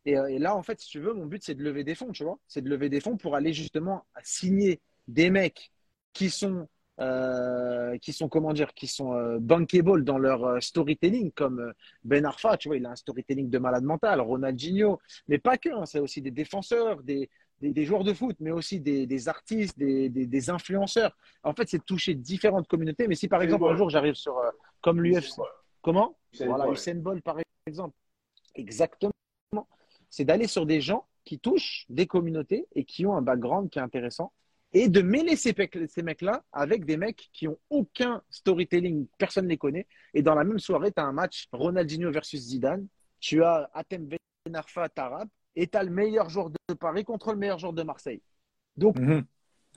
[0.05, 1.95] Et, euh, et là, en fait, si tu veux, mon but, c'est de lever des
[1.95, 2.39] fonds, tu vois.
[2.47, 5.71] C'est de lever des fonds pour aller justement signer des mecs
[6.13, 6.67] qui sont,
[6.99, 12.69] euh, qui sont comment dire, qui sont bankable dans leur storytelling, comme Ben Arfa, tu
[12.69, 16.21] vois, il a un storytelling de malade mental, Ronaldinho, mais pas que, hein, c'est aussi
[16.24, 17.30] des défenseurs, des,
[17.61, 21.15] des, des joueurs de foot, mais aussi des, des artistes, des, des, influenceurs.
[21.43, 23.07] En fait, c'est de toucher différentes communautés.
[23.07, 24.41] Mais si par exemple un jour j'arrive sur
[24.82, 25.39] comme l'UFC,
[25.82, 26.15] comment?
[26.39, 26.77] Voilà, Bolt.
[26.79, 27.95] Usain Bolt par exemple.
[28.55, 29.11] Exactement.
[30.09, 33.79] C'est d'aller sur des gens qui touchent des communautés et qui ont un background qui
[33.79, 34.31] est intéressant
[34.73, 39.45] et de mêler ces, mecs- ces mecs-là avec des mecs qui ont aucun storytelling, personne
[39.45, 39.88] ne les connaît.
[40.13, 42.88] Et dans la même soirée, tu as un match Ronaldinho versus Zidane,
[43.19, 47.31] tu as Atem Ben Arfa Tarab et tu as le meilleur joueur de Paris contre
[47.31, 48.21] le meilleur joueur de Marseille.
[48.75, 49.23] Donc, Mhm.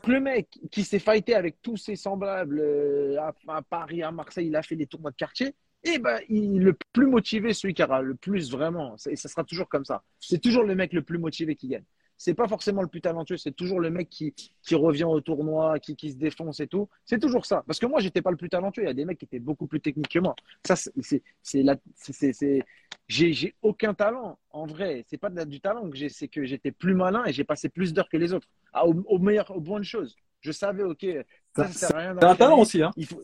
[0.06, 4.46] le mec qui s'est fighté avec tous ses semblables euh, à, à Paris, à Marseille,
[4.48, 5.54] il a fait des tournois de quartier.
[5.86, 9.44] Et ben, il, le plus motivé, celui qui aura le plus vraiment, et ça sera
[9.44, 10.02] toujours comme ça.
[10.18, 11.84] C'est toujours le mec le plus motivé qui gagne.
[12.18, 15.78] C'est pas forcément le plus talentueux, c'est toujours le mec qui, qui revient au tournoi,
[15.78, 16.88] qui, qui se défonce et tout.
[17.04, 17.62] C'est toujours ça.
[17.66, 18.82] Parce que moi, j'étais pas le plus talentueux.
[18.82, 20.34] Il y a des mecs qui étaient beaucoup plus techniques que moi.
[20.66, 22.64] Ça, c'est, c'est,
[23.06, 24.38] j'ai, j'ai aucun talent.
[24.50, 27.44] En vrai, c'est pas du talent que j'ai, c'est que j'étais plus malin et j'ai
[27.44, 28.48] passé plus d'heures que les autres.
[28.72, 30.16] Ah, au, au meilleur, aux bonnes choses.
[30.40, 31.06] Je savais, ok,
[31.54, 32.92] ça, ça sert à rien T'as un talent aussi, hein.
[32.96, 33.20] Il faut...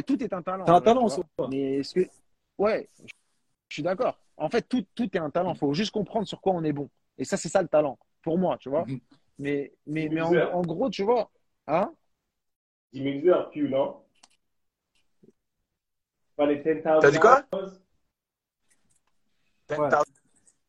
[0.00, 0.06] ouais.
[0.08, 0.64] ouais, tout est un talent.
[0.64, 1.48] T'as un talent en.
[1.48, 2.08] Mais est-ce que.
[2.58, 2.88] Ouais,
[3.68, 4.18] je suis d'accord.
[4.36, 5.52] En fait, tout, tout est un talent.
[5.52, 6.88] Il faut juste comprendre sur quoi on est bon.
[7.18, 8.84] Et ça, c'est ça le talent, pour moi, tu vois.
[8.86, 9.00] Mhm.
[9.38, 11.30] Mais, mais, mais en, gros, tu vois.
[11.66, 11.92] Hein?
[12.92, 14.02] Loser, Q, non?
[16.36, 17.42] Pas les 10,000 T'as dit quoi?
[19.70, 19.88] Ouais.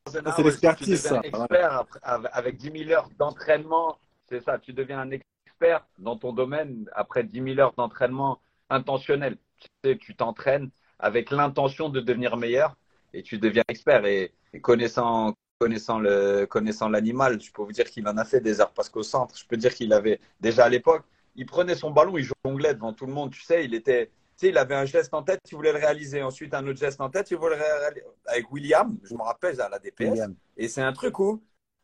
[0.08, 1.22] 10,000 c'est l'expertise, ça.
[1.24, 3.98] expert après- avec avec 10 000 heures d'entraînement.
[4.28, 8.40] C'est ça, tu deviens un expert dans ton domaine après 10 000 heures d'entraînement
[8.72, 9.38] intentionnel.
[9.60, 10.70] Tu sais, tu t'entraînes
[11.00, 12.76] avec l'intention de devenir meilleur
[13.14, 14.06] et tu deviens expert.
[14.06, 18.42] Et, et connaissant, connaissant le, connaissant l'animal, je peux vous dire qu'il en a fait
[18.42, 21.04] des heures parce qu'au centre, je peux dire qu'il avait déjà à l'époque,
[21.36, 23.32] il prenait son ballon, il jonglait devant tout le monde.
[23.32, 25.78] Tu sais, il était, tu sais, il avait un geste en tête, il voulait le
[25.80, 26.24] réaliser.
[26.24, 28.04] Ensuite, un autre geste en tête, il voulait le réaliser.
[28.26, 30.10] Avec William, je me rappelle à la DPS.
[30.10, 30.36] William.
[30.58, 31.44] Et c'est un truc où,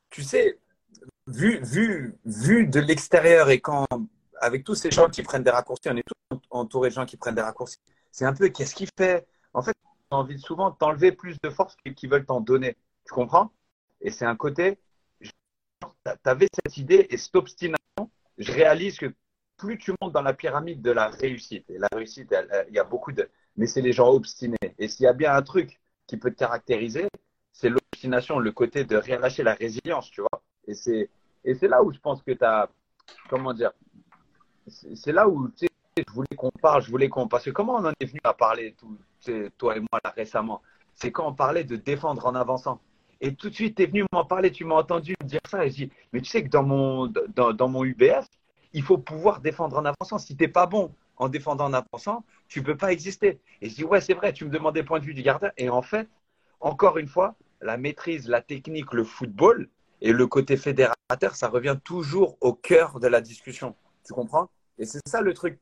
[0.10, 0.58] tu sais,
[1.28, 3.86] vu, vu, vu de l'extérieur et quand,
[4.42, 7.18] avec tous ces gens qui prennent des raccourcis, on est tous entourés de gens qui
[7.18, 7.80] prennent des raccourcis,
[8.12, 9.28] c'est un peu qu'est-ce qu'il fait?
[9.54, 12.78] En fait, tu as envie souvent de t'enlever plus de force qu'ils veulent t'en donner.
[13.06, 13.52] Tu comprends?
[14.02, 14.78] Et c'est un côté,
[15.22, 15.30] tu
[16.26, 18.10] avais cette idée et cette obstination.
[18.38, 19.14] Je réalise que
[19.58, 22.34] plus tu montes dans la pyramide de la réussite, et la réussite,
[22.70, 23.30] il y a beaucoup de.
[23.56, 24.58] Mais c'est les gens obstinés.
[24.78, 27.08] Et s'il y a bien un truc qui peut te caractériser,
[27.54, 30.44] c'est l'obstination, le côté de rien lâcher, la résilience, tu vois.
[30.68, 32.70] Et c'est là où je pense que tu as,
[33.30, 33.72] comment dire,
[34.68, 37.94] c'est là où, je voulais qu'on parle, je voulais qu'on, parce que comment on en
[38.00, 38.76] est venu à parler,
[39.58, 40.62] toi et moi, là, récemment,
[40.94, 42.80] c'est quand on parlait de défendre en avançant.
[43.20, 45.70] Et tout de suite, tu es venu m'en parler, tu m'as entendu dire ça, et
[45.70, 48.28] je dis, mais tu sais que dans mon, dans, dans mon UBF,
[48.74, 50.20] il faut pouvoir défendre en avançant.
[50.20, 53.40] Si t'es pas bon en défendant en avançant, tu peux pas exister.
[53.62, 55.52] Et je dis, ouais, c'est vrai, tu me demandes des points de vue du gardien.
[55.58, 56.08] Et en fait,
[56.60, 59.68] encore une fois, la maîtrise, la technique, le football
[60.02, 63.76] et le côté fédérateur, ça revient toujours au cœur de la discussion.
[64.06, 64.50] Tu comprends?
[64.78, 65.60] Et c'est ça le truc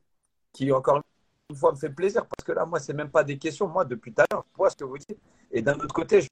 [0.52, 1.02] qui, encore
[1.50, 3.68] une fois, me fait plaisir parce que là, moi, c'est même pas des questions.
[3.68, 5.18] Moi, depuis tout à l'heure, je vois ce que vous dites.
[5.50, 6.26] Et d'un autre côté,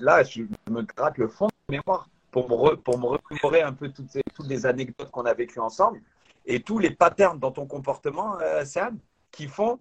[0.00, 3.90] là, je me gratte le fond de mémoire pour me, pour me remémorer un peu
[3.90, 4.14] toutes,
[4.46, 6.00] les anecdotes qu'on a vécues ensemble
[6.46, 8.98] et tous les patterns dans ton comportement, euh, Sam,
[9.30, 9.78] qui font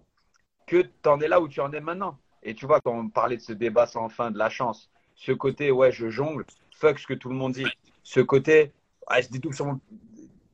[0.65, 2.17] que tu en es là où tu en es maintenant.
[2.41, 5.31] Et tu vois, quand on parlait de ce débat sans fin, de la chance, ce
[5.31, 6.45] côté, ouais, je jongle,
[6.75, 7.67] fuck ce que tout le monde dit,
[8.03, 8.71] ce côté,
[9.09, 9.79] ouais, je dédouble sur mon...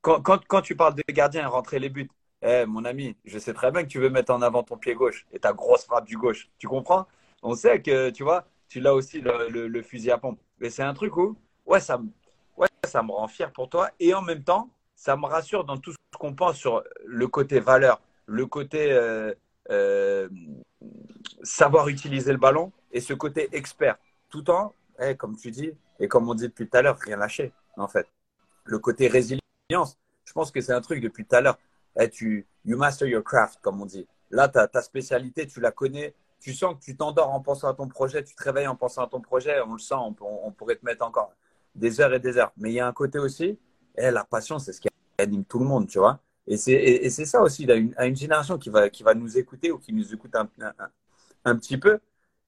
[0.01, 2.09] Quand, tu parles de gardien rentrer les buts,
[2.41, 4.93] eh, mon ami, je sais très bien que tu veux mettre en avant ton pied
[4.95, 6.49] gauche et ta grosse frappe du gauche.
[6.57, 7.05] Tu comprends?
[7.43, 10.39] On sait que, tu vois, tu l'as aussi le, fusil à pompe.
[10.59, 11.99] Mais c'est un truc où, ouais, ça,
[12.57, 13.89] ouais, ça me rend fier pour toi.
[13.99, 17.59] Et en même temps, ça me rassure dans tout ce qu'on pense sur le côté
[17.59, 19.33] valeur, le côté euh,
[19.69, 20.29] euh,
[21.43, 23.97] savoir utiliser le ballon et ce côté expert.
[24.29, 27.17] Tout en, eh, comme tu dis, et comme on dit depuis tout à l'heure, rien
[27.17, 28.07] lâcher, en fait.
[28.65, 29.07] Le côté
[29.69, 31.57] je pense que c'est un truc depuis tout à l'heure.
[31.99, 34.07] Eh, tu, you master your craft, comme on dit.
[34.31, 36.13] Là, ta, ta spécialité, tu la connais.
[36.39, 39.03] Tu sens que tu t'endors en pensant à ton projet, tu te réveilles en pensant
[39.03, 39.59] à ton projet.
[39.61, 41.33] On le sent, on, pourrait te mettre encore
[41.75, 42.53] des heures et des heures.
[42.57, 43.59] Mais il y a un côté aussi,
[43.97, 46.19] eh, la passion, c'est ce qui anime tout le monde, tu vois.
[46.47, 49.77] Et c'est ça aussi, une, à une génération qui va, qui va nous écouter ou
[49.77, 51.99] qui nous écoute un, petit peu,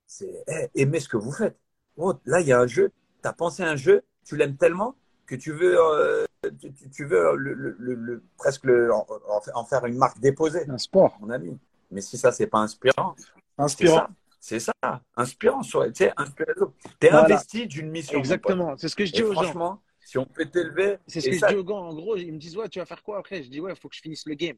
[0.08, 1.60] c'est eh, aimer ce que vous faites.
[1.98, 2.92] Oh, là, il y a un jeu,
[3.22, 4.96] tu as pensé à un jeu, tu l'aimes tellement
[5.32, 6.26] que tu veux, euh,
[6.92, 9.08] tu, veux le, le- le- presque le- en,
[9.56, 11.18] en- faire une marque déposée, Un sport.
[11.22, 11.58] mon ami.
[11.90, 13.16] Mais si ça, c'est pas inspirant,
[13.58, 13.96] Inspirant.
[13.98, 14.10] ça.
[14.40, 14.74] C'est ça,
[15.16, 15.62] inspirant.
[15.64, 16.14] sur- Tu sais.
[17.00, 17.26] T'es Voilà.
[17.26, 18.18] investi d'une mission.
[18.20, 18.76] Exactement.
[18.78, 19.44] C'est ce que je dis Et aux gens.
[19.44, 21.76] franchement, si on peut t'élever, C'est ce que ça, je dis aux gars.
[21.76, 23.44] En gros, ils me disent, ouais, tu vas faire quoi après?
[23.44, 24.58] Je dis, ouais, il faut que je finisse le game.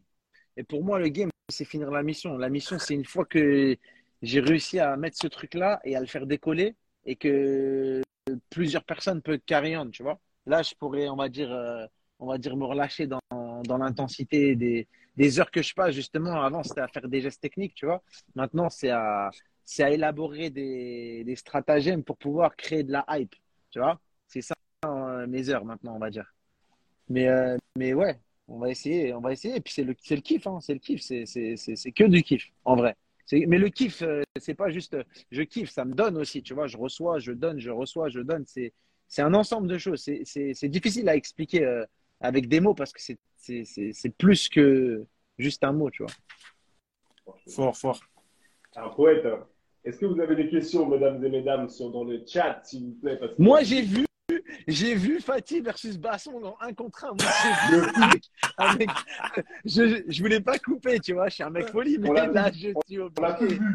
[0.57, 2.37] Et pour moi, le game, c'est finir la mission.
[2.37, 3.75] La mission, c'est une fois que
[4.21, 8.01] j'ai réussi à mettre ce truc-là et à le faire décoller et que
[8.49, 10.17] plusieurs personnes peuvent carry on, tu vois.
[10.45, 11.85] Là, je pourrais, on va dire, euh,
[12.19, 13.19] on va dire me relâcher dans,
[13.63, 15.95] dans l'intensité des, des heures que je passe.
[15.95, 18.03] Justement, avant, c'était à faire des gestes techniques, tu vois.
[18.35, 19.29] Maintenant, c'est à,
[19.63, 23.35] c'est à élaborer des, des stratagèmes pour pouvoir créer de la hype,
[23.69, 23.99] tu vois.
[24.27, 24.55] C'est ça
[24.85, 26.33] euh, mes heures maintenant, on va dire.
[27.09, 29.55] Mais, euh, mais ouais, on va essayer, on va essayer.
[29.57, 31.91] Et puis c'est le, c'est le kiff, hein, c'est le kiff, c'est, c'est, c'est, c'est
[31.91, 32.95] que du kiff, en vrai.
[33.25, 34.03] C'est, mais le kiff,
[34.37, 34.97] c'est pas juste
[35.31, 36.67] je kiffe, ça me donne aussi, tu vois.
[36.67, 38.43] Je reçois, je donne, je reçois, je donne.
[38.45, 38.73] C'est,
[39.13, 40.01] c'est un ensemble de choses.
[40.25, 41.85] C'est, difficile à expliquer euh,
[42.19, 43.19] avec des mots parce que c'est,
[44.17, 45.05] plus que
[45.37, 46.11] juste un mot, tu vois.
[47.47, 47.99] Fort, fort.
[48.75, 49.23] Alors, poète,
[49.83, 52.91] est-ce que vous avez des questions, mesdames et mesdames, sur dans le chat, s'il vous
[52.93, 54.03] plaît parce que- Moi, j'ai vu,
[54.67, 57.15] j'ai vu Fatih versus Basson dans un contre un.
[58.57, 58.77] Un
[59.63, 61.29] je, je voulais pas couper, tu vois.
[61.29, 62.59] Je suis un mec poli, mais là, vu.
[62.59, 63.59] je suis On l'a tous obligé.
[63.59, 63.65] vu.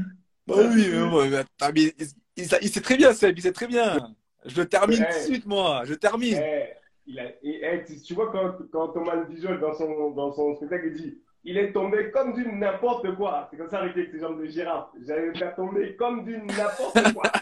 [0.48, 1.30] Bah oui, mais bon,
[1.74, 1.94] mais
[2.36, 4.16] il- il sait très bien, Seb, il sait très bien.
[4.44, 5.82] Je termine tout de suite, moi.
[5.84, 6.38] Je termine.
[6.40, 6.68] Eh,
[7.06, 10.54] il a, et, eh, tu, tu vois, quand, quand Thomas Dijol, dans son, dans son
[10.56, 13.48] spectacle, il dit il est tombé comme du n'importe quoi.
[13.50, 14.88] C'est comme ça, avec ses jambes de girafe.
[15.06, 17.32] J'allais le faire tomber comme du n'importe quoi.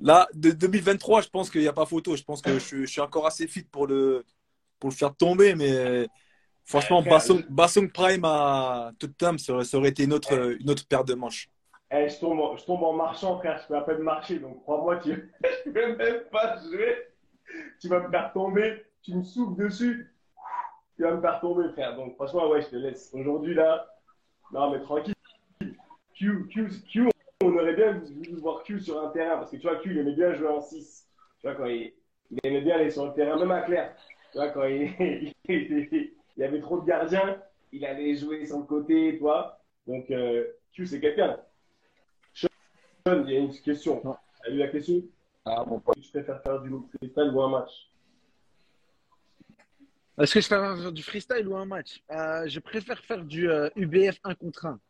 [0.00, 2.16] Là, de 2023, je pense qu'il n'y a pas photo.
[2.16, 4.24] Je pense que je, je suis encore assez fit pour le,
[4.78, 5.54] pour le faire tomber.
[5.54, 6.08] Mais
[6.64, 11.48] franchement, Bassong, Prime à Tottenham, ça aurait été une autre, une autre paire de manches.
[11.96, 13.60] Eh, je, tombe en, je tombe en marchant, frère.
[13.62, 14.40] Je peux à peine marcher.
[14.40, 15.32] Donc, crois-moi, tu...
[15.64, 17.06] je peux même pas jouer.
[17.80, 18.84] Tu vas me faire tomber.
[19.02, 20.12] Tu me souffles dessus.
[20.96, 21.94] Tu vas me faire tomber, frère.
[21.94, 23.10] Donc, franchement, ouais, je te laisse.
[23.14, 23.86] Aujourd'hui, là,
[24.52, 25.14] non, mais tranquille.
[26.14, 27.08] Q, Q, Q,
[27.44, 29.36] on aurait bien voulu voir Q sur un terrain.
[29.36, 31.08] Parce que tu vois, Q, il aimait bien jouer en 6.
[31.40, 31.92] Tu vois, quand il,
[32.30, 33.94] il aimait bien aller sur le terrain, même à Claire.
[34.32, 37.40] Tu vois, quand il, il, y avait trop de gardiens,
[37.72, 39.60] il allait jouer sur côté, tu vois.
[39.86, 41.38] Donc, euh, Q, c'est quelqu'un.
[43.06, 44.00] Il y a une question.
[44.00, 44.08] Tu
[44.46, 45.02] as lu la question
[45.44, 45.94] Ah, mon pote.
[46.00, 47.90] Tu préfères faire du freestyle ou un match
[50.16, 53.50] Est-ce que je préfère faire du freestyle ou un match Euh, Je préfère faire du
[53.50, 54.80] euh, UBF 1 contre 1.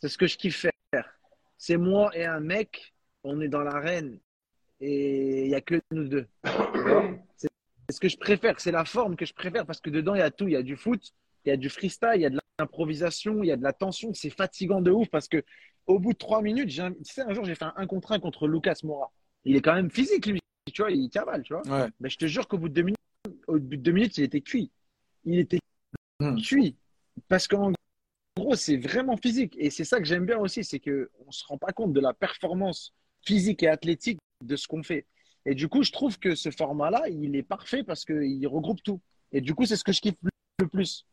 [0.00, 0.60] C'est ce que je kiffe
[0.92, 1.18] faire.
[1.58, 2.94] C'est moi et un mec,
[3.24, 4.20] on est dans l'arène
[4.78, 6.28] et il n'y a que nous deux.
[7.36, 10.18] C'est ce que je préfère, c'est la forme que je préfère parce que dedans il
[10.18, 10.46] y a tout.
[10.48, 11.00] Il y a du foot,
[11.44, 13.72] il y a du freestyle, il y a de l'improvisation, il y a de la
[13.72, 14.12] tension.
[14.12, 15.44] C'est fatigant de ouf parce que
[15.86, 18.20] au bout de trois minutes, tu sais, un jour j'ai fait un 1 contre 1
[18.20, 19.12] contre Lucas Moura.
[19.44, 20.40] Il est quand même physique lui,
[20.72, 21.62] tu vois, il cavale, tu vois.
[21.66, 21.88] Ouais.
[22.00, 22.96] Mais je te jure qu'au bout de deux minutes,
[23.46, 24.70] au bout de deux minutes, il était cuit.
[25.24, 25.58] Il était
[26.18, 26.36] Hmm.
[26.40, 26.76] cuit.
[27.28, 27.72] Parce qu'en
[28.38, 29.54] gros, c'est vraiment physique.
[29.58, 30.90] Et c'est ça que j'aime bien aussi, c'est qu'on
[31.26, 35.06] ne se rend pas compte de la performance physique et athlétique de ce qu'on fait.
[35.44, 39.00] Et du coup, je trouve que ce format-là, il est parfait parce qu'il regroupe tout.
[39.30, 40.14] Et du coup, c'est ce que je kiffe
[40.58, 41.06] le plus.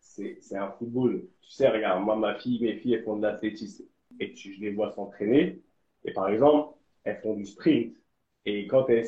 [0.00, 1.28] C'est c'est un football.
[1.42, 3.84] Tu sais, regarde, moi, ma fille, mes filles, elles font de l'athlétisme.
[4.20, 5.60] Et tu, je les vois s'entraîner.
[6.04, 7.96] Et par exemple, elles font du sprint.
[8.44, 9.06] Et quand elles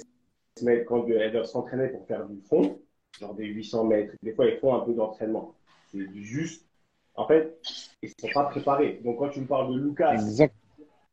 [0.58, 2.80] se mettent, quand elles doivent s'entraîner pour faire du fond,
[3.20, 5.54] genre des 800 mètres, des fois, elles font un peu d'entraînement.
[5.86, 6.66] C'est juste.
[7.14, 7.58] En fait,
[8.00, 9.00] ils ne sont pas préparés.
[9.04, 10.54] Donc, quand tu me parles de Lucas, Exact.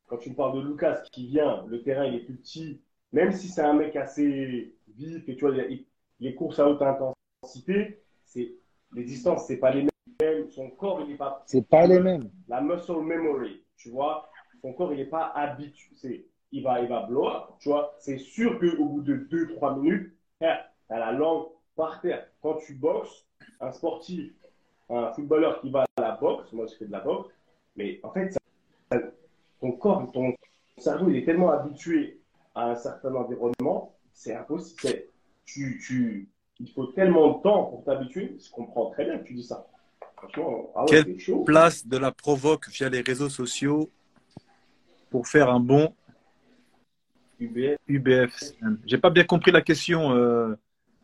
[0.08, 2.82] quand tu me parles de Lucas qui vient, le terrain il est plus petit,
[3.12, 5.56] même si c'est un mec assez vif et tu vois,
[6.20, 8.54] les courses à haute intensité, c'est
[8.94, 9.90] les distances, c'est pas les mêmes.
[10.50, 12.30] Son corps, il n'est pas C'est pas les mêmes.
[12.50, 14.30] la muscle memory, tu vois,
[14.62, 16.28] son corps, il n'est pas habitué.
[16.52, 17.96] Il va, il va blow up, tu vois.
[18.00, 22.28] C'est sûr qu'au bout de 2-3 minutes, tu as la langue par terre.
[22.42, 23.26] Quand tu boxes,
[23.62, 24.34] un sportif,
[24.90, 27.30] un footballeur qui va à la boxe, moi je fais de la boxe,
[27.76, 28.40] mais en fait, ça-
[28.92, 29.02] ça-
[29.62, 30.34] ton corps, ton
[30.80, 32.20] cerveau, il est tellement habitué
[32.56, 34.80] à un certain environnement, c'est impossible.
[34.82, 35.06] C'est-
[35.46, 36.30] Tu, tu,
[36.60, 38.38] il faut tellement de temps pour t'habituer.
[38.40, 39.66] Je comprends très bien que tu dis ça.
[40.76, 41.44] Ah ouais, Quel c'est chaud.
[41.44, 43.90] Place de la provoque via les réseaux sociaux
[45.10, 45.94] pour faire un bon
[47.40, 48.54] UBF.
[48.86, 50.56] J'ai pas bien compris la question, euh,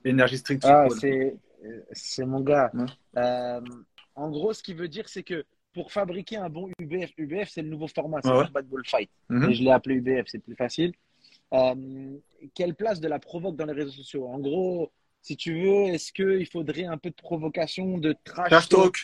[0.05, 1.35] Energy Street Ah, c'est
[1.65, 2.71] euh, c'est mon gars.
[3.17, 3.61] Euh,
[4.15, 7.61] en gros, ce qui veut dire, c'est que pour fabriquer un bon UBF, UBF, c'est
[7.61, 9.09] le nouveau format, c'est Ouais, le Bad Ball Fight.
[9.29, 9.49] Mhm.
[9.49, 10.93] Et je l'ai appelé UBF, c'est plus facile.
[11.53, 12.17] Euh,
[12.53, 14.27] quelle place de la provoque dans les réseaux sociaux?
[14.27, 14.91] En gros,
[15.25, 18.95] si tu veux, est-ce qu'il faudrait un peu de provocation, de trash, Trash talk,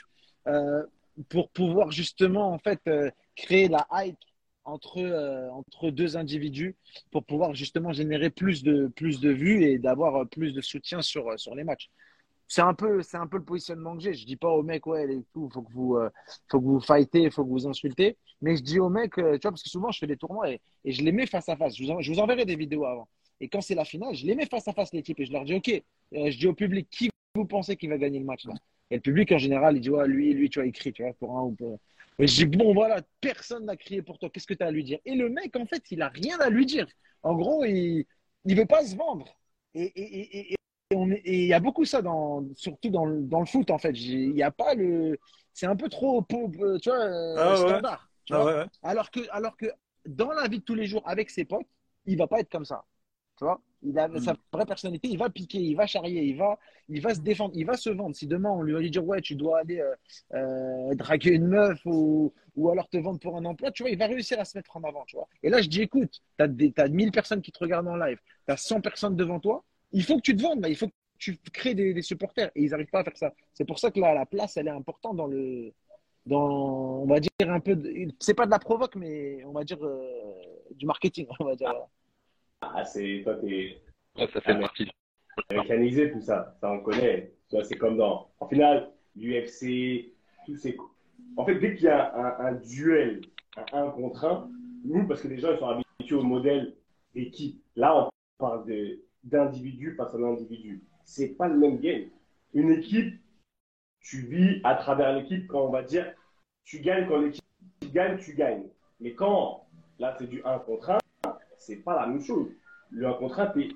[0.47, 0.83] euh,
[1.29, 4.17] pour pouvoir justement en fait euh, créer la hype
[4.63, 6.75] entre, euh, entre deux individus
[7.11, 11.23] pour pouvoir justement générer plus de, plus de vues et d'avoir plus de soutien sur,
[11.39, 11.89] sur les matchs?
[12.47, 14.13] C'est un peu, c'est un peu le positionnement que j'ai.
[14.13, 16.09] Je dis pas aux mecs, ouais, et tout, faut que vous, euh,
[16.49, 18.15] faut que vous fightez, faut que vous insultez.
[18.41, 20.51] Mais je dis aux mecs, euh, tu vois, parce que souvent je fais des tournois
[20.51, 21.75] et, et je les mets face à face.
[21.77, 23.07] Je vous, en- je vous enverrai des vidéos avant.
[23.41, 25.33] Et quand c'est la finale, je les mets face à face les types et je
[25.33, 25.69] leur dis, ok,
[26.13, 28.53] euh, je dis au public, qui vous pensez qui va gagner le match là?
[28.91, 31.13] Et le public en général, il dit, ouais, lui, lui, tu il crie, tu vois,
[31.13, 31.79] pour un ou pour.
[32.19, 34.71] Et je dis, bon, voilà, personne n'a crié pour toi, qu'est-ce que tu as à
[34.71, 34.99] lui dire?
[35.05, 36.87] Et le mec, en fait, il a rien à lui dire.
[37.23, 38.05] En gros, il
[38.45, 39.25] ne veut pas se vendre.
[39.73, 40.55] Et et- et- et-
[40.91, 43.45] et on est- et il y a beaucoup ça, dans, surtout dans, le- dans le
[43.45, 43.93] foot, en fait.
[43.93, 45.17] Il n'y a pas le.
[45.53, 47.55] C'est un peu trop, pauvre, tu vois, euh, Ah ouais.
[47.55, 48.09] standard.
[48.29, 48.45] Ah vois.
[48.45, 48.65] ouais, ouais.
[48.83, 49.67] Alors que, alors que
[50.05, 51.67] dans la vie de tous les jours, avec ses potes,
[52.05, 52.83] il va pas être comme ça.
[53.41, 54.19] Tu vois il a Mm.
[54.19, 57.53] sa vraie personnalité, il va piquer, il va charrier, il va, il va se défendre,
[57.55, 58.15] il va se vendre.
[58.15, 59.95] Si demain on lui va lui dire ouais, tu dois aller euh,
[60.35, 63.97] euh, draguer une meuf ou, ou alors te vendre pour un emploi, tu vois, il
[63.97, 65.27] va réussir à se mettre en avant, tu vois.
[65.41, 68.19] Et là, je dis écoute, tu as, t'as 1000 personnes qui te regardent en live,
[68.45, 69.63] tu as 100 personnes devant toi,
[69.93, 72.51] il faut que tu te vendes, là, il faut que tu crées des, des supporters
[72.55, 73.33] et ils n'arrivent pas à faire ça.
[73.55, 75.73] C'est pour ça que là, la place, elle est importante dans le,
[76.27, 77.81] dans, on va dire un peu,
[78.19, 79.99] c'est pas de la provoque, mais on va dire euh,
[80.75, 81.69] du marketing, on va dire.
[81.69, 81.87] voilà.
[82.61, 83.81] Ah, c'est, toi, t'es
[84.17, 84.89] Ouais, ça fait partie.
[85.51, 86.55] mécanisé, tout ça.
[86.59, 87.33] Ça, on connaît.
[87.63, 90.13] C'est comme dans, en finale, l'UFC,
[90.45, 90.77] tous ces.
[91.37, 93.21] En fait, dès qu'il y a un, un duel,
[93.57, 94.49] un 1 contre 1,
[94.85, 96.75] nous, parce que les gens, ils sont habitués au modèle
[97.13, 97.61] d'équipe.
[97.75, 98.65] Là, on parle
[99.23, 100.83] d'individu face à un individu.
[101.05, 102.09] C'est pas le même game.
[102.53, 103.19] Une équipe,
[104.01, 106.13] tu vis à travers l'équipe quand on va dire,
[106.63, 107.43] tu gagnes quand l'équipe
[107.93, 108.67] gagne, tu gagnes.
[108.99, 109.67] Mais quand,
[109.99, 110.97] là, c'est du 1 contre 1,
[111.61, 112.47] c'est pas la même chose.
[112.89, 113.69] Le 1 contre 1, t'es-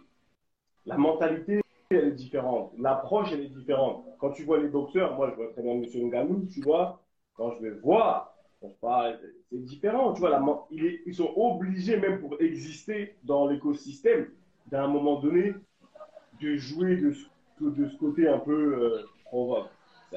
[0.86, 4.06] la mentalité elle est différente, l'approche elle est différente.
[4.20, 5.86] Quand tu vois les boxeurs, moi je vois très bien M.
[6.08, 7.02] Ngannou, tu vois,
[7.36, 8.32] quand je vais voir.
[9.52, 10.32] C'est différent, tu vois.
[10.32, 14.30] La, ils sont obligés, même pour exister dans l'écosystème,
[14.68, 15.54] d'un moment donné,
[16.42, 18.52] de jouer de ce, côté un peu
[18.84, 19.06] euh.
[19.32, 19.70] Ça-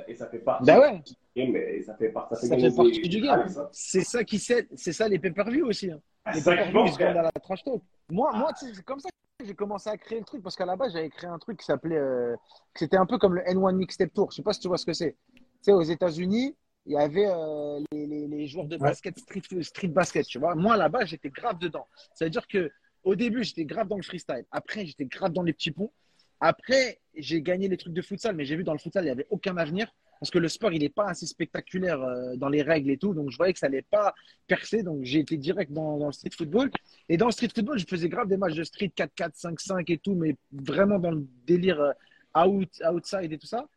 [0.07, 2.57] Et ça fait partie Bah ouais, du game, et ça fait, par- ça fait, ça
[2.57, 3.47] gagner fait partie des- du game.
[3.73, 5.91] C'est ça qui sait, c'est ça les pay-per-view aussi.
[5.91, 6.01] hein.
[6.25, 7.83] Ah, Les c'est ça qui pay-per-view, ils se vendent à la trash talk.
[8.11, 9.09] Moi, moi sais, c'est comme ça
[9.39, 11.59] que j'ai commencé à créer le truc parce qu'à la base, j'avais créé un truc
[11.59, 11.97] qui s'appelait.
[11.97, 12.37] euh,
[12.75, 14.31] c'était un peu comme le N1 Mixtape Tour.
[14.31, 15.17] Je sais pas si tu vois ce que c'est.
[15.35, 16.57] Tu sais, aux États-Unis,
[16.87, 20.55] il y avait euh, les, les- les joueurs de basket, street, street basket, tu vois.
[20.55, 21.87] Moi, là-bas, j'étais grave dedans.
[22.15, 22.71] Ça veut dire que
[23.05, 24.45] au début, j'étais grave dans le freestyle.
[24.51, 25.93] Après, j'étais grave dans les petits ponts.
[26.41, 29.13] Après, j'ai gagné les trucs de futsal, mais j'ai vu dans le futsal, il n'y
[29.13, 32.63] avait aucun avenir parce que le sport, il n'est pas assez spectaculaire euh, dans les
[32.63, 33.15] règles et tout.
[33.15, 34.15] Donc, je voyais que ça n'allait pas
[34.47, 34.83] percer.
[34.83, 36.71] Donc, j'ai été direct dans, le street football.
[37.09, 39.99] Et dans le street football, je faisais grave des matchs de street 4-4, 5-5 et
[39.99, 43.69] tout, mais vraiment dans le délire euh, out, outside et tout ça.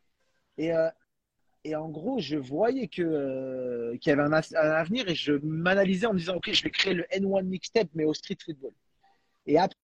[0.58, 0.88] Et, euh,
[1.76, 6.18] en gros, je voyais qu'il y avait un, un avenir et je m'analysais en me
[6.18, 8.72] disant, OK, je vais créer le N1 mixtape, mais au street football.
[9.46, 9.78] Et après,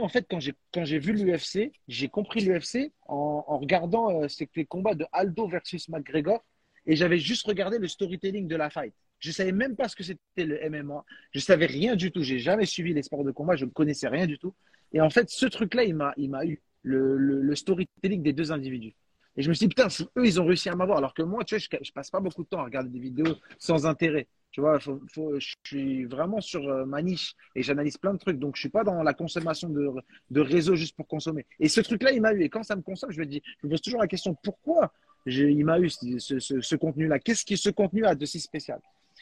[0.00, 0.40] en fait, quand
[0.84, 6.44] j'ai, vu l'UFC, j'ai compris l'UFC en, regardant euh, les combats de Aldo versus McGregor
[6.86, 8.94] et j'avais juste regardé le storytelling de la fight.
[9.18, 11.04] Je savais même pas ce que c'était le MMA.
[11.32, 12.22] Je savais rien du tout.
[12.22, 13.56] J'ai jamais suivi les sports de combat.
[13.56, 14.54] Je ne connaissais rien du tout.
[14.92, 18.94] Et en fait, ce truc-là, il m'a, eu le, le, storytelling des deux individus.
[19.36, 21.44] Et je me suis dit, putain, eux, ils ont réussi à m'avoir, alors que moi,
[21.44, 24.28] tu vois, je, je passe pas beaucoup de temps à regarder des vidéos sans intérêt.
[24.56, 25.02] Tu vois, faut,
[25.38, 28.38] je suis vraiment sur euh, ma niche et j'analyse plein de trucs.
[28.38, 29.90] Donc, je suis pas dans la consommation de,
[30.30, 31.44] de réseaux juste pour consommer.
[31.60, 32.42] Et ce truc-là, il m'a eu.
[32.42, 34.94] Et quand ça me consomme, je me dis, je me pose toujours la question, pourquoi
[35.26, 37.18] il m'a eu ce, ce, contenu-là?
[37.18, 38.80] Qu'est-ce qui ce contenu a de si spécial?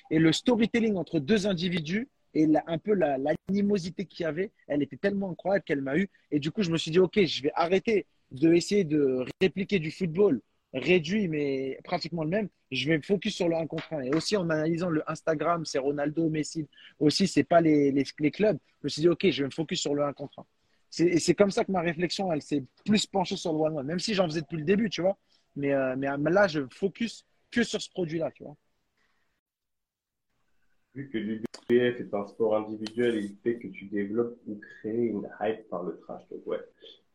[0.09, 4.53] Et le storytelling entre deux individus et la- un peu la- l'animosité qu'il y avait,
[4.69, 6.09] elle était tellement incroyable qu'elle m'a eu.
[6.31, 8.53] Et du coup, je me suis dit, OK, je vais arrêter de
[8.85, 10.41] de répliquer du football
[10.75, 12.49] réduit, mais pratiquement le même.
[12.71, 14.01] Je vais me focus sur le 1 contre 1.
[14.03, 16.67] Et aussi, en analysant le Instagram, c'est Ronaldo, Messi.
[16.99, 18.59] Aussi, c'est pas les, les, clubs.
[18.81, 20.47] Je me suis dit, OK, je vais me focus sur le 1 contre 1.
[20.91, 23.87] C'est- Et c'est comme ça que ma réflexion, elle s'est plus penchée sur le one-one,
[23.87, 25.17] même si j'en faisais depuis le début, tu vois.
[25.57, 28.57] Mais, euh, mais euh, là, je focus que sur ce produit-là, tu vois.
[30.95, 35.29] Vu que l'UBF est un sport individuel, il fait que tu développes ou crées une
[35.41, 36.23] hype par le trash.
[36.31, 36.61] Donc, ouais,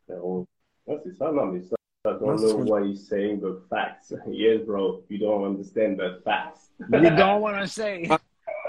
[0.04, 0.46] frérot.
[0.86, 4.12] Ouais, c'est ça, non, mais ça, I don't know ce what he's saying, but facts.
[4.26, 6.70] Yes, bro, you don't understand, but facts.
[6.90, 8.08] You don't wanna say.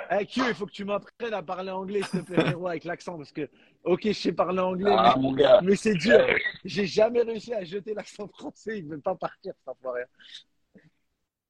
[0.10, 2.84] Hey, Q, il faut que tu m'apprennes à parler anglais, s'il te plaît, frérot, avec
[2.84, 3.48] l'accent, parce que,
[3.86, 5.62] ok, je sais parler anglais, Ah, mais, mon gars.
[5.64, 6.20] mais c'est dur.
[6.66, 10.06] J'ai jamais réussi à jeter l'accent français, il ne veut pas partir, ça ne rien.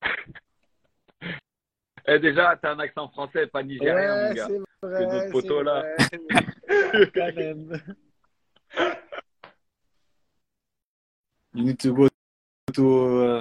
[2.08, 4.48] Eh, déjà, t'as un accent français, pas nigérien, Ouais, mon gars.
[4.48, 5.30] c'est vrai.
[5.32, 5.82] c'est là.
[5.82, 7.82] vrai, mais Quand même.
[11.53, 12.07] You need to go
[12.73, 12.86] to,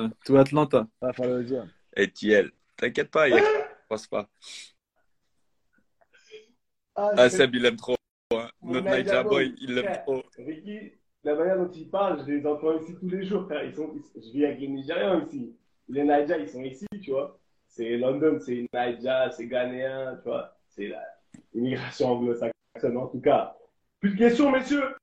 [0.05, 0.87] uh, to Atlanta.
[1.01, 1.67] Va falloir le dire.
[1.97, 3.43] Et Thiel, t'inquiète pas, il y a
[3.89, 4.29] passe pas.
[6.95, 7.97] Ah, c'est- Seb, il aime trop.
[8.35, 8.49] hein.
[8.63, 10.23] Notre Naija Boy, il l'aime trop.
[10.39, 10.93] Ricky,
[11.25, 13.65] la manière dont il parle, je les entends ici tous les jours, frère.
[13.65, 15.57] Ils sont, ils- je vis avec les Nigérians ici.
[15.89, 17.39] Les Naija, ils sont ici, tu vois.
[17.69, 20.57] C'est London, c'est Naija, c'est Ghanéen, tu vois.
[20.69, 21.03] C'est la
[21.55, 23.57] immigration anglo-saxonne, en tout cas.
[24.01, 24.95] Plus de questions, messieurs?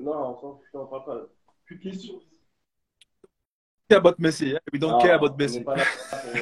[0.00, 1.26] Non, on s'en fout, on parle pas.
[1.66, 2.20] Plus de questions.
[3.88, 4.54] Care about Messi.
[4.54, 4.60] hein?
[4.72, 5.62] We don't Ah, care about Messi.
[5.64, 5.84] pas là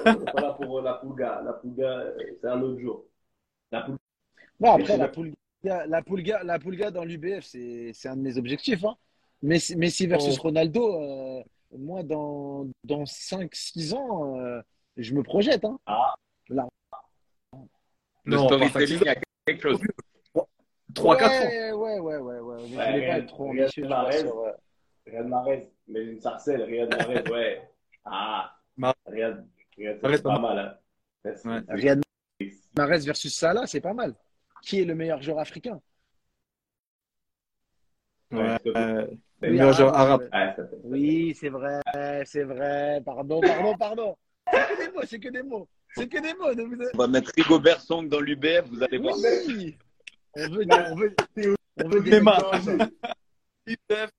[0.06, 1.42] on n'est pas là pour la Pulga.
[1.44, 3.04] La Pulga, euh, c'est un autre jour.
[3.72, 3.98] La Pulga,
[4.74, 8.84] après, la Pulga, la Pulga, la Pulga dans l'UBF, c'est c'est un de mes objectifs.
[8.84, 8.96] Hein.
[9.42, 10.42] Messi, Messi versus Oh.
[10.42, 11.42] Ronaldo, euh,
[11.76, 14.60] moi, dans, dans 5-6 ans, euh,
[14.96, 15.64] je me projette.
[15.64, 15.78] Hein.
[16.48, 16.62] Le
[18.26, 19.14] Non, pas storytelling, il y a
[19.46, 19.80] quelque chose.
[20.94, 21.76] 3-4 ans.
[21.78, 22.56] ouais, ouais, ouais, ouais, ouais.
[22.62, 23.86] Mais je Ouais, voulais pas être trop ambitieux.
[25.06, 27.62] Riyad Mahrez, mais une sarcelle, Riyad Mahrez, ouais.
[28.04, 28.54] Ah,
[29.06, 29.46] Riyad,
[29.76, 30.78] Riyad Mahrez, c'est pas pas mal.
[31.24, 31.30] Hein.
[31.44, 31.60] Ouais.
[31.74, 32.02] Riyad
[32.76, 34.14] Mahrez versus Salah, c'est pas mal.
[34.62, 35.80] Qui est le meilleur joueur africain?
[38.30, 39.06] Ouais, euh,
[39.40, 40.28] le meilleur joueur arabe.
[40.30, 41.80] Ça fait- Oui, c'est vrai,
[42.26, 43.00] c'est vrai.
[43.04, 44.16] Pardon, pardon, pardon.
[44.52, 45.68] C'est que des mots, c'est que des mots.
[45.94, 46.88] C'est que des mots.
[46.94, 49.14] On va mettre Rigobert Song dans l'UBF, vous allez voir.
[49.48, 49.78] Oui.
[50.36, 51.14] On veut, on veut,
[51.84, 52.40] on veut des Neymar.
[52.52, 52.76] Danger.
[53.66, 54.10] IPF,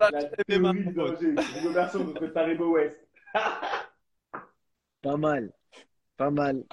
[0.00, 1.14] La MMA, théorie mon du pote.
[1.14, 1.34] danger.
[1.64, 3.00] Une version contre Taribo West.
[5.02, 5.52] Pas mal.
[6.16, 6.64] Pas mal.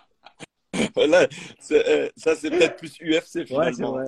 [0.96, 1.28] Voilà,
[1.72, 3.92] euh, ça, c'est peut-être plus UFC Ouais, c'est finalement.
[3.94, 4.06] vrai.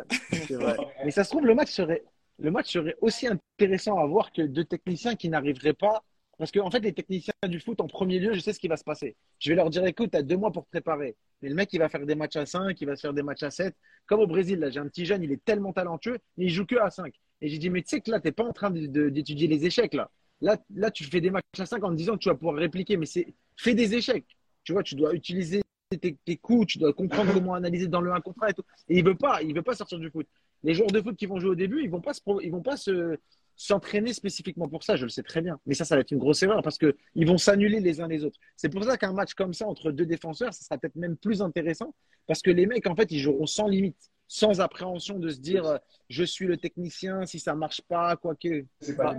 [0.48, 0.78] C'est vrai.
[1.04, 2.04] Mais ça se trouve, le match serait,
[2.40, 6.04] le match serait aussi intéressant à voir que deux techniciens qui n'arriveraient pas.
[6.42, 8.68] Parce qu'en en fait, les techniciens du foot, en premier lieu, je sais ce qui
[8.68, 9.16] va se passer.
[9.38, 11.16] Je vais leur dire, écoute, tu as deux mois pour te préparer.
[11.44, 13.22] Mais le mec, il va faire des matchs à 5, il va se faire des
[13.22, 13.76] matchs à 7.
[14.08, 16.66] Comme au Brésil, là, j'ai un petit jeune, il est tellement talentueux, mais il joue
[16.66, 17.14] que à 5.
[17.42, 19.68] Et j'ai dit, mais tu sais que là, tu n'es pas en train d'étudier les
[19.68, 19.94] échecs.
[19.94, 20.10] Là.
[20.42, 22.98] Là, tu fais des matchs à 5 en te disant que tu vas pouvoir répliquer.
[22.98, 24.26] Mais c'est fais des échecs.
[24.64, 25.62] Tu vois, tu dois utiliser
[25.92, 28.64] tes, coups, tu dois comprendre comment analyser dans le 1 contre 1 et tout.
[28.90, 30.26] Et il veut pas, il veut pas sortir du foot.
[30.64, 32.64] Les joueurs de foot qui vont jouer au début, ils vont pas se, ils vont
[32.64, 33.16] pas se
[33.62, 35.60] s'entraîner spécifiquement pour ça, je le sais très bien.
[35.68, 38.08] Mais ça, ça va être une grosse erreur parce que ils vont s'annuler les uns
[38.08, 38.40] les autres.
[38.56, 41.44] C'est pour ça qu'un match comme ça entre deux défenseurs, ça sera peut-être même plus
[41.44, 41.94] intéressant
[42.26, 45.66] parce que les mecs, en fait, ils joueront sans limite, sans appréhension de se dire
[45.66, 45.78] euh,
[46.10, 48.66] je suis le technicien, si ça marche pas, quoi que.
[48.80, 49.16] C'est pas,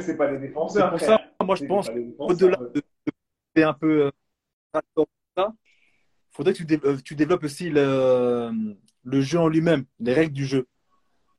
[0.00, 0.90] c'est pas des C'est défenseurs.
[0.90, 2.82] pour ça, moi je C'est pense, pas au-delà de,
[3.54, 4.10] faire un peu euh,
[5.36, 5.54] ça,
[6.32, 8.50] faudrait que tu, dé- euh, tu développes aussi le,
[9.04, 10.66] le jeu en lui-même, les règles du jeu.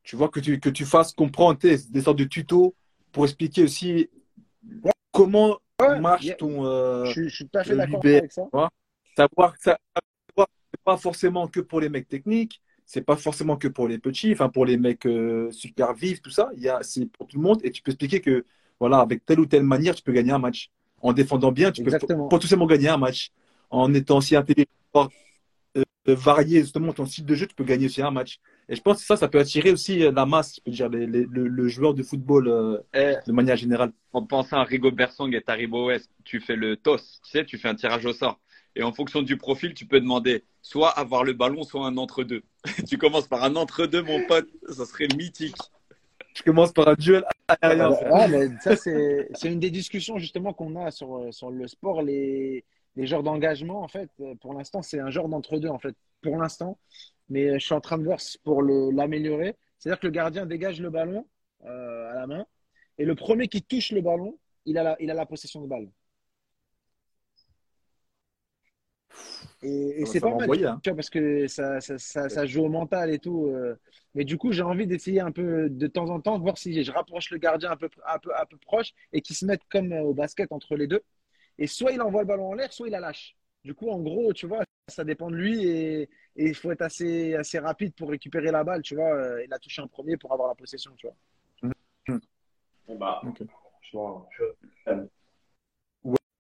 [0.03, 2.75] Tu vois, que tu, que tu fasses comprendre des sortes de tutos
[3.11, 4.09] pour expliquer aussi
[5.11, 6.65] comment Ouais, marche ton.
[6.65, 8.43] euh, Je, je suis tout à fait le d'accord avec ça.
[9.15, 9.77] savoir que ça
[10.71, 14.34] c'est pas forcément que pour les mecs techniques, c'est pas forcément que pour les petits,
[14.34, 16.49] enfin pour les mecs euh, super vifs, tout ça.
[16.55, 18.45] Il y a, c'est pour tout le monde et tu peux expliquer que
[18.80, 20.69] voilà, avec telle ou telle manière, tu peux gagner un match.
[21.01, 22.25] En défendant bien, tu Exactement.
[22.25, 23.31] peux potentiellement gagner un match.
[23.69, 24.67] En étant si intelligent,
[25.77, 28.39] euh, euh, varier justement ton style de jeu, tu peux gagner aussi un match.
[28.73, 30.89] Et je pense que ça, ça peut attirer aussi euh, la masse, je peux dire,
[30.89, 33.91] les- les- le, le joueur de football euh, Eh, de manière générale.
[34.13, 37.59] en pensant à Rigo Bersong et Taribo West, tu fais le toss, tu sais, tu
[37.59, 38.39] fais un tirage au sort.
[38.75, 42.41] Et en fonction du profil, tu peux demander soit avoir le ballon, soit un entre-deux.
[42.89, 45.55] tu commences par un entre-deux, mon pote, ça serait mythique.
[46.33, 47.23] Je commence par un duel
[47.61, 47.91] aérien.
[47.91, 52.01] Ouais, mais ça, c'est une des discussions justement qu'on a sur, euh, sur le sport,
[52.01, 52.63] les,
[52.95, 53.83] les genres d'engagement.
[53.83, 54.09] En fait,
[54.41, 56.79] pour l'instant, c'est un genre d'entre-deux, en fait, pour l'instant.
[57.34, 59.57] Mais euh, je suis en train de voir pour l'améliorer.
[59.80, 61.27] C'est-à-dire que le gardien dégage le ballon
[61.65, 62.45] euh, à la main.
[62.99, 65.68] Et le premier qui touche le ballon, il a la, il a la possession de
[65.68, 65.89] balle.
[69.64, 70.80] Et, c'est pas mal, hein.
[70.84, 73.47] parce que ça, ça, ça, ça joue au mental et tout.
[73.47, 73.76] euh.
[74.14, 76.91] Mais du coup, j'ai envie d'essayer un peu de temps en temps, voir si je
[76.91, 79.91] rapproche le gardien un peu, un peu, un peu proche et qu'il se mette comme
[79.91, 81.01] au basket entre les deux.
[81.57, 83.35] Et soit il envoie le ballon en l'air, soit il la lâche.
[83.64, 86.81] Du coup, en gros, tu vois, ça dépend de lui et et il faut être
[86.81, 90.18] assez, assez rapide pour récupérer la balle, tu vois, euh, et la toucher en premier
[90.18, 91.15] pour avoir la possession, tu vois.
[92.97, 93.43] Bah, je-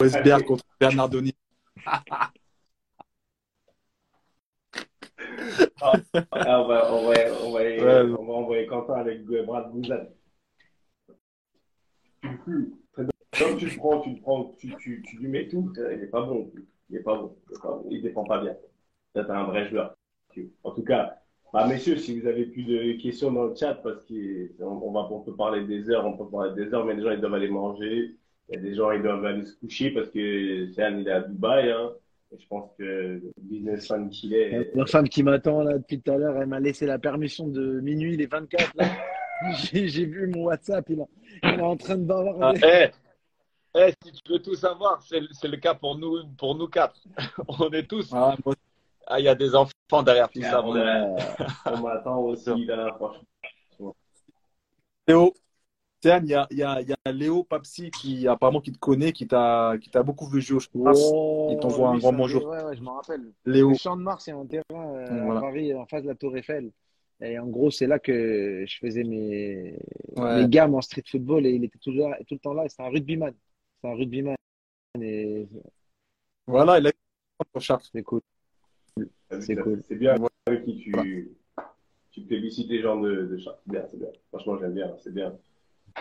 [0.01, 1.33] Westberg contre Bernardoni.
[5.81, 5.99] Ah,
[6.59, 7.13] on, va, on, va,
[7.43, 8.01] on, va, Ouais.
[8.17, 10.13] on va envoyer Quentin avec Brad Bouzad.
[12.21, 16.07] Comme tu le prends, tu le prends, tu, tu, tu lui mets tout, il est
[16.07, 16.51] pas bon.
[16.89, 17.35] Il est pas bon.
[17.89, 17.97] Il.
[17.97, 18.55] Il défend pas bien.
[19.13, 19.95] T'es un vrai joueur.
[20.63, 21.19] En tout cas,
[21.53, 25.07] bah, messieurs, si vous avez plus de questions dans le chat, parce qu'on on va,
[25.11, 27.35] on peut parler des heures, on peut parler des heures, mais les gens, ils doivent
[27.35, 28.15] aller manger.
[28.49, 31.11] Il y a des gens, ils doivent aller se coucher parce que Sean, il est
[31.11, 31.91] à Dubaï, hein.
[32.31, 36.11] Et je pense que le businessman qu'il est, Ma femme qui m'attend là depuis tout
[36.11, 38.71] à l'heure, elle m'a laissé la permission de minuit, les 24.
[38.75, 38.85] Là.
[39.71, 40.99] J'ai vu mon WhatsApp, il,
[41.43, 42.59] est en train de bavarder.
[42.63, 42.89] Eh,
[43.75, 47.03] eh, si tu veux tout savoir, c'est c'est le cas pour nous, pour nous quatre.
[47.47, 48.09] On est tous.
[48.13, 48.55] Ah, moi,
[49.07, 50.63] Ah, il y a des enfants derrière tout ça.
[50.63, 50.73] on
[51.65, 53.95] on m'attend aussi là, franchement.
[55.07, 55.33] Léo,
[55.99, 58.71] tiens, il y a, il y, a, il y a Léo Papsi qui apparemment qui
[58.71, 61.11] te connaît, qui t'a qui t'a beaucoup vu jouer, je pense.
[61.13, 62.45] Oh, il t'envoie un grand bonjour.
[62.45, 63.31] Ouais, ouais, je m'en rappelle.
[63.45, 63.69] Léo.
[63.71, 64.63] Le Champ de Mars, a un terrain
[64.95, 65.39] euh, Voilà.
[65.39, 66.71] à Paris, en face de la Tour Eiffel.
[67.21, 69.77] Et en gros, c'est là que je faisais mes,
[70.15, 70.41] Ouais.
[70.43, 72.67] mes gammes en street football et il était tout, là- tout le temps là.
[72.69, 73.33] C'était un rugbyman.
[73.81, 74.35] C'est un rugbyman.
[75.01, 75.47] Et
[76.47, 76.93] Voilà, il a eu
[77.93, 78.21] c'est cool.
[79.41, 79.81] C'est cool.
[79.87, 80.15] C'est bien
[80.45, 81.31] avec qui tu,
[82.11, 83.57] tu plébiscites les gens de, de chat.
[83.63, 84.09] C'est bien, c'est bien.
[84.29, 85.33] Franchement, j'aime bien, c'est bien.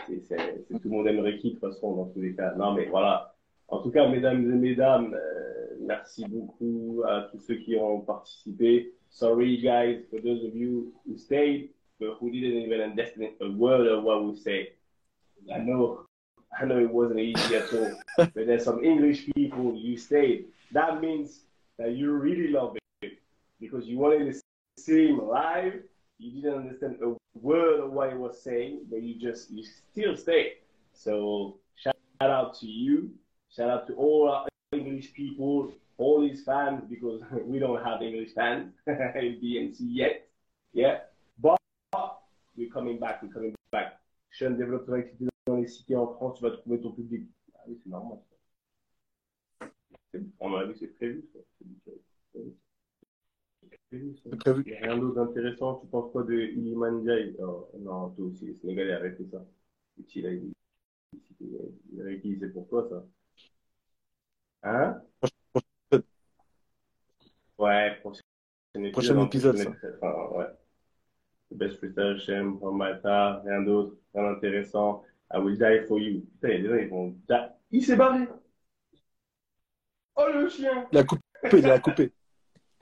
[0.07, 2.55] C'est, tout le monde aimerait qui, de toute façon, dans tous les cas.
[2.55, 3.35] Non, mais voilà.
[3.69, 8.93] En tout cas, mesdames et mesdames, euh, merci beaucoup à tous ceux qui ont participé.
[9.11, 13.87] Sorry, guys, for those of you who stayed, but who didn't even understand a word
[13.87, 14.75] of what we say.
[15.53, 16.07] I know,
[16.59, 20.47] I know it wasn't easy at all, but there's some English people, you stayed.
[20.73, 21.41] That means
[21.79, 22.82] that you really love it
[23.63, 24.41] because you wanted to
[24.77, 25.75] see him live.
[26.19, 30.17] You didn't understand a word of what he was saying, but you just you still
[30.17, 30.59] stayed.
[30.93, 33.11] So shout out to you.
[33.57, 38.35] Shout out to all our English people, all his fans, because we don't have English
[38.35, 40.29] fans in BNC yet.
[40.73, 40.99] Yeah,
[41.41, 41.59] but
[42.57, 43.23] we're coming back.
[43.23, 44.01] We're coming back.
[44.31, 46.39] Sean développe ton activité dans les cités en France.
[46.39, 47.29] Tu vas trouver ton public.
[47.55, 48.19] Ah oui, c'est normal.
[50.41, 51.25] On a vu, c'est prévu.
[51.33, 51.39] ça.
[53.91, 54.63] C'est prévu.
[54.67, 55.77] Il a rien d'autre d'intéressant.
[55.77, 57.05] Tu penses quoi de Iliman
[57.41, 59.45] oh, Non, toi aussi, les Sénégalais, arrêtez ça.
[60.15, 60.35] Il,
[62.01, 63.05] avait qui C'est pour toi, ça
[64.65, 65.03] Hein?
[67.59, 68.21] Ouais, prochain
[68.75, 68.93] épisode.
[68.93, 70.47] Prochain plus, épisode, enfin, ouais.
[71.51, 75.05] The best freestyle, Shem, Mata, rien d'autre, rien d'intéressant.
[75.33, 76.23] I will die for you.
[76.41, 77.17] Putain, il y a des gens, ils vont.
[77.71, 78.27] Il s'est barré
[80.15, 81.23] Oh le chien Il a coupé,
[81.53, 82.13] il a coupé.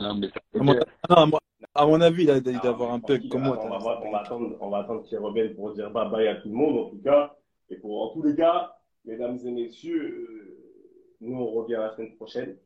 [0.01, 1.39] Non, mais À mon, non, à mon-
[1.75, 3.59] à mon avis, il doit avoir un peu comme moi.
[3.63, 6.11] on, va, t'as- voir- on va attendre, on va attendre qu'il revienne pour dire bye
[6.11, 7.37] bye à tout le monde, en tout cas.
[7.69, 8.75] Et pour, en tous les cas,
[9.05, 12.57] mesdames et messieurs, euh, nous, on revient la semaine prochaine.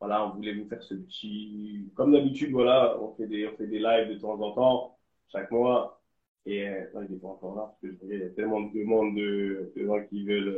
[0.00, 1.90] Voilà, on voulait vous faire ce petit.
[1.94, 4.98] Comme d'habitude, voilà, on fait des, on fait des lives de temps en temps,
[5.30, 6.00] chaque mois.
[6.44, 8.60] Et euh, non, il n'est pas encore là, parce que je il y a tellement
[8.62, 10.48] de demandes de, de gens qui veulent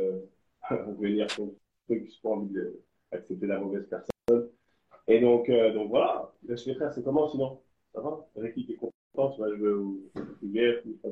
[0.71, 1.55] euh, venir sur le
[1.87, 2.53] truc, je pas envie
[3.11, 4.49] d'accepter la mauvaise personne.
[5.07, 7.61] Et donc, euh, donc voilà, les frères, c'est comment sinon?
[7.93, 8.27] Ça va?
[8.35, 9.31] Ricky, t'es content?
[9.35, 9.99] Tu vas jouer au
[10.41, 11.09] UBF ou pas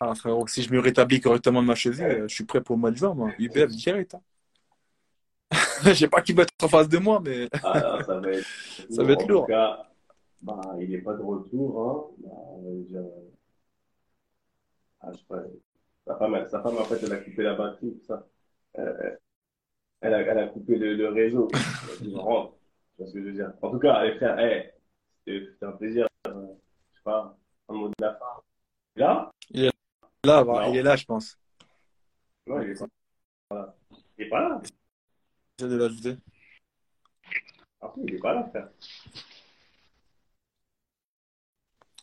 [0.00, 2.76] Ah, frérot, si je me rétablis correctement de ma cheville, euh, je suis prêt pour
[2.76, 3.30] le mois de juin, moi.
[3.38, 4.14] UBF direct.
[4.14, 4.22] Hein.
[5.84, 8.30] Je sais pas qui va être en face de moi, mais Ah, là, ça va
[8.32, 8.48] être,
[8.90, 9.46] Ça va être en lourd.
[9.46, 9.88] tout cas,
[10.42, 11.80] bah, il n'est pas de retour.
[11.82, 12.24] Hein.
[12.24, 12.30] Bah,
[12.66, 13.02] euh,
[15.00, 15.42] ah, je sais pas,
[16.06, 18.26] sa, femme, sa femme, en fait, elle a coupé la batterie, tout ça.
[18.78, 19.16] Euh,
[20.04, 21.48] elle, a, elle a coupé le, le réseau.
[22.00, 23.52] Tu vois ce que je veux dire?
[23.60, 24.70] En tout cas, les frères, hey,
[25.26, 26.06] c'était un plaisir.
[26.28, 26.46] euh,
[26.92, 27.36] je sais pas,
[27.68, 28.42] un mot de la fin.
[28.94, 29.32] Là?
[30.24, 30.72] Là, voilà, Non.
[30.72, 31.36] il est là, je pense.
[32.46, 32.86] Non, il est pas
[33.50, 33.74] là.
[34.16, 34.62] Il est pas là?
[35.58, 36.16] J'essaie de l'ajouter.
[37.80, 38.68] Ah, il est pas là, frère.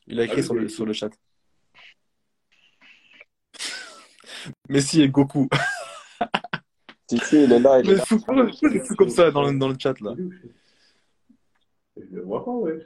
[0.08, 1.10] Il a écrit Ah sur, le, sur le chat.
[4.68, 5.48] Messi et Goku.
[7.12, 8.04] si, si, il est là, il est Mais là.
[8.08, 10.16] pourquoi c'est fou comme ça dans le, dans le chat là
[11.98, 12.80] Je le vois pas, ouais.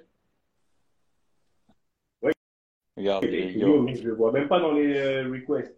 [2.98, 3.82] Regarde, Il est est yo.
[3.84, 5.76] mais je le vois même pas dans les euh, requests.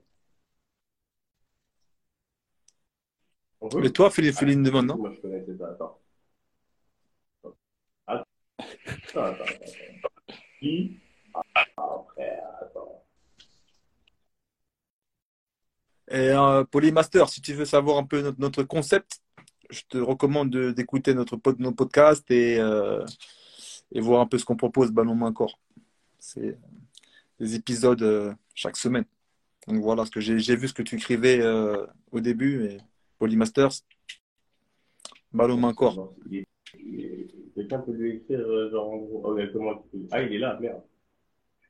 [3.76, 5.72] Mais toi, fais, fais une demande, non Moi, je connaissais pas.
[5.72, 6.00] Attends.
[8.08, 8.24] Attends,
[9.16, 9.44] attends, attends.
[9.44, 10.36] attends.
[10.60, 11.00] Qui?
[11.34, 12.97] Ah, frère, attends.
[16.10, 19.22] Et euh, Polymaster, si tu veux savoir un peu notre, concept,
[19.70, 23.06] je te recommande de- d'écouter notre pod, nos podcasts et, euh,
[23.92, 25.60] et voir un peu ce qu'on propose Ballon Main Corps.
[26.20, 26.58] C'est
[27.40, 29.06] des épisodes euh, chaque semaine.
[29.68, 32.78] Donc voilà, ce que j'ai vu ce que tu écrivais euh, au début et
[33.20, 33.82] Polymasters,
[35.34, 36.14] Ballon Main Corps.
[37.54, 38.40] Quelqu'un peut lui écrire,
[38.70, 39.38] genre, en gros, oh,
[40.12, 40.82] Ah, il est là, merde.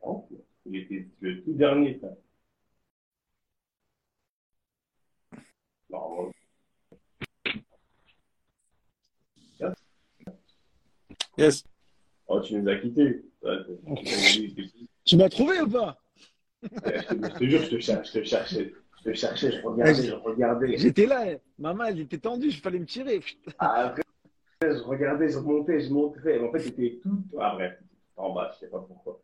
[0.02, 0.28] Oh,
[0.66, 2.10] Il était le tout dernier, ça.
[11.38, 11.64] Yes.
[12.28, 13.24] oh, tu nous as quittés.
[15.06, 15.98] Tu m'as trouvé ou pas?
[16.64, 20.14] Je te jure, je te cherchais, je te cherchais, je te cherchais, je regardais, je
[20.14, 20.78] regardais.
[20.78, 21.26] J'étais là,
[21.60, 23.22] ma main elle était tendue, il fallait me tirer.
[23.60, 24.04] Ah, Après,
[24.64, 26.40] je regardais, je montais, je montais.
[26.40, 27.24] En fait, c'était tout.
[27.40, 27.80] Ah, bref,
[28.16, 29.22] en bas, je sais pas pourquoi.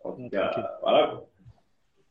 [0.00, 1.24] En tout cas, voilà.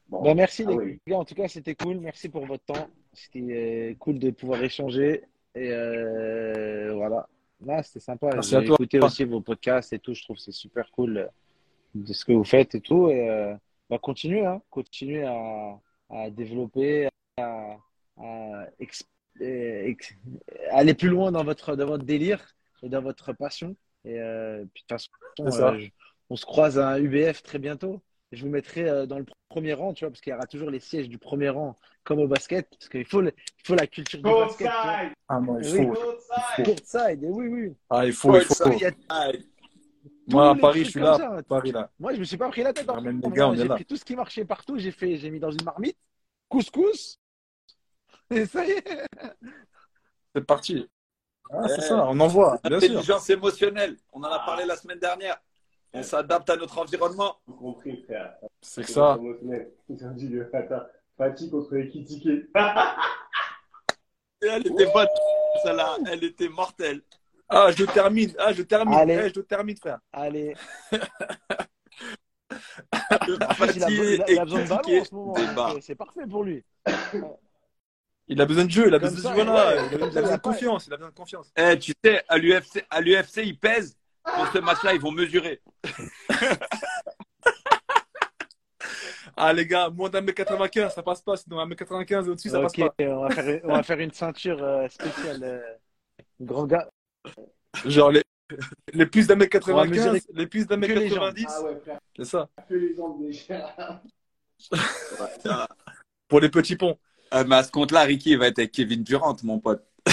[0.10, 0.22] Bon.
[0.24, 1.02] Bah, merci Ah les oui.
[1.08, 2.90] gars, en tout cas c'était cool, merci pour votre temps.
[3.14, 5.23] C'était euh, cool de pouvoir échanger.
[5.56, 7.27] Et euh, voilà,
[7.65, 8.30] Là, c'était sympa.
[8.34, 8.76] Merci à J'ai toi.
[8.76, 11.27] écouté aussi vos podcasts et tout, je trouve que c'est super cool euh,
[11.95, 13.10] de ce que vous faites et tout.
[13.10, 13.53] Et euh,
[13.90, 15.80] bah, continuez, hein, continuez à,
[16.10, 17.07] à développer,
[17.38, 17.77] à,
[18.18, 18.68] à
[19.41, 19.94] euh,
[20.72, 23.76] aller plus loin dans votre, dans votre délire et dans votre passion.
[24.06, 25.10] Et euh, puis de toute
[25.48, 25.90] façon,
[26.30, 28.02] on se croise à un UBF très bientôt.
[28.34, 30.70] Je vous mettrai euh, dans le premier rang, tu vois, parce qu'il y aura toujours
[30.72, 33.86] les sièges du premier rang, comme au basket, parce qu'il faut, le- il faut la
[33.88, 34.68] culture du basket.
[34.68, 35.14] Courtside!
[35.30, 35.88] Ah non, il Oui.
[35.96, 36.64] faut.
[36.64, 37.76] Courtside, et oui, oui.
[37.90, 38.56] Ah, il faut, il faut.
[38.72, 38.92] Il y a
[40.28, 41.18] Moi, à Paris, je suis comme là.
[41.18, 41.36] ça.
[41.38, 41.90] à Paris, là.
[42.00, 42.90] Moi, je me suis pas pris la tête.
[42.90, 42.94] hein.
[42.94, 43.76] Ramène les Moi, gars, on est j'ai là.
[43.76, 44.78] pris tout ce qui marchait partout.
[44.80, 45.98] J'ai fait, j'ai mis dans une marmite,
[46.50, 47.20] couscous.
[48.32, 49.08] Et ça y est.
[50.36, 50.90] C'est parti.
[51.52, 51.82] Ah, c'est Eh.
[51.82, 52.90] ça, on envoie, bien sûr.
[52.90, 53.98] Intelligence émotionnelle.
[54.12, 55.40] On en a parlé la semaine dernière.
[55.95, 57.38] On s'adapte à notre environnement.
[57.45, 58.34] Tout compris, frère.
[58.61, 59.18] C'est que ça.
[59.90, 60.82] Ils ont dit le attends,
[61.18, 62.26] Fatih contre Ekitike.
[64.41, 65.07] Et elle était bonne,
[65.64, 65.98] celle-là.
[66.11, 67.02] Elle était mortelle.
[67.48, 68.34] Ah, je termine.
[68.40, 68.98] Ah, je termine.
[68.98, 69.22] Allez.
[69.28, 69.99] Eh, je termine, frère.
[70.11, 70.56] Allez.
[73.28, 75.34] Il a, Fatih il a- il a besoin de ballon en et ce moment.
[75.34, 75.70] débat.
[75.76, 75.80] hein.
[75.82, 76.64] C'est- parfait pour lui.
[78.28, 79.68] Il a besoin de jeu, il a Comme besoin ça, de jeu, voilà.
[79.68, 79.74] ouais.
[79.74, 80.88] Il a- il a Comme ça, besoin il a de pas- confiance.
[80.88, 81.52] Il a besoin de confiance.
[81.56, 83.98] Eh, tu sais, à l'UFC, à l'UFC, ils pèsent.
[84.24, 85.62] Pour ce match-là, ils vont mesurer.
[89.36, 91.36] Ah, les gars, moins d'un mètre 95, ça passe pas.
[91.38, 93.04] Sinon, un mètre 95 au-dessus, ça passe Ok, pas.
[93.06, 95.40] on va faire, on va faire une ceinture euh, spéciale.
[95.44, 95.62] euh,
[96.40, 96.88] grand gars.
[97.86, 98.22] Genre, les,
[98.94, 101.34] les plus d'un mètre On va mesurer 95, les plus d'un mètre que les jambes.
[101.34, 101.82] 90, Ah ouais,
[102.18, 102.48] c'est ça.
[102.70, 104.00] que les jambes déjà.
[106.28, 106.98] Pour les petits ponts.
[107.34, 109.84] Euh, mais à ce compte-là, Ricky il va être avec Kevin Durant, mon pote.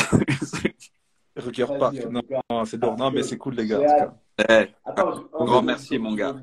[1.41, 1.65] Vas-y,
[2.29, 2.41] pas.
[2.49, 2.97] en Non, c'est dur.
[2.97, 4.15] Non, mais c'est cool, les gars.
[4.49, 6.37] Eh, Attends, Un grand merci, mon gars.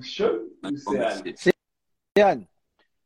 [1.36, 2.22] C'est.
[2.22, 2.46] Anne.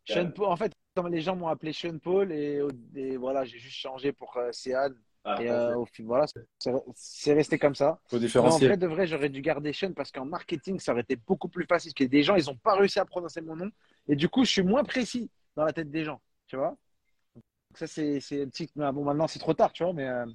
[0.06, 0.72] Sean Paul- en fait,
[1.10, 2.62] les gens m'ont appelé Sean Paul et,
[2.96, 4.90] et voilà, j'ai juste changé pour euh, Sean.
[5.24, 6.26] Ah, Et euh, au fi- voilà,
[6.96, 8.00] c'est- resté comme ça.
[8.10, 8.68] Faut Mais en différencier.
[8.68, 11.66] vrai de vrai, j'aurais dû garder Sean parce qu'en marketing, ça aurait été beaucoup plus
[11.66, 11.94] facile.
[11.94, 13.70] Parce que des gens, ils n'ont pas réussi à prononcer mon nom.
[14.08, 16.20] Et du coup, je suis moins précis dans la tête des gens.
[16.48, 16.76] Tu vois
[17.36, 17.44] Donc
[17.78, 18.68] Ça, c'est c'est un petit.
[18.80, 19.94] ah, Bon, maintenant, c'est trop tard, tu vois.
[19.94, 20.26] Mais euh,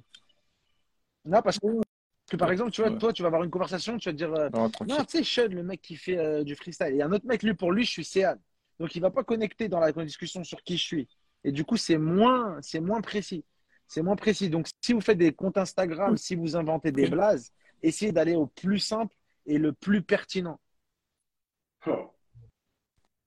[1.27, 2.97] non, parce que, par exemple, tu vois, Ouais.
[2.97, 4.49] toi, tu vas avoir une conversation, tu vas te dire euh,
[4.87, 6.95] Non, tu sais, Sean, le mec qui fait euh, du freestyle.
[6.95, 8.39] Et un autre mec, lui, pour lui, je suis Céane.
[8.79, 11.07] Donc, il va pas connecter dans la discussion sur qui je suis.
[11.43, 13.43] Et du coup, c'est moins, c'est moins précis.
[13.87, 14.49] C'est moins précis.
[14.49, 17.51] Donc, si vous faites des comptes Instagram, si vous inventez des blazes,
[17.81, 20.59] essayez d'aller au plus simple et le plus pertinent.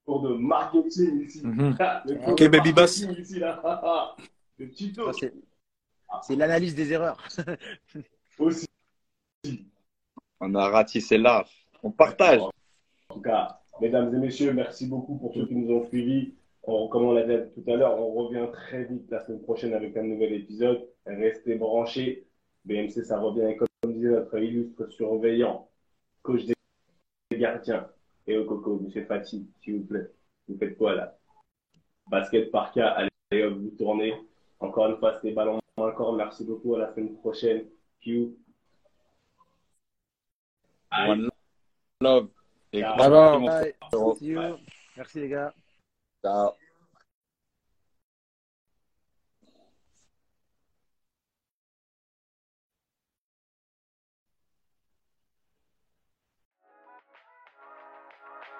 [0.05, 1.45] Cours de marketing ici.
[1.45, 1.77] Mhm.
[2.27, 2.73] Ok, Baby
[3.19, 4.15] ici, là.
[4.57, 5.27] Le tuto Ça,
[6.21, 7.21] c'est, c'est l'analyse des erreurs.
[8.39, 8.67] aussi.
[10.39, 11.49] On a ratissé large.
[11.83, 12.41] On partage.
[12.41, 16.33] En tout cas, mesdames et messieurs, merci beaucoup pour ceux qui nous ont suivis.
[16.63, 19.73] On- comme on l'a dit tout à l'heure, on revient très vite la semaine prochaine
[19.73, 20.87] avec un nouvel épisode.
[21.05, 22.27] Restez branchés.
[22.65, 23.51] BMC, ça revient.
[23.51, 25.67] Et comme disait notre illustre surveillant,
[26.21, 27.87] coach des gardiens.
[28.27, 30.11] Et au coco, monsieur Fati, s'il vous plaît.
[30.47, 31.17] Vous faites quoi là?
[32.07, 34.13] Basket par cas, allez, hop, vous tournez.
[34.59, 36.13] Encore une fois, c'était ballon encore.
[36.13, 36.75] Merci beaucoup.
[36.75, 37.65] À la semaine prochaine.
[38.01, 38.35] Q.
[40.91, 41.29] One
[42.01, 42.29] love.
[42.73, 42.81] Et.
[42.81, 43.45] Bye bye.
[43.45, 43.73] Bye.
[43.87, 44.15] frérot.
[44.15, 44.41] See you.
[44.97, 45.53] Merci, les gars.
[46.23, 46.51] Ciao.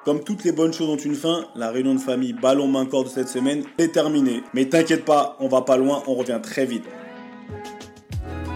[0.04, 3.04] Comme toutes les bonnes choses ont une fin, la réunion de famille ballon main corps
[3.04, 4.42] de cette semaine est terminée.
[4.56, 6.86] Mais t'inquiète pas, on va pas loin, on revient très vite.